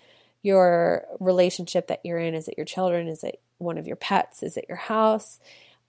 your 0.49 1.05
relationship 1.21 1.89
that 1.89 2.01
you're 2.05 2.19
in? 2.19 2.35
Is 2.35 2.49
it 2.49 2.57
your 2.57 2.65
children? 2.65 3.07
Is 3.07 3.23
it 3.23 3.41
one 3.59 3.77
of 3.77 3.87
your 3.87 3.97
pets? 3.97 4.43
Is 4.43 4.57
it 4.57 4.65
your 4.69 4.79
house? 4.79 5.39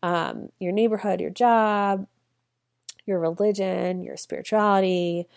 Um, 0.03 0.49
your 0.60 0.74
neighborhood, 0.74 1.22
your 1.22 1.30
job, 1.30 2.05
your 3.05 3.20
religion, 3.20 4.03
your 4.03 4.18
spirituality, 4.18 5.28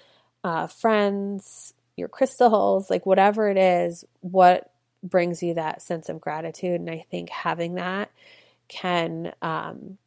uh, 0.45 0.67
friends, 0.67 1.73
your 1.97 2.09
crystals, 2.09 2.91
like 2.91 3.07
whatever 3.07 3.49
it 3.49 3.57
is, 3.57 4.05
what 4.21 4.71
brings 5.03 5.43
you 5.43 5.55
that 5.55 5.83
sense 5.83 6.09
of 6.09 6.21
gratitude. 6.21 6.81
And 6.81 6.91
I 6.91 7.05
think 7.11 7.29
having 7.31 7.75
that 7.75 8.11
can 8.69 9.33
um, 9.41 9.99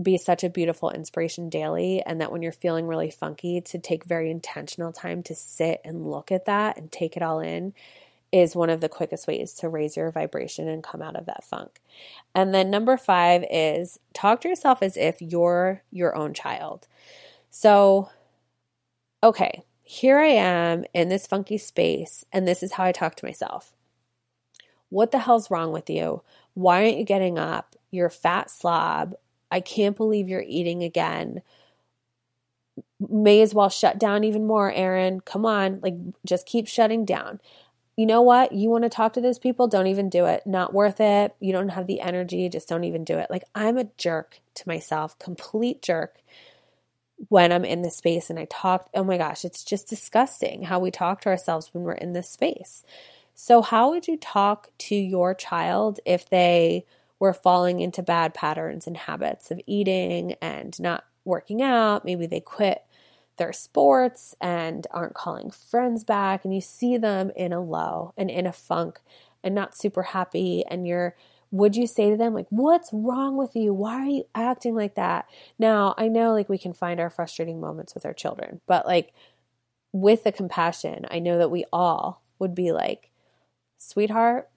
be 0.00 0.18
such 0.18 0.44
a 0.44 0.50
beautiful 0.50 0.90
inspiration 0.90 1.48
daily. 1.50 2.02
And 2.04 2.20
that 2.20 2.32
when 2.32 2.42
you're 2.42 2.52
feeling 2.52 2.86
really 2.86 3.10
funky, 3.10 3.60
to 3.62 3.78
take 3.78 4.04
very 4.04 4.30
intentional 4.30 4.92
time 4.92 5.22
to 5.24 5.34
sit 5.34 5.80
and 5.84 6.10
look 6.10 6.32
at 6.32 6.46
that 6.46 6.78
and 6.78 6.90
take 6.90 7.16
it 7.16 7.22
all 7.22 7.40
in 7.40 7.74
is 8.34 8.56
one 8.56 8.68
of 8.68 8.80
the 8.80 8.88
quickest 8.88 9.28
ways 9.28 9.54
to 9.54 9.68
raise 9.68 9.96
your 9.96 10.10
vibration 10.10 10.66
and 10.66 10.82
come 10.82 11.00
out 11.00 11.14
of 11.14 11.26
that 11.26 11.44
funk. 11.44 11.80
And 12.34 12.52
then 12.52 12.68
number 12.68 12.96
five 12.96 13.44
is 13.48 14.00
talk 14.12 14.40
to 14.40 14.48
yourself 14.48 14.82
as 14.82 14.96
if 14.96 15.22
you're 15.22 15.84
your 15.92 16.16
own 16.16 16.34
child. 16.34 16.88
So, 17.50 18.10
okay, 19.22 19.62
here 19.84 20.18
I 20.18 20.30
am 20.30 20.84
in 20.92 21.10
this 21.10 21.28
funky 21.28 21.58
space, 21.58 22.24
and 22.32 22.48
this 22.48 22.64
is 22.64 22.72
how 22.72 22.82
I 22.82 22.90
talk 22.90 23.14
to 23.16 23.24
myself. 23.24 23.72
What 24.88 25.12
the 25.12 25.20
hell's 25.20 25.48
wrong 25.48 25.70
with 25.70 25.88
you? 25.88 26.22
Why 26.54 26.82
aren't 26.82 26.98
you 26.98 27.04
getting 27.04 27.38
up? 27.38 27.76
You're 27.92 28.08
a 28.08 28.10
fat 28.10 28.50
slob. 28.50 29.14
I 29.48 29.60
can't 29.60 29.96
believe 29.96 30.28
you're 30.28 30.44
eating 30.44 30.82
again. 30.82 31.42
May 32.98 33.42
as 33.42 33.54
well 33.54 33.68
shut 33.68 34.00
down 34.00 34.24
even 34.24 34.44
more, 34.44 34.72
Erin. 34.72 35.20
Come 35.20 35.46
on, 35.46 35.78
like 35.84 35.94
just 36.26 36.46
keep 36.46 36.66
shutting 36.66 37.04
down. 37.04 37.40
You 37.96 38.06
know 38.06 38.22
what? 38.22 38.52
You 38.52 38.70
want 38.70 38.84
to 38.84 38.90
talk 38.90 39.12
to 39.12 39.20
those 39.20 39.38
people? 39.38 39.68
Don't 39.68 39.86
even 39.86 40.08
do 40.08 40.26
it. 40.26 40.46
Not 40.46 40.74
worth 40.74 41.00
it. 41.00 41.34
You 41.38 41.52
don't 41.52 41.68
have 41.68 41.86
the 41.86 42.00
energy. 42.00 42.48
Just 42.48 42.68
don't 42.68 42.84
even 42.84 43.04
do 43.04 43.18
it. 43.18 43.30
Like 43.30 43.44
I'm 43.54 43.78
a 43.78 43.88
jerk 43.98 44.40
to 44.54 44.68
myself, 44.68 45.18
complete 45.18 45.80
jerk 45.80 46.20
when 47.28 47.52
I'm 47.52 47.64
in 47.64 47.82
this 47.82 47.96
space 47.96 48.30
and 48.30 48.38
I 48.38 48.46
talk. 48.50 48.88
Oh 48.94 49.04
my 49.04 49.16
gosh, 49.16 49.44
it's 49.44 49.64
just 49.64 49.88
disgusting 49.88 50.62
how 50.62 50.78
we 50.80 50.90
talk 50.90 51.20
to 51.22 51.28
ourselves 51.28 51.70
when 51.72 51.84
we're 51.84 51.92
in 51.92 52.12
this 52.12 52.30
space. 52.30 52.84
So, 53.34 53.62
how 53.62 53.90
would 53.90 54.06
you 54.06 54.16
talk 54.16 54.70
to 54.78 54.94
your 54.94 55.34
child 55.34 56.00
if 56.04 56.28
they 56.28 56.86
were 57.18 57.32
falling 57.32 57.80
into 57.80 58.02
bad 58.02 58.34
patterns 58.34 58.86
and 58.86 58.96
habits 58.96 59.50
of 59.50 59.60
eating 59.66 60.34
and 60.40 60.78
not 60.80 61.04
working 61.24 61.62
out? 61.62 62.04
Maybe 62.04 62.26
they 62.26 62.40
quit 62.40 62.82
their 63.36 63.52
sports 63.52 64.34
and 64.40 64.86
aren't 64.90 65.14
calling 65.14 65.50
friends 65.50 66.04
back, 66.04 66.44
and 66.44 66.54
you 66.54 66.60
see 66.60 66.96
them 66.96 67.30
in 67.36 67.52
a 67.52 67.60
low 67.60 68.12
and 68.16 68.30
in 68.30 68.46
a 68.46 68.52
funk 68.52 69.00
and 69.42 69.54
not 69.54 69.76
super 69.76 70.02
happy, 70.02 70.64
and 70.68 70.86
you're 70.86 71.14
would 71.50 71.76
you 71.76 71.86
say 71.86 72.10
to 72.10 72.16
them 72.16 72.34
like 72.34 72.48
what's 72.50 72.90
wrong 72.92 73.36
with 73.36 73.54
you 73.54 73.72
why 73.72 74.00
are 74.00 74.06
you 74.06 74.24
acting 74.34 74.74
like 74.74 74.96
that 74.96 75.24
now 75.56 75.94
i 75.96 76.08
know 76.08 76.32
like 76.32 76.48
we 76.48 76.58
can 76.58 76.72
find 76.72 76.98
our 76.98 77.10
frustrating 77.10 77.60
moments 77.60 77.94
with 77.94 78.04
our 78.04 78.12
children 78.12 78.60
but 78.66 78.84
like 78.86 79.12
with 79.92 80.24
the 80.24 80.32
compassion 80.32 81.06
i 81.12 81.20
know 81.20 81.38
that 81.38 81.52
we 81.52 81.64
all 81.72 82.20
would 82.40 82.56
be 82.56 82.72
like 82.72 83.12
sweetheart, 83.84 84.48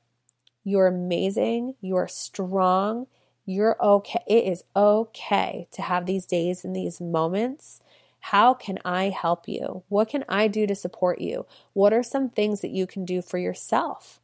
you're 0.63 0.87
amazing, 0.87 1.75
you're 1.81 2.07
strong, 2.07 3.07
you're 3.45 3.81
okay. 3.81 4.23
It 4.27 4.43
is 4.45 4.63
okay 4.75 5.67
to 5.71 5.81
have 5.81 6.05
these 6.05 6.25
days 6.25 6.65
and 6.65 6.75
these 6.75 6.99
moments. 6.99 7.81
How 8.19 8.53
can 8.53 8.79
I 8.83 9.09
help 9.09 9.47
you? 9.47 9.83
What 9.89 10.09
can 10.09 10.25
I 10.27 10.47
do 10.47 10.67
to 10.67 10.75
support 10.75 11.21
you? 11.21 11.45
What 11.73 11.93
are 11.93 12.03
some 12.03 12.29
things 12.29 12.61
that 12.61 12.71
you 12.71 12.87
can 12.87 13.05
do 13.05 13.21
for 13.21 13.37
yourself 13.37 14.19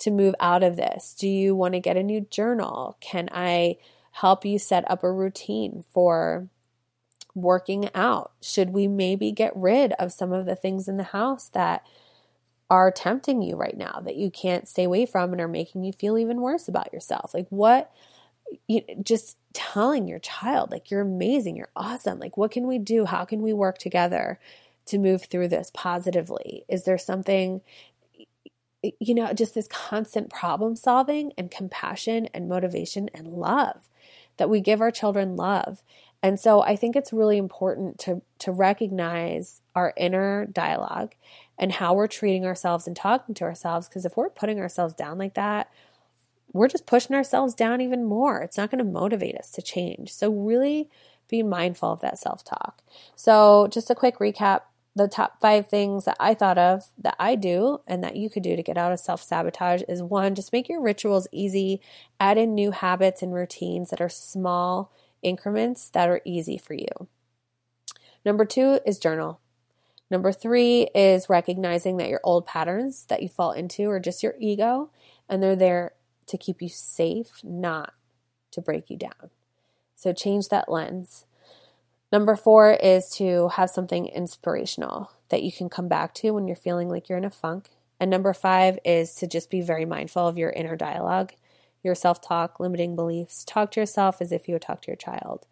to 0.00 0.10
move 0.10 0.34
out 0.40 0.62
of 0.62 0.76
this? 0.76 1.14
Do 1.18 1.28
you 1.28 1.54
want 1.54 1.74
to 1.74 1.80
get 1.80 1.96
a 1.96 2.02
new 2.02 2.20
journal? 2.20 2.96
Can 3.00 3.28
I 3.32 3.76
help 4.12 4.44
you 4.44 4.58
set 4.58 4.90
up 4.90 5.02
a 5.02 5.10
routine 5.10 5.84
for 5.92 6.48
working 7.34 7.88
out? 7.94 8.32
Should 8.42 8.70
we 8.70 8.86
maybe 8.86 9.32
get 9.32 9.52
rid 9.56 9.92
of 9.92 10.12
some 10.12 10.32
of 10.32 10.46
the 10.46 10.56
things 10.56 10.88
in 10.88 10.96
the 10.96 11.02
house 11.04 11.48
that 11.50 11.86
are 12.68 12.90
tempting 12.90 13.42
you 13.42 13.56
right 13.56 13.76
now 13.76 14.00
that 14.04 14.16
you 14.16 14.30
can't 14.30 14.68
stay 14.68 14.84
away 14.84 15.06
from 15.06 15.32
and 15.32 15.40
are 15.40 15.48
making 15.48 15.84
you 15.84 15.92
feel 15.92 16.18
even 16.18 16.40
worse 16.40 16.66
about 16.68 16.92
yourself. 16.92 17.32
Like 17.32 17.46
what 17.50 17.92
you 18.66 18.82
just 19.02 19.36
telling 19.52 20.06
your 20.06 20.18
child 20.18 20.70
like 20.70 20.90
you're 20.90 21.00
amazing, 21.00 21.56
you're 21.56 21.70
awesome. 21.76 22.18
Like 22.18 22.36
what 22.36 22.50
can 22.50 22.66
we 22.66 22.78
do? 22.78 23.04
How 23.04 23.24
can 23.24 23.42
we 23.42 23.52
work 23.52 23.78
together 23.78 24.38
to 24.86 24.98
move 24.98 25.24
through 25.24 25.48
this 25.48 25.70
positively? 25.74 26.64
Is 26.68 26.84
there 26.84 26.98
something 26.98 27.60
you 29.00 29.14
know, 29.14 29.32
just 29.32 29.54
this 29.54 29.68
constant 29.68 30.30
problem 30.30 30.76
solving 30.76 31.32
and 31.36 31.50
compassion 31.50 32.28
and 32.32 32.48
motivation 32.48 33.10
and 33.14 33.28
love 33.28 33.88
that 34.36 34.50
we 34.50 34.60
give 34.60 34.80
our 34.80 34.90
children 34.90 35.36
love. 35.36 35.82
And 36.22 36.38
so 36.40 36.62
I 36.62 36.76
think 36.76 36.96
it's 36.96 37.12
really 37.12 37.36
important 37.36 37.98
to 38.00 38.22
to 38.40 38.52
recognize 38.52 39.60
our 39.74 39.92
inner 39.96 40.46
dialogue 40.46 41.14
and 41.58 41.72
how 41.72 41.94
we're 41.94 42.06
treating 42.06 42.44
ourselves 42.44 42.86
and 42.86 42.96
talking 42.96 43.34
to 43.36 43.44
ourselves. 43.44 43.88
Because 43.88 44.04
if 44.04 44.16
we're 44.16 44.30
putting 44.30 44.58
ourselves 44.60 44.94
down 44.94 45.18
like 45.18 45.34
that, 45.34 45.70
we're 46.56 46.68
just 46.68 46.86
pushing 46.86 47.16
ourselves 47.16 47.54
down 47.54 47.80
even 47.80 48.04
more. 48.04 48.40
It's 48.40 48.56
not 48.56 48.70
going 48.70 48.78
to 48.78 48.90
motivate 48.90 49.36
us 49.36 49.50
to 49.52 49.62
change. 49.62 50.12
So, 50.12 50.30
really 50.30 50.88
be 51.28 51.42
mindful 51.42 51.92
of 51.92 52.00
that 52.00 52.18
self 52.18 52.44
talk. 52.44 52.82
So, 53.14 53.68
just 53.70 53.90
a 53.90 53.94
quick 53.94 54.18
recap 54.18 54.62
the 54.96 55.06
top 55.06 55.38
five 55.42 55.68
things 55.68 56.06
that 56.06 56.16
I 56.18 56.32
thought 56.32 56.56
of 56.56 56.84
that 56.96 57.16
I 57.20 57.34
do 57.34 57.82
and 57.86 58.02
that 58.02 58.16
you 58.16 58.30
could 58.30 58.42
do 58.42 58.56
to 58.56 58.62
get 58.62 58.78
out 58.78 58.92
of 58.92 58.98
self 58.98 59.22
sabotage 59.22 59.82
is 59.88 60.02
one, 60.02 60.34
just 60.34 60.54
make 60.54 60.70
your 60.70 60.80
rituals 60.80 61.28
easy, 61.30 61.82
add 62.18 62.38
in 62.38 62.54
new 62.54 62.70
habits 62.70 63.22
and 63.22 63.34
routines 63.34 63.90
that 63.90 64.00
are 64.00 64.08
small 64.08 64.90
increments 65.22 65.90
that 65.90 66.08
are 66.08 66.22
easy 66.24 66.56
for 66.56 66.72
you. 66.72 67.08
Number 68.24 68.46
two 68.46 68.80
is 68.86 68.98
journal. 68.98 69.38
Number 70.10 70.32
three 70.32 70.88
is 70.94 71.28
recognizing 71.28 71.98
that 71.98 72.08
your 72.08 72.20
old 72.24 72.46
patterns 72.46 73.04
that 73.08 73.22
you 73.22 73.28
fall 73.28 73.52
into 73.52 73.90
are 73.90 74.00
just 74.00 74.22
your 74.22 74.34
ego 74.40 74.90
and 75.28 75.42
they're 75.42 75.56
there 75.56 75.92
to 76.26 76.38
keep 76.38 76.60
you 76.60 76.68
safe, 76.68 77.40
not 77.42 77.92
to 78.52 78.60
break 78.60 78.90
you 78.90 78.96
down. 78.96 79.30
So 79.94 80.12
change 80.12 80.48
that 80.48 80.70
lens. 80.70 81.24
Number 82.12 82.36
four 82.36 82.72
is 82.72 83.10
to 83.16 83.48
have 83.48 83.70
something 83.70 84.06
inspirational 84.06 85.10
that 85.28 85.42
you 85.42 85.50
can 85.50 85.68
come 85.68 85.88
back 85.88 86.14
to 86.14 86.30
when 86.30 86.46
you're 86.46 86.56
feeling 86.56 86.88
like 86.88 87.08
you're 87.08 87.18
in 87.18 87.24
a 87.24 87.30
funk. 87.30 87.70
And 87.98 88.10
number 88.10 88.32
five 88.32 88.78
is 88.84 89.14
to 89.16 89.26
just 89.26 89.50
be 89.50 89.60
very 89.60 89.84
mindful 89.84 90.26
of 90.26 90.38
your 90.38 90.50
inner 90.50 90.76
dialogue, 90.76 91.32
your 91.82 91.94
self 91.94 92.20
talk, 92.20 92.60
limiting 92.60 92.94
beliefs. 92.94 93.44
Talk 93.44 93.70
to 93.72 93.80
yourself 93.80 94.20
as 94.20 94.32
if 94.32 94.46
you 94.46 94.54
would 94.54 94.62
talk 94.62 94.82
to 94.82 94.88
your 94.88 94.96
child. 94.96 95.46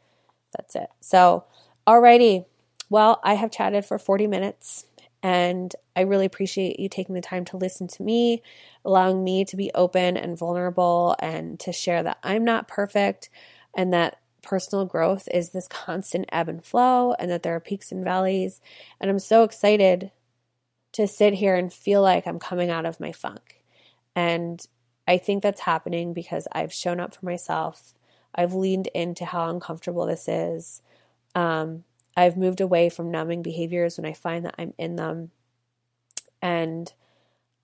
That's 0.56 0.76
it. 0.76 0.90
So, 1.00 1.44
alrighty, 1.86 2.44
well, 2.90 3.20
I 3.24 3.34
have 3.34 3.50
chatted 3.50 3.84
for 3.84 3.98
40 3.98 4.26
minutes 4.26 4.86
and 5.24 5.74
I 5.96 6.02
really 6.02 6.26
appreciate 6.26 6.78
you 6.78 6.90
taking 6.90 7.14
the 7.14 7.22
time 7.22 7.46
to 7.46 7.56
listen 7.56 7.88
to 7.88 8.02
me, 8.02 8.42
allowing 8.84 9.24
me 9.24 9.46
to 9.46 9.56
be 9.56 9.70
open 9.74 10.18
and 10.18 10.36
vulnerable 10.36 11.16
and 11.18 11.58
to 11.60 11.72
share 11.72 12.02
that 12.02 12.18
I'm 12.22 12.44
not 12.44 12.68
perfect 12.68 13.30
and 13.74 13.94
that 13.94 14.20
personal 14.42 14.84
growth 14.84 15.26
is 15.32 15.48
this 15.48 15.66
constant 15.66 16.26
ebb 16.30 16.50
and 16.50 16.62
flow 16.62 17.14
and 17.14 17.30
that 17.30 17.42
there 17.42 17.54
are 17.54 17.60
peaks 17.60 17.90
and 17.90 18.04
valleys. 18.04 18.60
And 19.00 19.10
I'm 19.10 19.18
so 19.18 19.44
excited 19.44 20.10
to 20.92 21.08
sit 21.08 21.32
here 21.32 21.54
and 21.54 21.72
feel 21.72 22.02
like 22.02 22.26
I'm 22.26 22.38
coming 22.38 22.68
out 22.68 22.84
of 22.84 23.00
my 23.00 23.12
funk. 23.12 23.64
And 24.14 24.62
I 25.08 25.16
think 25.16 25.42
that's 25.42 25.62
happening 25.62 26.12
because 26.12 26.46
I've 26.52 26.72
shown 26.72 27.00
up 27.00 27.14
for 27.14 27.24
myself. 27.24 27.94
I've 28.34 28.52
leaned 28.52 28.88
into 28.88 29.24
how 29.24 29.48
uncomfortable 29.48 30.04
this 30.04 30.28
is. 30.28 30.82
Um, 31.34 31.84
I've 32.16 32.36
moved 32.36 32.60
away 32.60 32.88
from 32.88 33.10
numbing 33.10 33.42
behaviors 33.42 33.96
when 33.96 34.06
I 34.06 34.12
find 34.12 34.44
that 34.44 34.54
I'm 34.58 34.74
in 34.78 34.96
them. 34.96 35.30
And 36.40 36.92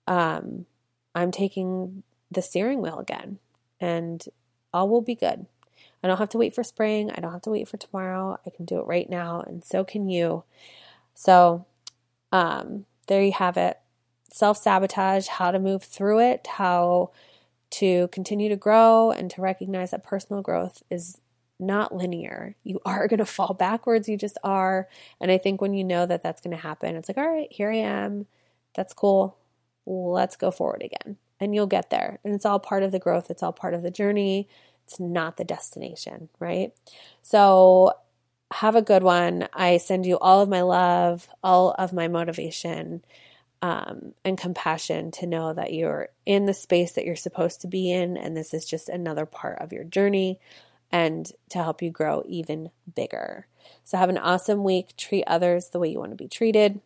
um, 0.07 0.65
I'm 1.13 1.31
taking 1.31 2.03
the 2.31 2.41
steering 2.41 2.81
wheel 2.81 2.99
again, 2.99 3.39
and 3.79 4.23
all 4.73 4.89
will 4.89 5.01
be 5.01 5.15
good. 5.15 5.45
I 6.03 6.07
don't 6.07 6.17
have 6.17 6.29
to 6.29 6.37
wait 6.37 6.55
for 6.55 6.63
spring. 6.63 7.11
I 7.11 7.19
don't 7.21 7.31
have 7.31 7.43
to 7.43 7.51
wait 7.51 7.67
for 7.67 7.77
tomorrow. 7.77 8.39
I 8.45 8.49
can 8.49 8.65
do 8.65 8.79
it 8.79 8.87
right 8.87 9.09
now, 9.09 9.41
and 9.41 9.63
so 9.63 9.83
can 9.83 10.09
you. 10.09 10.43
So, 11.13 11.65
um, 12.31 12.85
there 13.07 13.21
you 13.21 13.33
have 13.33 13.57
it 13.57 13.77
self 14.31 14.57
sabotage, 14.57 15.27
how 15.27 15.51
to 15.51 15.59
move 15.59 15.83
through 15.83 16.19
it, 16.19 16.47
how 16.47 17.11
to 17.71 18.07
continue 18.09 18.49
to 18.49 18.55
grow, 18.55 19.11
and 19.11 19.29
to 19.31 19.41
recognize 19.41 19.91
that 19.91 20.03
personal 20.03 20.41
growth 20.41 20.81
is 20.89 21.19
not 21.61 21.95
linear. 21.95 22.55
You 22.63 22.81
are 22.85 23.07
going 23.07 23.19
to 23.19 23.25
fall 23.25 23.53
backwards. 23.53 24.09
You 24.09 24.17
just 24.17 24.37
are. 24.43 24.87
And 25.21 25.31
I 25.31 25.37
think 25.37 25.61
when 25.61 25.73
you 25.73 25.83
know 25.83 26.05
that 26.05 26.23
that's 26.23 26.41
going 26.41 26.55
to 26.55 26.61
happen, 26.61 26.95
it's 26.95 27.09
like, 27.09 27.17
all 27.17 27.29
right, 27.29 27.51
here 27.51 27.71
I 27.71 27.77
am. 27.77 28.27
That's 28.75 28.93
cool. 28.93 29.37
Let's 29.85 30.35
go 30.35 30.51
forward 30.51 30.83
again. 30.83 31.17
And 31.39 31.55
you'll 31.55 31.67
get 31.67 31.89
there. 31.89 32.19
And 32.23 32.33
it's 32.35 32.45
all 32.45 32.59
part 32.59 32.83
of 32.83 32.91
the 32.91 32.99
growth, 32.99 33.31
it's 33.31 33.43
all 33.43 33.53
part 33.53 33.73
of 33.73 33.81
the 33.83 33.91
journey. 33.91 34.47
It's 34.85 34.99
not 34.99 35.37
the 35.37 35.43
destination, 35.45 36.29
right? 36.39 36.73
So 37.23 37.93
have 38.51 38.75
a 38.75 38.81
good 38.81 39.03
one. 39.03 39.47
I 39.53 39.77
send 39.77 40.05
you 40.05 40.19
all 40.19 40.41
of 40.41 40.49
my 40.49 40.61
love, 40.61 41.29
all 41.43 41.71
of 41.79 41.93
my 41.93 42.07
motivation. 42.09 43.03
um, 43.61 44.13
and 44.25 44.37
compassion 44.37 45.11
to 45.11 45.27
know 45.27 45.53
that 45.53 45.73
you're 45.73 46.09
in 46.25 46.45
the 46.45 46.53
space 46.53 46.93
that 46.93 47.05
you're 47.05 47.15
supposed 47.15 47.61
to 47.61 47.67
be 47.67 47.91
in, 47.91 48.17
and 48.17 48.35
this 48.35 48.53
is 48.53 48.65
just 48.65 48.89
another 48.89 49.25
part 49.25 49.59
of 49.61 49.71
your 49.71 49.83
journey 49.83 50.39
and 50.91 51.31
to 51.49 51.63
help 51.63 51.81
you 51.81 51.89
grow 51.89 52.23
even 52.27 52.71
bigger. 52.95 53.47
So, 53.83 53.97
have 53.97 54.09
an 54.09 54.17
awesome 54.17 54.63
week. 54.63 54.95
Treat 54.97 55.23
others 55.25 55.69
the 55.69 55.79
way 55.79 55.89
you 55.89 55.99
want 55.99 56.11
to 56.11 56.17
be 56.17 56.27
treated. 56.27 56.81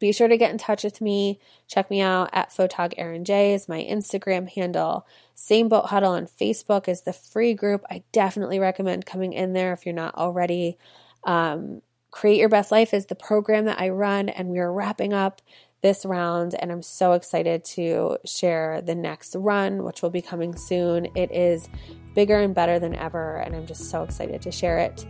Be 0.00 0.12
sure 0.12 0.28
to 0.28 0.38
get 0.38 0.50
in 0.50 0.56
touch 0.56 0.82
with 0.82 1.02
me. 1.02 1.38
Check 1.68 1.90
me 1.90 2.00
out 2.00 2.30
at 2.32 2.50
Photog 2.50 2.94
Erin 2.96 3.24
J 3.24 3.52
is 3.52 3.68
my 3.68 3.84
Instagram 3.84 4.48
handle. 4.48 5.06
Same 5.34 5.68
Boat 5.68 5.86
Huddle 5.86 6.12
on 6.12 6.26
Facebook 6.26 6.88
is 6.88 7.02
the 7.02 7.12
free 7.12 7.52
group. 7.52 7.84
I 7.90 8.02
definitely 8.10 8.58
recommend 8.58 9.04
coming 9.04 9.34
in 9.34 9.52
there 9.52 9.74
if 9.74 9.84
you're 9.84 9.94
not 9.94 10.14
already. 10.14 10.78
Um, 11.24 11.82
Create 12.10 12.38
Your 12.38 12.48
Best 12.48 12.72
Life 12.72 12.94
is 12.94 13.06
the 13.06 13.14
program 13.14 13.66
that 13.66 13.80
I 13.80 13.90
run, 13.90 14.28
and 14.30 14.48
we 14.48 14.58
are 14.58 14.72
wrapping 14.72 15.12
up 15.12 15.42
this 15.82 16.04
round, 16.04 16.54
and 16.54 16.70
I'm 16.70 16.82
so 16.82 17.12
excited 17.12 17.64
to 17.76 18.18
share 18.24 18.82
the 18.82 18.94
next 18.94 19.34
run, 19.34 19.84
which 19.84 20.02
will 20.02 20.10
be 20.10 20.22
coming 20.22 20.56
soon. 20.56 21.08
It 21.14 21.30
is 21.32 21.68
bigger 22.14 22.38
and 22.38 22.54
better 22.54 22.78
than 22.78 22.94
ever, 22.94 23.36
and 23.36 23.54
I'm 23.54 23.66
just 23.66 23.90
so 23.90 24.02
excited 24.02 24.42
to 24.42 24.50
share 24.50 24.78
it. 24.78 25.06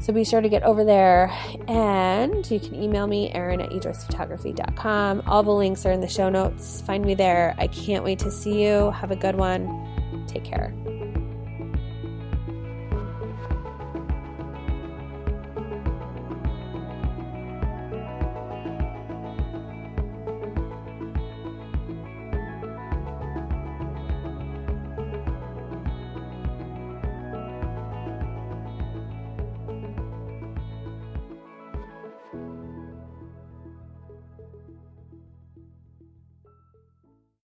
So 0.00 0.12
be 0.12 0.24
sure 0.24 0.40
to 0.40 0.48
get 0.48 0.64
over 0.64 0.82
there 0.84 1.30
and 1.68 2.50
you 2.50 2.58
can 2.58 2.74
email 2.74 3.06
me, 3.06 3.30
Erin 3.32 3.60
at 3.60 3.70
ejoycephotography.com. 3.70 5.22
All 5.26 5.44
the 5.44 5.52
links 5.52 5.86
are 5.86 5.92
in 5.92 6.00
the 6.00 6.08
show 6.08 6.28
notes. 6.28 6.80
Find 6.80 7.04
me 7.04 7.14
there. 7.14 7.54
I 7.56 7.68
can't 7.68 8.02
wait 8.02 8.18
to 8.20 8.30
see 8.30 8.64
you. 8.64 8.90
Have 8.90 9.12
a 9.12 9.16
good 9.16 9.36
one. 9.36 10.26
Take 10.26 10.42
care. 10.42 10.74